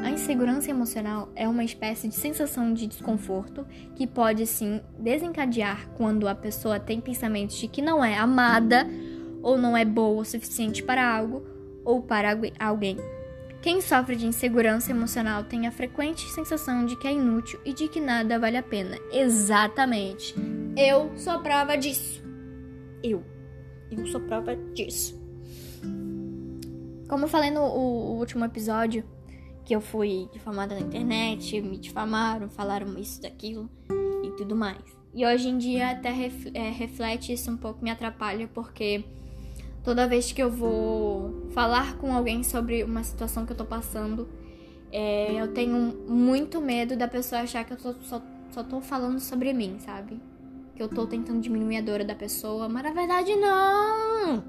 A 0.02 0.10
insegurança 0.10 0.70
emocional 0.70 1.30
é 1.34 1.48
uma 1.48 1.64
espécie 1.64 2.06
de 2.06 2.14
sensação 2.14 2.72
de 2.72 2.86
desconforto 2.86 3.66
que 3.96 4.06
pode 4.06 4.46
sim 4.46 4.80
desencadear 4.98 5.88
quando 5.96 6.28
a 6.28 6.34
pessoa 6.34 6.78
tem 6.78 7.00
pensamentos 7.00 7.56
de 7.56 7.66
que 7.66 7.82
não 7.82 8.04
é 8.04 8.16
amada 8.16 8.86
ou 9.42 9.58
não 9.58 9.76
é 9.76 9.84
boa 9.84 10.22
o 10.22 10.24
suficiente 10.24 10.82
para 10.82 11.04
algo 11.04 11.44
ou 11.84 12.00
para 12.00 12.38
alguém. 12.60 12.96
Quem 13.60 13.80
sofre 13.80 14.16
de 14.16 14.26
insegurança 14.26 14.90
emocional 14.90 15.44
tem 15.44 15.66
a 15.66 15.72
frequente 15.72 16.28
sensação 16.30 16.84
de 16.84 16.96
que 16.96 17.06
é 17.06 17.12
inútil 17.12 17.60
e 17.64 17.72
de 17.72 17.88
que 17.88 18.00
nada 18.00 18.38
vale 18.38 18.56
a 18.56 18.62
pena. 18.62 18.98
Exatamente. 19.12 20.34
Eu 20.76 21.16
sou 21.16 21.38
prova 21.40 21.76
disso. 21.76 22.22
Eu. 23.02 23.24
Eu 23.90 24.06
sou 24.06 24.20
prova 24.20 24.56
disso. 24.74 25.20
Como 27.08 27.24
eu 27.24 27.28
falei 27.28 27.50
no 27.50 27.62
último 27.62 28.44
episódio, 28.44 29.04
que 29.64 29.74
eu 29.74 29.80
fui 29.80 30.28
difamada 30.32 30.74
na 30.74 30.80
internet, 30.80 31.60
me 31.60 31.76
difamaram, 31.76 32.48
falaram 32.48 32.98
isso, 32.98 33.22
daquilo 33.22 33.70
e 34.24 34.30
tudo 34.36 34.56
mais. 34.56 34.82
E 35.14 35.26
hoje 35.26 35.48
em 35.48 35.58
dia 35.58 35.90
até 35.90 36.08
é, 36.54 36.70
reflete 36.70 37.32
isso 37.32 37.50
um 37.50 37.56
pouco, 37.56 37.84
me 37.84 37.90
atrapalha, 37.90 38.48
porque 38.52 39.04
toda 39.84 40.08
vez 40.08 40.32
que 40.32 40.42
eu 40.42 40.50
vou 40.50 41.48
falar 41.50 41.96
com 41.98 42.14
alguém 42.14 42.42
sobre 42.42 42.82
uma 42.82 43.04
situação 43.04 43.44
que 43.44 43.52
eu 43.52 43.56
tô 43.56 43.64
passando, 43.64 44.28
é, 44.90 45.32
eu 45.32 45.52
tenho 45.52 45.76
muito 46.08 46.60
medo 46.60 46.96
da 46.96 47.06
pessoa 47.06 47.42
achar 47.42 47.64
que 47.64 47.72
eu 47.72 47.76
tô, 47.76 47.94
só, 48.02 48.22
só 48.50 48.62
tô 48.62 48.80
falando 48.80 49.20
sobre 49.20 49.52
mim, 49.52 49.76
sabe? 49.78 50.20
Que 50.74 50.82
eu 50.82 50.88
tô 50.88 51.06
tentando 51.06 51.40
diminuir 51.40 51.76
a 51.76 51.82
dor 51.82 52.04
da 52.04 52.14
pessoa, 52.14 52.68
mas 52.68 52.82
na 52.82 52.92
verdade 52.92 53.36
não! 53.36 54.42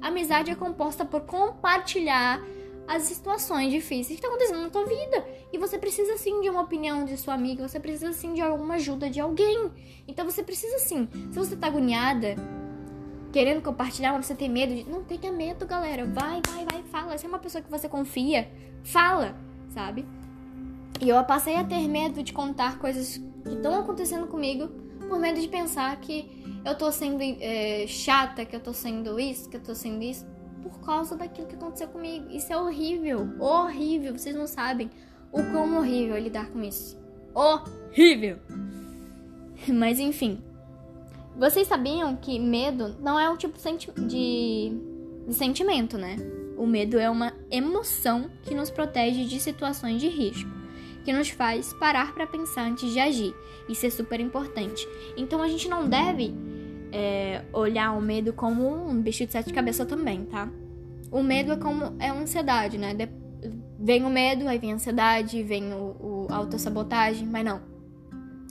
Amizade 0.00 0.50
é 0.50 0.54
composta 0.54 1.04
por 1.04 1.22
compartilhar 1.22 2.40
as 2.88 3.02
situações 3.02 3.70
difíceis 3.70 4.06
que 4.08 4.14
estão 4.14 4.30
acontecendo 4.30 4.62
na 4.62 4.70
tua 4.70 4.86
vida. 4.86 5.24
E 5.52 5.58
você 5.58 5.78
precisa 5.78 6.16
sim 6.16 6.40
de 6.40 6.48
uma 6.48 6.62
opinião 6.62 7.04
de 7.04 7.18
sua 7.18 7.34
amiga, 7.34 7.68
você 7.68 7.78
precisa 7.78 8.12
sim 8.14 8.32
de 8.32 8.40
alguma 8.40 8.74
ajuda 8.74 9.10
de 9.10 9.20
alguém. 9.20 9.70
Então 10.08 10.24
você 10.24 10.42
precisa 10.42 10.78
sim. 10.78 11.06
Se 11.30 11.38
você 11.38 11.54
tá 11.54 11.66
agoniada, 11.66 12.34
querendo 13.30 13.62
compartilhar, 13.62 14.14
mas 14.14 14.24
você 14.24 14.34
tem 14.34 14.48
medo 14.48 14.74
de. 14.74 14.84
Não 14.84 15.04
tenha 15.04 15.30
medo, 15.30 15.66
galera. 15.66 16.06
Vai, 16.06 16.40
vai, 16.48 16.64
vai, 16.64 16.82
fala. 16.84 17.18
Se 17.18 17.26
é 17.26 17.28
uma 17.28 17.38
pessoa 17.38 17.62
que 17.62 17.70
você 17.70 17.88
confia, 17.88 18.50
fala, 18.82 19.36
sabe? 19.68 20.06
E 20.98 21.10
eu 21.10 21.22
passei 21.24 21.56
a 21.56 21.64
ter 21.64 21.86
medo 21.86 22.22
de 22.22 22.32
contar 22.32 22.78
coisas 22.78 23.18
que 23.44 23.54
estão 23.54 23.78
acontecendo 23.78 24.26
comigo 24.26 24.68
por 25.08 25.18
medo 25.18 25.40
de 25.40 25.48
pensar 25.48 25.94
que 26.00 26.60
eu 26.64 26.76
tô 26.76 26.90
sendo 26.90 27.22
é, 27.22 27.86
chata, 27.86 28.44
que 28.44 28.56
eu 28.56 28.60
tô 28.60 28.72
sendo 28.72 29.20
isso, 29.20 29.48
que 29.48 29.56
eu 29.56 29.62
tô 29.62 29.74
sendo 29.74 30.02
isso 30.02 30.26
por 30.62 30.80
causa 30.80 31.16
daquilo 31.16 31.46
que 31.46 31.54
aconteceu 31.54 31.88
comigo. 31.88 32.30
Isso 32.30 32.52
é 32.52 32.56
horrível, 32.56 33.28
horrível. 33.38 34.16
Vocês 34.16 34.34
não 34.34 34.46
sabem 34.46 34.90
o 35.32 35.42
quão 35.42 35.78
horrível 35.78 36.16
é 36.16 36.20
lidar 36.20 36.48
com 36.50 36.62
isso. 36.62 36.98
Horrível! 37.34 38.38
Mas 39.68 39.98
enfim. 39.98 40.42
Vocês 41.36 41.68
sabiam 41.68 42.16
que 42.16 42.38
medo 42.38 42.96
não 43.00 43.18
é 43.18 43.30
um 43.30 43.36
tipo 43.36 43.56
de, 44.06 44.72
de 45.26 45.34
sentimento, 45.34 45.96
né? 45.96 46.16
O 46.56 46.66
medo 46.66 46.98
é 46.98 47.08
uma 47.08 47.32
emoção 47.48 48.28
que 48.42 48.54
nos 48.54 48.70
protege 48.70 49.24
de 49.24 49.38
situações 49.38 50.00
de 50.00 50.08
risco, 50.08 50.50
que 51.04 51.12
nos 51.12 51.28
faz 51.28 51.72
parar 51.74 52.12
para 52.12 52.26
pensar 52.26 52.68
antes 52.68 52.92
de 52.92 52.98
agir. 52.98 53.32
Isso 53.68 53.86
é 53.86 53.90
super 53.90 54.18
importante. 54.18 54.88
Então 55.16 55.40
a 55.40 55.46
gente 55.46 55.68
não 55.68 55.88
deve 55.88 56.34
é, 56.92 57.44
olhar 57.52 57.92
o 57.92 58.00
medo 58.00 58.32
como 58.32 58.88
um 58.88 59.00
bicho 59.00 59.26
de 59.26 59.32
sete 59.32 59.52
cabeças 59.52 59.86
também, 59.86 60.24
tá? 60.24 60.48
O 61.10 61.22
medo 61.22 61.52
é 61.52 61.56
como 61.56 61.96
é 61.98 62.10
ansiedade, 62.10 62.78
né? 62.78 62.94
De, 62.94 63.08
vem 63.78 64.04
o 64.04 64.10
medo, 64.10 64.46
aí 64.48 64.58
vem 64.58 64.72
a 64.72 64.74
ansiedade, 64.74 65.42
vem 65.42 65.72
o, 65.72 65.96
o 66.00 66.26
autossabotagem, 66.30 67.26
mas 67.26 67.44
não. 67.44 67.60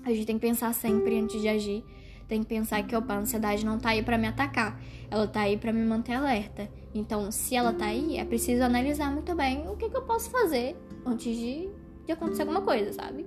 A 0.03 0.09
gente 0.09 0.25
tem 0.25 0.39
que 0.39 0.47
pensar 0.47 0.73
sempre 0.73 1.19
antes 1.19 1.41
de 1.41 1.47
agir. 1.47 1.83
Tem 2.27 2.41
que 2.41 2.47
pensar 2.47 2.83
que 2.83 2.95
opa, 2.95 3.13
a 3.13 3.19
ansiedade 3.19 3.65
não 3.65 3.77
tá 3.77 3.89
aí 3.89 4.03
para 4.03 4.17
me 4.17 4.27
atacar, 4.27 4.81
ela 5.09 5.27
tá 5.27 5.41
aí 5.41 5.55
para 5.55 5.71
me 5.71 5.85
manter 5.85 6.13
alerta. 6.13 6.69
Então, 6.93 7.31
se 7.31 7.55
ela 7.55 7.71
tá 7.71 7.85
aí, 7.85 8.17
é 8.17 8.25
preciso 8.25 8.63
analisar 8.63 9.11
muito 9.11 9.33
bem 9.33 9.67
o 9.67 9.77
que, 9.77 9.89
que 9.89 9.95
eu 9.95 10.01
posso 10.01 10.29
fazer 10.29 10.75
antes 11.05 11.35
de, 11.37 11.69
de 12.05 12.11
acontecer 12.11 12.41
alguma 12.41 12.61
coisa, 12.61 12.91
sabe? 12.91 13.25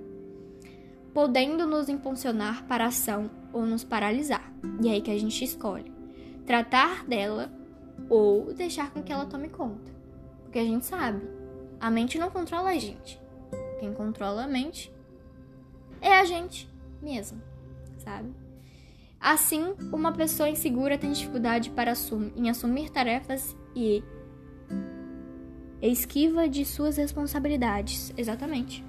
podendo 1.13 1.67
nos 1.67 1.89
impulsionar 1.89 2.65
para 2.65 2.85
a 2.85 2.87
ação 2.87 3.29
ou 3.53 3.65
nos 3.65 3.83
paralisar. 3.83 4.51
E 4.81 4.87
é 4.87 4.91
aí 4.93 5.01
que 5.01 5.11
a 5.11 5.17
gente 5.17 5.43
escolhe 5.43 5.91
tratar 6.45 7.05
dela 7.05 7.51
ou 8.09 8.53
deixar 8.53 8.91
com 8.91 9.01
que 9.01 9.11
ela 9.11 9.25
tome 9.25 9.49
conta. 9.49 9.91
Porque 10.43 10.59
a 10.59 10.65
gente 10.65 10.85
sabe, 10.85 11.21
a 11.79 11.89
mente 11.89 12.17
não 12.17 12.29
controla 12.29 12.71
a 12.71 12.77
gente. 12.77 13.19
Quem 13.79 13.93
controla 13.93 14.43
a 14.43 14.47
mente 14.47 14.91
é 16.01 16.13
a 16.13 16.25
gente 16.25 16.69
mesmo, 17.01 17.41
sabe? 17.97 18.31
Assim, 19.19 19.75
uma 19.93 20.11
pessoa 20.11 20.49
insegura 20.49 20.97
tem 20.97 21.11
dificuldade 21.11 21.69
para 21.69 21.91
assumir, 21.91 22.33
em 22.35 22.49
assumir 22.49 22.89
tarefas 22.89 23.55
e 23.75 24.03
esquiva 25.81 26.49
de 26.49 26.65
suas 26.65 26.97
responsabilidades. 26.97 28.13
Exatamente. 28.17 28.83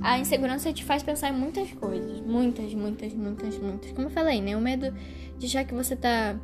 A 0.00 0.18
insegurança 0.18 0.72
te 0.72 0.84
faz 0.84 1.02
pensar 1.02 1.28
em 1.28 1.38
muitas 1.38 1.70
coisas. 1.72 2.20
Muitas, 2.20 2.72
muitas, 2.72 3.12
muitas, 3.12 3.58
muitas. 3.58 3.92
Como 3.92 4.06
eu 4.06 4.10
falei, 4.10 4.40
né? 4.40 4.56
O 4.56 4.60
medo 4.60 4.92
de 5.38 5.46
achar 5.46 5.64
que 5.64 5.74
você 5.74 5.94
tá. 5.94 6.36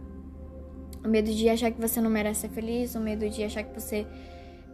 O 1.05 1.09
medo 1.09 1.33
de 1.33 1.49
achar 1.49 1.71
que 1.71 1.81
você 1.81 2.01
não 2.01 2.11
merece 2.11 2.43
ser 2.43 2.49
feliz. 2.51 2.95
O 2.95 3.01
medo 3.01 3.29
de 3.29 3.43
achar 3.43 3.63
que 3.63 3.79
você 3.79 4.07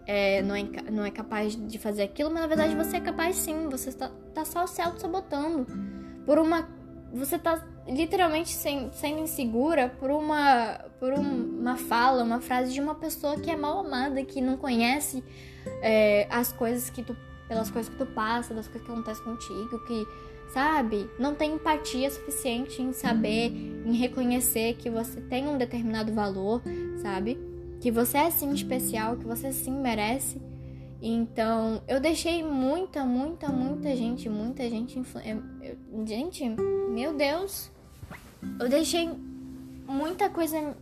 é, 0.07 0.43
não, 0.43 0.55
é, 0.55 0.65
não 0.91 1.05
é 1.05 1.11
capaz 1.11 1.55
de 1.55 1.79
fazer 1.79 2.03
aquilo. 2.03 2.31
Mas 2.31 2.41
na 2.43 2.47
verdade 2.49 2.75
você 2.75 2.97
é 2.97 3.01
capaz 3.01 3.37
sim. 3.37 3.69
Você 3.69 3.93
tá, 3.93 4.11
tá 4.35 4.45
só 4.45 4.67
se 4.67 4.83
auto-sabotando. 4.83 5.67
Por 6.27 6.39
uma. 6.39 6.69
Você 7.13 7.39
tá 7.39 7.65
literalmente 7.87 8.51
sem, 8.51 8.91
sendo 8.93 9.21
insegura 9.21 9.89
por 10.01 10.11
uma. 10.11 10.81
Por 10.99 11.13
uma 11.13 11.77
fala, 11.77 12.25
uma 12.25 12.41
frase 12.41 12.73
de 12.73 12.81
uma 12.81 12.95
pessoa 12.95 13.39
que 13.39 13.51
é 13.51 13.57
mal 13.57 13.79
amada, 13.79 14.25
que 14.25 14.41
não 14.41 14.57
conhece 14.57 15.23
é, 15.83 16.27
as 16.31 16.51
coisas 16.51 16.91
que 16.91 17.03
tu 17.03 17.17
pelas 17.49 17.71
coisas 17.71 17.93
que 17.93 17.99
tu 17.99 18.07
passa, 18.07 18.55
das 18.55 18.67
coisas 18.67 18.87
que 18.87 18.93
acontecem 18.93 19.25
contigo, 19.25 19.79
que, 19.87 20.07
sabe, 20.53 21.09
não 21.19 21.35
tem 21.35 21.55
empatia 21.55 22.11
suficiente 22.11 22.81
em 22.81 22.93
saber, 22.93 23.51
em 23.85 23.93
reconhecer 23.93 24.75
que 24.75 24.89
você 24.91 25.21
tem 25.21 25.47
um 25.47 25.59
determinado 25.59 26.13
valor, 26.13 26.63
sabe? 27.03 27.39
Que 27.81 27.91
você 27.91 28.19
é 28.19 28.31
sim 28.31 28.53
especial, 28.53 29.17
que 29.17 29.25
você 29.25 29.53
sim 29.53 29.73
merece. 29.73 30.41
Então, 31.03 31.83
eu 31.87 32.01
deixei 32.01 32.43
muita, 32.43 33.05
muita, 33.05 33.49
muita 33.49 33.95
gente, 33.95 34.29
muita 34.29 34.69
gente. 34.71 34.99
Influ... 34.99 35.21
Gente, 36.07 36.49
meu 36.91 37.13
Deus! 37.13 37.71
Eu 38.59 38.69
deixei 38.71 39.11
muita 39.87 40.31
coisa 40.31 40.75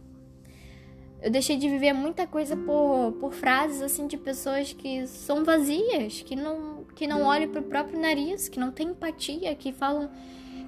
eu 1.22 1.30
deixei 1.30 1.56
de 1.56 1.68
viver 1.68 1.92
muita 1.92 2.26
coisa 2.26 2.56
por, 2.56 3.12
por 3.20 3.32
frases 3.32 3.80
assim 3.80 4.08
de 4.08 4.16
pessoas 4.16 4.72
que 4.72 5.06
são 5.06 5.44
vazias, 5.44 6.20
que 6.22 6.34
não, 6.34 6.84
que 6.96 7.06
não 7.06 7.22
olham 7.22 7.48
pro 7.48 7.62
próprio 7.62 8.00
nariz, 8.00 8.48
que 8.48 8.58
não 8.58 8.72
têm 8.72 8.88
empatia, 8.88 9.54
que 9.54 9.72
falam 9.72 10.10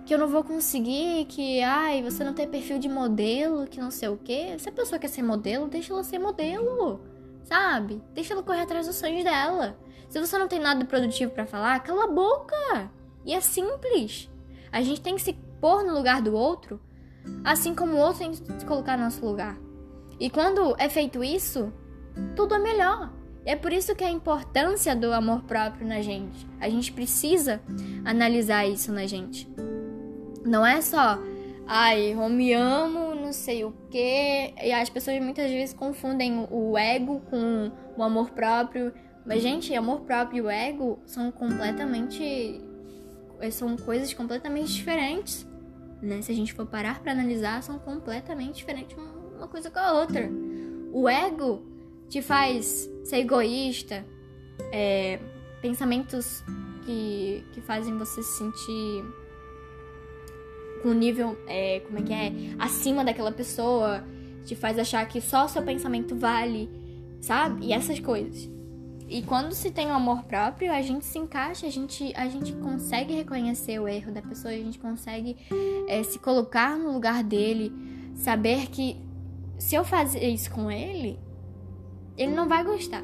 que 0.06 0.14
eu 0.14 0.18
não 0.18 0.28
vou 0.28 0.44
conseguir, 0.44 1.24
que 1.24 1.60
ai, 1.60 2.02
você 2.02 2.22
não 2.22 2.34
tem 2.34 2.48
perfil 2.48 2.78
de 2.78 2.88
modelo, 2.88 3.66
que 3.66 3.80
não 3.80 3.90
sei 3.90 4.08
o 4.08 4.16
quê. 4.16 4.54
Se 4.58 4.68
a 4.68 4.72
pessoa 4.72 4.98
quer 4.98 5.08
ser 5.08 5.22
modelo, 5.22 5.66
deixa 5.66 5.92
ela 5.92 6.04
ser 6.04 6.18
modelo, 6.20 7.00
sabe? 7.42 8.00
Deixa 8.12 8.32
ela 8.32 8.42
correr 8.42 8.60
atrás 8.60 8.86
dos 8.86 8.96
sonhos 8.96 9.24
dela. 9.24 9.76
Se 10.08 10.20
você 10.20 10.38
não 10.38 10.46
tem 10.46 10.60
nada 10.60 10.84
produtivo 10.84 11.32
para 11.32 11.46
falar, 11.46 11.80
cala 11.80 12.04
a 12.04 12.08
boca. 12.08 12.90
E 13.24 13.34
é 13.34 13.40
simples. 13.40 14.30
A 14.70 14.82
gente 14.82 15.00
tem 15.00 15.16
que 15.16 15.22
se 15.22 15.32
pôr 15.60 15.82
no 15.82 15.94
lugar 15.94 16.22
do 16.22 16.34
outro, 16.34 16.80
assim 17.42 17.74
como 17.74 17.94
o 17.94 17.98
outro 17.98 18.18
tem 18.18 18.30
que 18.30 18.36
se 18.36 18.66
colocar 18.66 18.96
no 18.96 19.04
nosso 19.04 19.24
lugar. 19.24 19.63
E 20.24 20.30
quando 20.30 20.74
é 20.78 20.88
feito 20.88 21.22
isso, 21.22 21.70
tudo 22.34 22.54
é 22.54 22.58
melhor. 22.58 23.12
É 23.44 23.54
por 23.54 23.70
isso 23.70 23.94
que 23.94 24.02
a 24.02 24.10
importância 24.10 24.96
do 24.96 25.12
amor 25.12 25.42
próprio 25.42 25.86
na 25.86 26.00
gente. 26.00 26.46
A 26.58 26.66
gente 26.66 26.90
precisa 26.90 27.60
analisar 28.06 28.66
isso 28.66 28.90
na 28.90 29.04
gente. 29.04 29.46
Não 30.42 30.66
é 30.66 30.80
só, 30.80 31.18
ai, 31.66 32.14
eu 32.14 32.26
me 32.30 32.54
amo, 32.54 33.14
não 33.14 33.34
sei 33.34 33.64
o 33.64 33.74
quê. 33.90 34.54
E 34.62 34.72
as 34.72 34.88
pessoas 34.88 35.20
muitas 35.20 35.50
vezes 35.50 35.74
confundem 35.74 36.48
o 36.50 36.78
ego 36.78 37.20
com 37.28 37.70
o 37.94 38.02
amor 38.02 38.30
próprio. 38.30 38.94
Mas, 39.26 39.42
gente, 39.42 39.74
amor 39.74 40.00
próprio 40.06 40.38
e 40.38 40.40
o 40.40 40.48
ego 40.48 41.00
são 41.04 41.30
completamente. 41.30 42.62
São 43.52 43.76
coisas 43.76 44.14
completamente 44.14 44.72
diferentes. 44.72 45.46
Né? 46.00 46.22
Se 46.22 46.32
a 46.32 46.34
gente 46.34 46.54
for 46.54 46.64
parar 46.64 47.00
para 47.00 47.12
analisar, 47.12 47.62
são 47.62 47.78
completamente 47.78 48.54
diferentes 48.54 48.96
uma 49.36 49.48
coisa 49.48 49.70
com 49.70 49.78
a 49.78 49.92
outra. 49.92 50.30
O 50.92 51.08
ego 51.08 51.62
te 52.08 52.22
faz 52.22 52.88
ser 53.04 53.18
egoísta, 53.18 54.04
é, 54.72 55.18
pensamentos 55.60 56.44
que, 56.84 57.44
que 57.52 57.60
fazem 57.60 57.96
você 57.96 58.22
se 58.22 58.38
sentir 58.38 59.04
com 60.82 60.90
um 60.90 60.94
nível, 60.94 61.36
é, 61.46 61.80
como 61.80 61.98
é 61.98 62.02
que 62.02 62.12
é, 62.12 62.32
acima 62.58 63.04
daquela 63.04 63.32
pessoa, 63.32 64.04
te 64.44 64.54
faz 64.54 64.78
achar 64.78 65.06
que 65.08 65.20
só 65.20 65.46
o 65.46 65.48
seu 65.48 65.62
pensamento 65.62 66.14
vale, 66.14 66.68
sabe? 67.20 67.66
E 67.66 67.72
essas 67.72 67.98
coisas. 67.98 68.50
E 69.08 69.22
quando 69.22 69.52
se 69.52 69.70
tem 69.70 69.86
o 69.86 69.90
um 69.90 69.94
amor 69.94 70.24
próprio, 70.24 70.72
a 70.72 70.82
gente 70.82 71.04
se 71.04 71.18
encaixa, 71.18 71.66
a 71.66 71.70
gente, 71.70 72.12
a 72.16 72.28
gente 72.28 72.52
consegue 72.54 73.14
reconhecer 73.14 73.78
o 73.78 73.88
erro 73.88 74.12
da 74.12 74.22
pessoa, 74.22 74.52
a 74.52 74.56
gente 74.56 74.78
consegue 74.78 75.36
é, 75.88 76.02
se 76.02 76.18
colocar 76.18 76.76
no 76.76 76.92
lugar 76.92 77.22
dele, 77.22 77.72
saber 78.14 78.66
que 78.68 78.96
se 79.58 79.74
eu 79.74 79.84
fazer 79.84 80.28
isso 80.28 80.50
com 80.50 80.70
ele, 80.70 81.18
ele 82.16 82.32
não 82.32 82.48
vai 82.48 82.64
gostar. 82.64 83.02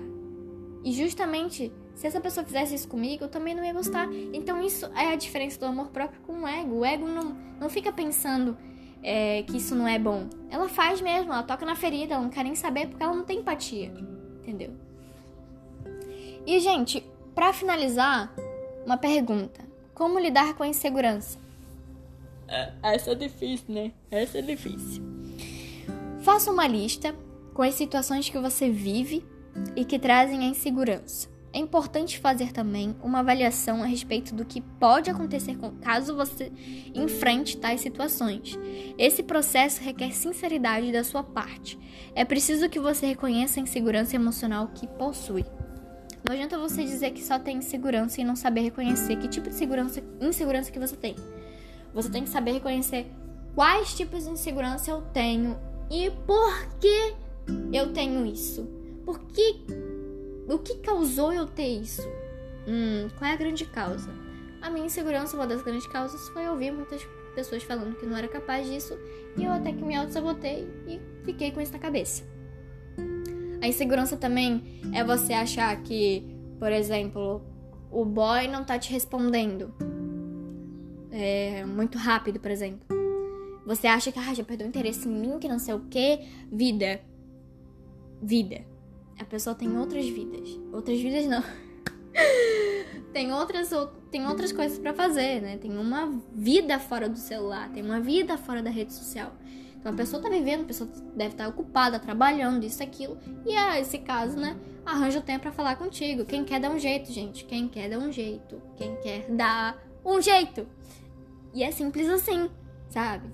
E 0.85 0.93
justamente 0.93 1.73
se 1.95 2.07
essa 2.07 2.21
pessoa 2.21 2.47
fizesse 2.47 2.75
isso 2.75 2.89
comigo, 2.89 3.25
eu 3.25 3.29
também 3.29 3.55
não 3.55 3.63
ia 3.63 3.75
gostar. 3.75 4.09
Então 4.33 4.63
isso 4.63 4.87
é 4.97 5.13
a 5.13 5.17
diferença 5.17 5.61
do 5.61 5.67
amor 5.67 5.89
próprio 5.89 6.21
com 6.23 6.43
o 6.43 6.49
ego. 6.49 6.77
O 6.77 6.85
ego 6.85 7.07
não, 7.07 7.37
não 7.61 7.69
fica 7.69 7.93
pensando 7.93 8.57
é, 9.03 9.43
que 9.43 9.59
isso 9.59 9.75
não 9.75 9.87
é 9.87 9.99
bom. 9.99 10.29
Ela 10.49 10.67
faz 10.69 11.01
mesmo, 11.03 11.31
ela 11.31 11.43
toca 11.43 11.67
na 11.67 11.77
ferida, 11.77 12.15
ela 12.15 12.23
não 12.23 12.31
quer 12.31 12.45
nem 12.45 12.55
saber 12.55 12.89
porque 12.89 13.03
ela 13.03 13.15
não 13.15 13.25
tem 13.25 13.41
empatia. 13.41 13.93
Entendeu? 14.41 14.73
E, 16.47 16.59
gente, 16.59 17.05
para 17.35 17.53
finalizar, 17.53 18.35
uma 18.87 18.97
pergunta: 18.97 19.61
Como 19.93 20.19
lidar 20.19 20.55
com 20.55 20.63
a 20.63 20.69
insegurança? 20.69 21.39
É, 22.49 22.73
essa 22.83 23.13
é 23.13 23.15
difícil, 23.15 23.67
né? 23.69 23.93
Essa 24.11 24.39
é 24.39 24.43
difícil. 24.43 25.03
Faça 26.23 26.51
uma 26.51 26.67
lista 26.67 27.15
com 27.55 27.63
as 27.63 27.75
situações 27.75 28.29
que 28.29 28.39
você 28.39 28.71
vive 28.71 29.25
e 29.75 29.87
que 29.87 29.99
trazem 29.99 30.41
a 30.41 30.49
insegurança. 30.49 31.29
É 31.53 31.59
importante 31.59 32.19
fazer 32.19 32.53
também 32.53 32.95
uma 33.03 33.21
avaliação 33.21 33.83
a 33.83 33.87
respeito 33.87 34.35
do 34.35 34.45
que 34.45 34.61
pode 34.61 35.11
acontecer 35.11 35.57
caso 35.81 36.15
você 36.15 36.53
enfrente 36.95 37.57
tais 37.57 37.81
situações. 37.81 38.57
Esse 38.99 39.23
processo 39.23 39.83
requer 39.83 40.13
sinceridade 40.13 40.93
da 40.93 41.03
sua 41.03 41.25
parte. 41.25 41.79
É 42.15 42.25
preciso 42.25 42.69
que 42.69 42.79
você 42.79 43.07
reconheça 43.07 43.59
a 43.59 43.63
insegurança 43.63 44.15
emocional 44.15 44.69
que 44.75 44.87
possui. 44.87 45.45
Não 46.29 46.35
adianta 46.35 46.59
você 46.59 46.85
dizer 46.85 47.13
que 47.13 47.25
só 47.25 47.39
tem 47.39 47.57
insegurança 47.57 48.21
e 48.21 48.25
não 48.25 48.37
saber 48.37 48.61
reconhecer 48.61 49.17
que 49.17 49.27
tipo 49.27 49.49
de 49.49 49.55
segurança, 49.55 50.03
insegurança 50.21 50.71
que 50.71 50.79
você 50.79 50.95
tem. 50.95 51.17
Você 51.95 52.11
tem 52.11 52.25
que 52.25 52.31
saber 52.31 52.53
reconhecer 52.53 53.11
quais 53.55 53.95
tipos 53.95 54.25
de 54.25 54.31
insegurança 54.31 54.91
eu 54.91 55.01
tenho 55.13 55.59
e 55.91 56.11
por 56.27 56.67
que 56.79 57.15
eu 57.73 57.93
tenho 57.93 58.25
isso. 58.25 58.69
Por 59.05 59.19
que 59.21 59.61
o 60.49 60.59
que 60.59 60.77
causou 60.79 61.33
eu 61.33 61.47
ter 61.47 61.81
isso? 61.81 62.03
Hum, 62.67 63.09
qual 63.19 63.31
é 63.31 63.35
a 63.35 63.37
grande 63.37 63.65
causa? 63.65 64.11
A 64.63 64.71
minha 64.71 64.87
insegurança, 64.87 65.37
uma 65.37 65.47
das 65.47 65.63
grandes 65.63 65.87
causas, 65.87 66.29
foi 66.29 66.49
ouvir 66.49 66.71
muitas 66.71 67.03
pessoas 67.35 67.63
falando 67.63 67.97
que 67.97 68.07
não 68.07 68.17
era 68.17 68.29
capaz 68.29 68.67
disso 68.67 68.97
e 69.37 69.45
eu 69.45 69.53
até 69.53 69.73
que 69.73 69.83
me 69.83 69.97
auto-sabotei 69.97 70.69
e 70.87 71.01
fiquei 71.25 71.51
com 71.51 71.61
isso 71.61 71.73
na 71.73 71.79
cabeça. 71.79 72.23
A 73.63 73.67
insegurança 73.67 74.17
também 74.17 74.81
é 74.93 75.03
você 75.03 75.33
achar 75.33 75.75
que, 75.83 76.25
por 76.59 76.71
exemplo, 76.71 77.43
o 77.91 78.05
boy 78.05 78.49
não 78.49 78.65
tá 78.65 78.79
te 78.79 78.93
respondendo 78.93 79.75
é, 81.11 81.65
muito 81.65 81.99
rápido, 81.99 82.39
por 82.39 82.51
exemplo. 82.51 83.00
Você 83.67 83.87
acha 83.87 84.11
que 84.11 84.19
ah, 84.19 84.35
já 84.35 84.43
perdeu 84.45 84.67
interesse 84.67 85.09
em 85.09 85.13
mim, 85.13 85.39
que 85.39 85.49
não 85.49 85.59
sei 85.59 85.75
o 85.75 85.81
que. 85.81 86.21
Vida. 86.51 87.01
Vida 88.23 88.65
a 89.21 89.25
pessoa 89.25 89.55
tem 89.55 89.77
outras 89.77 90.09
vidas. 90.09 90.59
Outras 90.73 90.99
vidas 90.99 91.27
não. 91.27 91.45
tem 93.13 93.33
outras 93.33 93.71
tem 94.11 94.27
outras 94.27 94.51
coisas 94.51 94.79
para 94.79 94.95
fazer, 94.95 95.43
né? 95.43 95.59
Tem 95.59 95.77
uma 95.77 96.21
vida 96.33 96.79
fora 96.79 97.09
do 97.09 97.19
celular, 97.19 97.71
tem 97.71 97.83
uma 97.83 98.01
vida 98.01 98.39
fora 98.39 98.63
da 98.63 98.71
rede 98.71 98.95
social. 98.95 99.33
Então 99.79 99.93
a 99.93 99.95
pessoa 99.95 100.23
tá 100.23 100.29
vivendo, 100.29 100.63
a 100.63 100.65
pessoa 100.65 100.91
deve 101.15 101.33
estar 101.33 101.45
tá 101.45 101.51
ocupada, 101.51 101.99
trabalhando, 101.99 102.65
isso, 102.65 102.83
aquilo. 102.83 103.19
E 103.47 103.55
é 103.55 103.81
esse 103.81 103.99
caso, 103.99 104.39
né? 104.39 104.57
Arranja 104.85 105.19
o 105.19 105.23
tempo 105.23 105.43
para 105.43 105.53
falar 105.53 105.77
contigo. 105.77 106.25
Quem 106.25 106.45
quer 106.45 106.59
dar 106.59 106.71
um 106.71 106.79
jeito, 106.79 107.13
gente. 107.13 107.45
Quem 107.45 107.69
quer 107.69 107.91
dar 107.91 107.99
um 107.99 108.11
jeito. 108.11 108.61
Quem 108.77 108.97
quer 108.97 109.31
dar 109.31 109.79
um 110.05 110.21
jeito. 110.21 110.67
E 111.53 111.63
é 111.63 111.71
simples 111.71 112.09
assim, 112.09 112.49
sabe? 112.89 113.29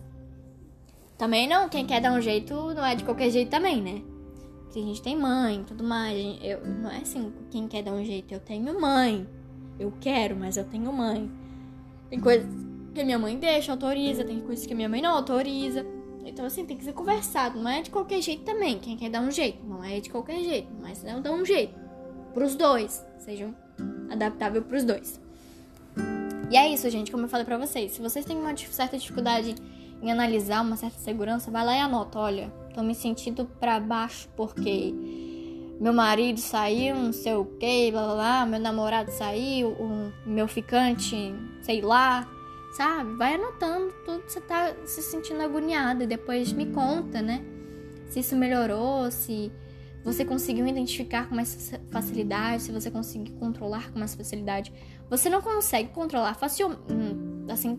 Também 1.18 1.48
não, 1.48 1.68
quem 1.68 1.86
quer 1.86 2.00
dar 2.00 2.12
um 2.12 2.20
jeito 2.20 2.54
não 2.74 2.84
é 2.84 2.94
de 2.94 3.04
qualquer 3.04 3.30
jeito 3.30 3.50
também, 3.50 3.80
né? 3.80 4.02
que 4.76 4.82
a 4.82 4.82
gente 4.82 5.00
tem 5.00 5.16
mãe 5.16 5.64
tudo 5.66 5.82
mais. 5.82 6.38
Eu, 6.42 6.66
não 6.66 6.90
é 6.90 6.98
assim, 6.98 7.32
quem 7.50 7.66
quer 7.66 7.82
dar 7.82 7.92
um 7.92 8.04
jeito, 8.04 8.32
eu 8.34 8.40
tenho 8.40 8.78
mãe. 8.78 9.26
Eu 9.78 9.90
quero, 9.98 10.36
mas 10.36 10.58
eu 10.58 10.64
tenho 10.64 10.92
mãe. 10.92 11.30
Tem 12.10 12.20
coisas 12.20 12.46
que 12.94 13.02
minha 13.02 13.18
mãe 13.18 13.38
deixa, 13.38 13.72
autoriza, 13.72 14.22
tem 14.22 14.38
coisas 14.40 14.66
que 14.66 14.74
minha 14.74 14.88
mãe 14.88 15.00
não 15.00 15.14
autoriza. 15.14 15.86
Então, 16.26 16.44
assim, 16.44 16.66
tem 16.66 16.76
que 16.76 16.84
ser 16.84 16.92
conversado. 16.92 17.58
Não 17.58 17.70
é 17.70 17.80
de 17.80 17.90
qualquer 17.90 18.20
jeito 18.20 18.42
também. 18.42 18.78
Quem 18.78 18.98
quer 18.98 19.08
dar 19.08 19.22
um 19.22 19.30
jeito, 19.30 19.64
não 19.64 19.82
é 19.82 19.98
de 19.98 20.10
qualquer 20.10 20.42
jeito, 20.42 20.68
mas 20.78 21.02
não 21.02 21.22
dá 21.22 21.32
um 21.32 21.44
jeito. 21.44 21.74
Pros 22.34 22.54
dois. 22.54 23.02
Sejam 23.18 23.54
adaptável 24.10 24.60
pros 24.62 24.84
dois. 24.84 25.18
E 26.50 26.56
é 26.56 26.68
isso, 26.68 26.88
gente, 26.90 27.10
como 27.10 27.24
eu 27.24 27.28
falei 27.28 27.46
pra 27.46 27.56
vocês. 27.56 27.92
Se 27.92 28.02
vocês 28.02 28.26
têm 28.26 28.36
uma 28.36 28.54
certa 28.56 28.98
dificuldade 28.98 29.54
em 30.02 30.10
analisar 30.10 30.62
uma 30.62 30.76
certa 30.76 30.98
segurança, 30.98 31.50
vai 31.50 31.64
lá 31.64 31.76
e 31.76 31.80
anota, 31.80 32.18
olha, 32.18 32.52
tô 32.74 32.82
me 32.82 32.94
sentindo 32.94 33.46
para 33.58 33.80
baixo 33.80 34.28
porque 34.36 34.94
meu 35.80 35.92
marido 35.92 36.40
saiu, 36.40 36.96
não 36.96 37.12
sei 37.12 37.34
o 37.34 37.44
que, 37.44 37.90
blá 37.90 38.04
blá 38.04 38.14
blá, 38.14 38.46
meu 38.46 38.60
namorado 38.60 39.10
saiu, 39.10 39.70
o 39.70 40.12
meu 40.26 40.48
ficante, 40.48 41.34
sei 41.62 41.80
lá, 41.80 42.28
sabe? 42.76 43.14
Vai 43.16 43.34
anotando 43.34 43.92
tudo 44.04 44.22
que 44.22 44.32
você 44.32 44.40
tá 44.40 44.74
se 44.84 45.02
sentindo 45.02 45.42
agoniado 45.42 46.02
e 46.02 46.06
depois 46.06 46.52
me 46.52 46.66
conta, 46.66 47.20
né? 47.20 47.44
Se 48.08 48.20
isso 48.20 48.36
melhorou, 48.36 49.10
se 49.10 49.52
você 50.04 50.24
conseguiu 50.24 50.66
identificar 50.66 51.28
com 51.28 51.34
mais 51.34 51.72
facilidade, 51.90 52.62
se 52.62 52.72
você 52.72 52.90
conseguiu 52.90 53.34
controlar 53.36 53.90
com 53.90 53.98
mais 53.98 54.14
facilidade. 54.14 54.72
Você 55.10 55.28
não 55.28 55.42
consegue 55.42 55.88
controlar 55.90 56.34
fácil, 56.34 56.70
hum, 56.88 57.44
assim, 57.50 57.78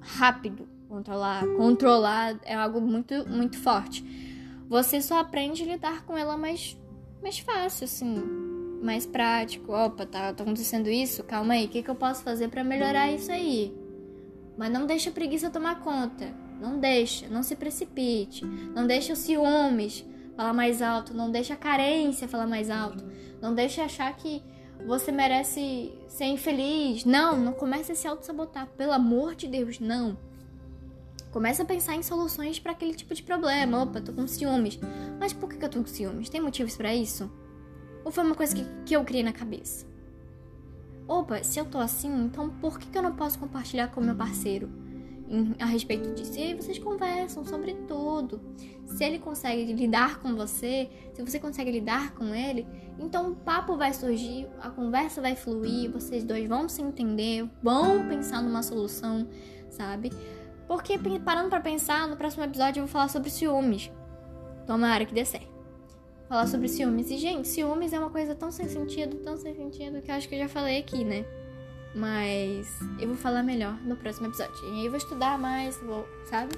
rápido 0.00 0.68
Controlar, 0.88 1.46
controlar 1.56 2.40
é 2.44 2.54
algo 2.54 2.80
muito, 2.80 3.28
muito 3.28 3.58
forte. 3.58 4.02
Você 4.68 5.00
só 5.02 5.18
aprende 5.18 5.62
a 5.62 5.66
lidar 5.66 6.04
com 6.04 6.16
ela 6.16 6.36
mais, 6.36 6.78
mais 7.22 7.38
fácil, 7.38 7.84
assim, 7.84 8.16
mais 8.82 9.04
prático. 9.04 9.72
Opa, 9.72 10.06
tá, 10.06 10.32
tá 10.32 10.42
acontecendo 10.42 10.88
isso? 10.88 11.22
Calma 11.24 11.54
aí, 11.54 11.66
o 11.66 11.68
que, 11.68 11.82
que 11.82 11.90
eu 11.90 11.94
posso 11.94 12.22
fazer 12.22 12.48
para 12.48 12.64
melhorar 12.64 13.12
isso 13.12 13.30
aí? 13.30 13.74
Mas 14.56 14.72
não 14.72 14.86
deixa 14.86 15.10
a 15.10 15.12
preguiça 15.12 15.50
tomar 15.50 15.80
conta. 15.80 16.34
Não 16.60 16.78
deixa, 16.78 17.28
não 17.28 17.42
se 17.42 17.54
precipite. 17.54 18.44
Não 18.44 18.86
deixa 18.86 19.12
os 19.12 19.20
ciúmes 19.20 20.04
falar 20.36 20.52
mais 20.52 20.82
alto. 20.82 21.14
Não 21.14 21.30
deixa 21.30 21.54
a 21.54 21.56
carência 21.56 22.26
falar 22.26 22.46
mais 22.46 22.70
alto. 22.70 23.04
Não 23.40 23.54
deixa 23.54 23.84
achar 23.84 24.14
que 24.16 24.42
você 24.86 25.12
merece 25.12 25.92
ser 26.08 26.26
infeliz. 26.26 27.04
Não, 27.04 27.36
não 27.36 27.52
comece 27.52 27.92
a 27.92 27.94
se 27.94 28.08
auto-sabotar. 28.08 28.66
Pelo 28.76 28.92
amor 28.92 29.34
de 29.34 29.46
Deus, 29.46 29.78
não. 29.78 30.16
Começa 31.30 31.62
a 31.62 31.66
pensar 31.66 31.94
em 31.94 32.02
soluções 32.02 32.58
para 32.58 32.72
aquele 32.72 32.94
tipo 32.94 33.14
de 33.14 33.22
problema. 33.22 33.82
Opa, 33.82 34.00
tô 34.00 34.12
com 34.12 34.26
ciúmes. 34.26 34.78
Mas 35.20 35.32
por 35.32 35.48
que 35.48 35.62
eu 35.62 35.68
tô 35.68 35.80
com 35.80 35.86
ciúmes? 35.86 36.28
Tem 36.28 36.40
motivos 36.40 36.76
para 36.76 36.94
isso? 36.94 37.30
Ou 38.04 38.10
foi 38.10 38.24
uma 38.24 38.34
coisa 38.34 38.54
que, 38.54 38.64
que 38.86 38.96
eu 38.96 39.04
criei 39.04 39.22
na 39.22 39.32
cabeça? 39.32 39.86
Opa, 41.06 41.42
se 41.42 41.58
eu 41.58 41.64
tô 41.64 41.78
assim, 41.78 42.24
então 42.24 42.50
por 42.60 42.78
que, 42.78 42.86
que 42.86 42.98
eu 42.98 43.02
não 43.02 43.16
posso 43.16 43.38
compartilhar 43.38 43.88
com 43.88 44.00
meu 44.00 44.14
parceiro 44.14 44.70
em, 45.26 45.54
a 45.58 45.64
respeito 45.64 46.14
disso? 46.14 46.38
E 46.38 46.42
aí 46.42 46.54
vocês 46.54 46.78
conversam 46.78 47.44
sobre 47.44 47.74
tudo. 47.86 48.40
Se 48.84 49.04
ele 49.04 49.18
consegue 49.18 49.72
lidar 49.72 50.20
com 50.20 50.34
você, 50.34 50.90
se 51.14 51.22
você 51.22 51.38
consegue 51.38 51.70
lidar 51.70 52.14
com 52.14 52.34
ele, 52.34 52.66
então 52.98 53.32
o 53.32 53.36
papo 53.36 53.76
vai 53.76 53.92
surgir, 53.92 54.48
a 54.60 54.70
conversa 54.70 55.20
vai 55.20 55.34
fluir, 55.34 55.90
vocês 55.90 56.24
dois 56.24 56.46
vão 56.48 56.68
se 56.68 56.82
entender, 56.82 57.48
vão 57.62 58.06
pensar 58.06 58.42
numa 58.42 58.62
solução, 58.62 59.28
sabe? 59.70 60.10
Porque, 60.68 60.98
parando 61.24 61.48
para 61.48 61.60
pensar, 61.60 62.06
no 62.06 62.16
próximo 62.16 62.44
episódio 62.44 62.80
eu 62.80 62.84
vou 62.84 62.92
falar 62.92 63.08
sobre 63.08 63.30
ciúmes. 63.30 63.90
Tomara 64.66 65.06
que 65.06 65.14
dê 65.14 65.24
certo. 65.24 65.48
Falar 66.28 66.46
sobre 66.46 66.68
ciúmes. 66.68 67.10
E, 67.10 67.16
gente, 67.16 67.48
ciúmes 67.48 67.94
é 67.94 67.98
uma 67.98 68.10
coisa 68.10 68.34
tão 68.34 68.52
sem 68.52 68.68
sentido, 68.68 69.16
tão 69.24 69.38
sem 69.38 69.54
sentido, 69.54 70.02
que 70.02 70.10
eu 70.10 70.14
acho 70.14 70.28
que 70.28 70.34
eu 70.34 70.40
já 70.40 70.48
falei 70.48 70.78
aqui, 70.78 71.02
né? 71.02 71.24
Mas 71.94 72.68
eu 73.00 73.08
vou 73.08 73.16
falar 73.16 73.42
melhor 73.42 73.80
no 73.82 73.96
próximo 73.96 74.26
episódio. 74.26 74.62
E 74.66 74.72
aí 74.72 74.84
eu 74.84 74.90
vou 74.90 74.98
estudar 74.98 75.38
mais, 75.38 75.78
vou, 75.78 76.06
sabe? 76.26 76.54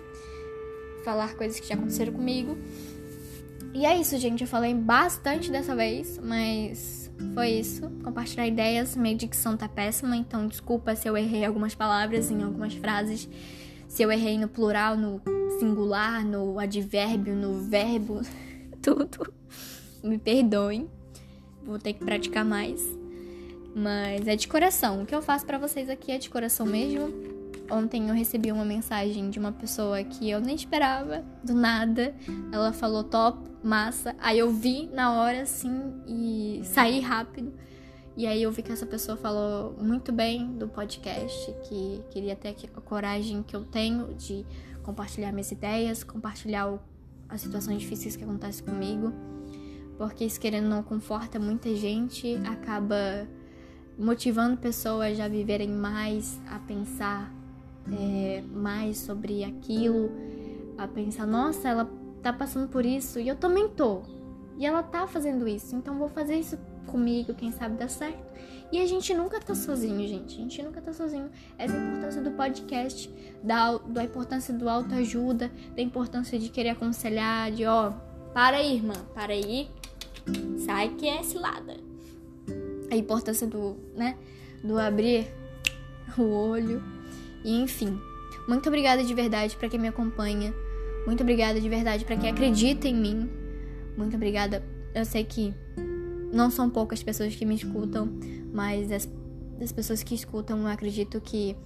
Falar 1.04 1.34
coisas 1.36 1.60
que 1.60 1.68
já 1.68 1.76
aconteceram 1.76 2.12
comigo. 2.12 2.58
E 3.72 3.86
é 3.86 3.96
isso, 3.96 4.18
gente. 4.18 4.40
Eu 4.40 4.48
falei 4.48 4.74
bastante 4.74 5.52
dessa 5.52 5.76
vez, 5.76 6.18
mas 6.18 7.08
foi 7.32 7.50
isso. 7.50 7.88
Compartilhar 8.02 8.48
ideias. 8.48 8.96
Minha 8.96 9.14
dicção 9.14 9.56
tá 9.56 9.68
péssima, 9.68 10.16
então 10.16 10.48
desculpa 10.48 10.96
se 10.96 11.06
eu 11.06 11.16
errei 11.16 11.44
algumas 11.44 11.76
palavras 11.76 12.28
em 12.28 12.42
algumas 12.42 12.74
frases 12.74 13.28
se 13.90 14.04
eu 14.04 14.12
errei 14.12 14.38
no 14.38 14.46
plural, 14.46 14.96
no 14.96 15.20
singular, 15.58 16.24
no 16.24 16.60
advérbio, 16.60 17.34
no 17.34 17.54
verbo, 17.64 18.20
tudo. 18.80 19.34
Me 20.02 20.16
perdoem. 20.16 20.88
Vou 21.64 21.76
ter 21.76 21.94
que 21.94 22.04
praticar 22.04 22.44
mais. 22.44 22.80
Mas 23.74 24.28
é 24.28 24.36
de 24.36 24.46
coração. 24.46 25.02
O 25.02 25.06
que 25.06 25.14
eu 25.14 25.20
faço 25.20 25.44
para 25.44 25.58
vocês 25.58 25.90
aqui 25.90 26.12
é 26.12 26.18
de 26.18 26.30
coração 26.30 26.64
mesmo. 26.64 27.12
Ontem 27.68 28.08
eu 28.08 28.14
recebi 28.14 28.52
uma 28.52 28.64
mensagem 28.64 29.28
de 29.28 29.40
uma 29.40 29.50
pessoa 29.50 30.02
que 30.04 30.30
eu 30.30 30.40
nem 30.40 30.54
esperava, 30.54 31.24
do 31.42 31.52
nada. 31.52 32.14
Ela 32.52 32.72
falou 32.72 33.02
top, 33.02 33.40
massa. 33.60 34.14
Aí 34.20 34.38
eu 34.38 34.52
vi 34.52 34.88
na 34.92 35.20
hora 35.20 35.42
assim 35.42 35.92
e 36.06 36.60
saí 36.64 37.00
rápido. 37.00 37.52
E 38.20 38.26
aí 38.26 38.42
eu 38.42 38.52
vi 38.52 38.62
que 38.62 38.70
essa 38.70 38.84
pessoa 38.84 39.16
falou 39.16 39.74
muito 39.80 40.12
bem 40.12 40.46
do 40.52 40.68
podcast, 40.68 41.54
que 41.62 42.02
queria 42.10 42.36
ter 42.36 42.54
a 42.76 42.80
coragem 42.82 43.42
que 43.42 43.56
eu 43.56 43.64
tenho 43.64 44.12
de 44.12 44.44
compartilhar 44.82 45.32
minhas 45.32 45.50
ideias, 45.50 46.04
compartilhar 46.04 46.68
o, 46.68 46.78
as 47.30 47.40
situações 47.40 47.80
difíceis 47.80 48.16
que 48.16 48.22
acontecem 48.22 48.62
comigo. 48.62 49.10
Porque 49.96 50.22
isso 50.22 50.38
querendo 50.38 50.68
não 50.68 50.82
conforta 50.82 51.38
muita 51.38 51.74
gente, 51.74 52.36
acaba 52.46 53.26
motivando 53.98 54.58
pessoas 54.58 55.18
a 55.18 55.26
viverem 55.26 55.70
mais, 55.70 56.38
a 56.46 56.58
pensar 56.58 57.32
é, 57.90 58.42
mais 58.52 58.98
sobre 58.98 59.44
aquilo, 59.44 60.10
a 60.76 60.86
pensar, 60.86 61.26
nossa, 61.26 61.70
ela 61.70 61.90
tá 62.22 62.34
passando 62.34 62.68
por 62.68 62.84
isso 62.84 63.18
e 63.18 63.28
eu 63.28 63.36
também 63.36 63.66
tô. 63.66 64.02
E 64.58 64.66
ela 64.66 64.82
tá 64.82 65.06
fazendo 65.06 65.48
isso, 65.48 65.74
então 65.74 65.96
vou 65.96 66.10
fazer 66.10 66.34
isso 66.34 66.58
comigo, 66.90 67.34
quem 67.34 67.50
sabe 67.52 67.76
dá 67.76 67.88
certo. 67.88 68.30
E 68.72 68.80
a 68.80 68.86
gente 68.86 69.12
nunca 69.14 69.40
tá 69.40 69.54
sozinho, 69.54 70.06
gente. 70.06 70.36
A 70.36 70.42
gente 70.42 70.62
nunca 70.62 70.80
tá 70.80 70.92
sozinho. 70.92 71.28
Essa 71.58 71.74
é 71.74 71.78
a 71.78 71.82
importância 71.82 72.22
do 72.22 72.30
podcast, 72.30 73.12
da, 73.42 73.78
da 73.78 74.04
importância 74.04 74.54
do 74.54 74.68
autoajuda, 74.68 75.50
da 75.74 75.82
importância 75.82 76.38
de 76.38 76.48
querer 76.48 76.70
aconselhar, 76.70 77.50
de 77.50 77.66
ó, 77.66 77.90
para 78.32 78.58
aí, 78.58 78.76
irmã, 78.76 78.94
para 79.12 79.32
aí. 79.32 79.68
Sai 80.64 80.90
que 80.90 81.08
é 81.08 81.22
cilada 81.22 81.76
a 82.90 82.96
importância 82.96 83.46
do, 83.46 83.76
né, 83.94 84.16
do 84.62 84.78
abrir 84.78 85.26
o 86.18 86.22
olho. 86.22 86.82
E 87.44 87.60
enfim, 87.60 87.98
muito 88.46 88.68
obrigada 88.68 89.02
de 89.02 89.14
verdade 89.14 89.56
para 89.56 89.68
quem 89.68 89.80
me 89.80 89.88
acompanha. 89.88 90.52
Muito 91.06 91.22
obrigada 91.22 91.60
de 91.60 91.68
verdade 91.68 92.04
para 92.04 92.16
quem 92.16 92.28
acredita 92.28 92.86
em 92.86 92.94
mim. 92.94 93.30
Muito 93.96 94.16
obrigada. 94.16 94.62
Eu 94.94 95.04
sei 95.04 95.24
que 95.24 95.54
não 96.32 96.50
são 96.50 96.70
poucas 96.70 97.02
pessoas 97.02 97.34
que 97.34 97.44
me 97.44 97.54
escutam, 97.54 98.08
mas 98.52 98.90
as, 98.90 99.08
as 99.60 99.72
pessoas 99.72 100.02
que 100.02 100.14
escutam, 100.14 100.60
eu 100.60 100.66
acredito 100.66 101.20
que 101.20 101.56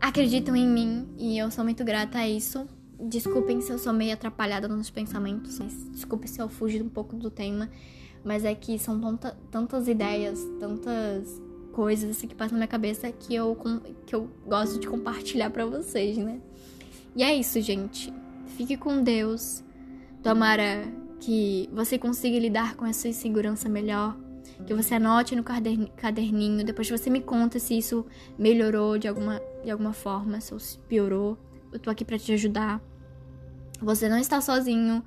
acreditam 0.00 0.54
em 0.54 0.66
mim 0.66 1.08
e 1.16 1.38
eu 1.38 1.50
sou 1.50 1.64
muito 1.64 1.84
grata 1.84 2.18
a 2.18 2.28
isso. 2.28 2.66
Desculpem 2.98 3.60
se 3.60 3.70
eu 3.70 3.78
sou 3.78 3.92
meio 3.92 4.14
atrapalhada 4.14 4.68
nos 4.68 4.90
pensamentos, 4.90 5.58
mas 5.58 5.72
desculpem 5.90 6.26
se 6.26 6.40
eu 6.40 6.48
fujo 6.48 6.82
um 6.82 6.88
pouco 6.88 7.16
do 7.16 7.30
tema. 7.30 7.70
Mas 8.24 8.44
é 8.44 8.54
que 8.54 8.78
são 8.78 9.00
tanta, 9.00 9.36
tantas 9.50 9.86
ideias, 9.86 10.40
tantas 10.58 11.40
coisas 11.72 12.10
assim, 12.10 12.26
que 12.26 12.34
passam 12.34 12.54
na 12.54 12.60
minha 12.60 12.68
cabeça 12.68 13.12
que 13.12 13.34
eu, 13.34 13.56
que 14.06 14.14
eu 14.14 14.28
gosto 14.46 14.80
de 14.80 14.88
compartilhar 14.88 15.50
para 15.50 15.66
vocês, 15.66 16.16
né? 16.16 16.40
E 17.14 17.22
é 17.22 17.34
isso, 17.34 17.60
gente. 17.60 18.12
Fique 18.56 18.76
com 18.76 19.02
Deus. 19.02 19.62
Tomara 20.22 20.86
que 21.20 21.68
você 21.72 21.98
consiga 21.98 22.38
lidar 22.38 22.76
com 22.76 22.86
essa 22.86 23.08
insegurança 23.08 23.68
melhor. 23.68 24.16
Que 24.66 24.72
você 24.72 24.94
anote 24.94 25.36
no 25.36 25.42
caderninho. 25.42 26.64
Depois 26.64 26.88
você 26.88 27.10
me 27.10 27.20
conta 27.20 27.58
se 27.58 27.76
isso 27.76 28.06
melhorou 28.38 28.96
de 28.96 29.06
alguma, 29.06 29.40
de 29.62 29.70
alguma 29.70 29.92
forma, 29.92 30.40
se 30.40 30.78
piorou. 30.88 31.36
Eu 31.72 31.78
tô 31.78 31.90
aqui 31.90 32.04
para 32.04 32.18
te 32.18 32.32
ajudar. 32.32 32.80
Você 33.82 34.08
não 34.08 34.18
está 34.18 34.40
sozinho, 34.40 35.04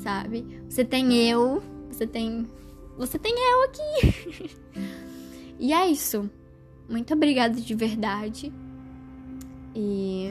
sabe? 0.00 0.44
Você 0.68 0.84
tem 0.84 1.30
eu 1.30 1.62
você 1.98 2.06
tem. 2.06 2.46
Você 2.96 3.18
tem 3.18 3.34
eu 3.34 3.64
aqui. 3.64 4.56
e 5.58 5.72
é 5.72 5.90
isso. 5.90 6.30
Muito 6.88 7.12
obrigada 7.12 7.60
de 7.60 7.74
verdade. 7.74 8.52
E 9.74 10.28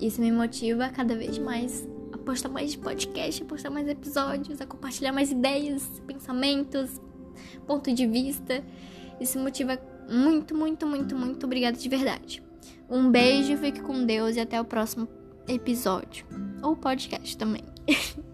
isso 0.00 0.20
me 0.20 0.30
motiva 0.30 0.90
cada 0.90 1.16
vez 1.16 1.38
mais 1.38 1.88
postar 2.28 2.50
mais 2.50 2.76
podcast, 2.76 3.42
a 3.42 3.46
postar 3.46 3.70
mais 3.70 3.88
episódios, 3.88 4.60
a 4.60 4.66
compartilhar 4.66 5.12
mais 5.12 5.30
ideias, 5.30 6.02
pensamentos, 6.06 7.00
ponto 7.66 7.90
de 7.90 8.06
vista. 8.06 8.62
Isso 9.18 9.38
motiva 9.38 9.80
muito, 10.10 10.54
muito, 10.54 10.86
muito, 10.86 11.16
muito 11.16 11.46
obrigada 11.46 11.78
de 11.78 11.88
verdade. 11.88 12.42
Um 12.86 13.10
beijo, 13.10 13.56
fique 13.56 13.80
com 13.80 14.04
Deus 14.04 14.36
e 14.36 14.40
até 14.40 14.60
o 14.60 14.64
próximo 14.64 15.08
episódio. 15.48 16.26
Ou 16.62 16.76
podcast 16.76 17.34
também. 17.38 17.64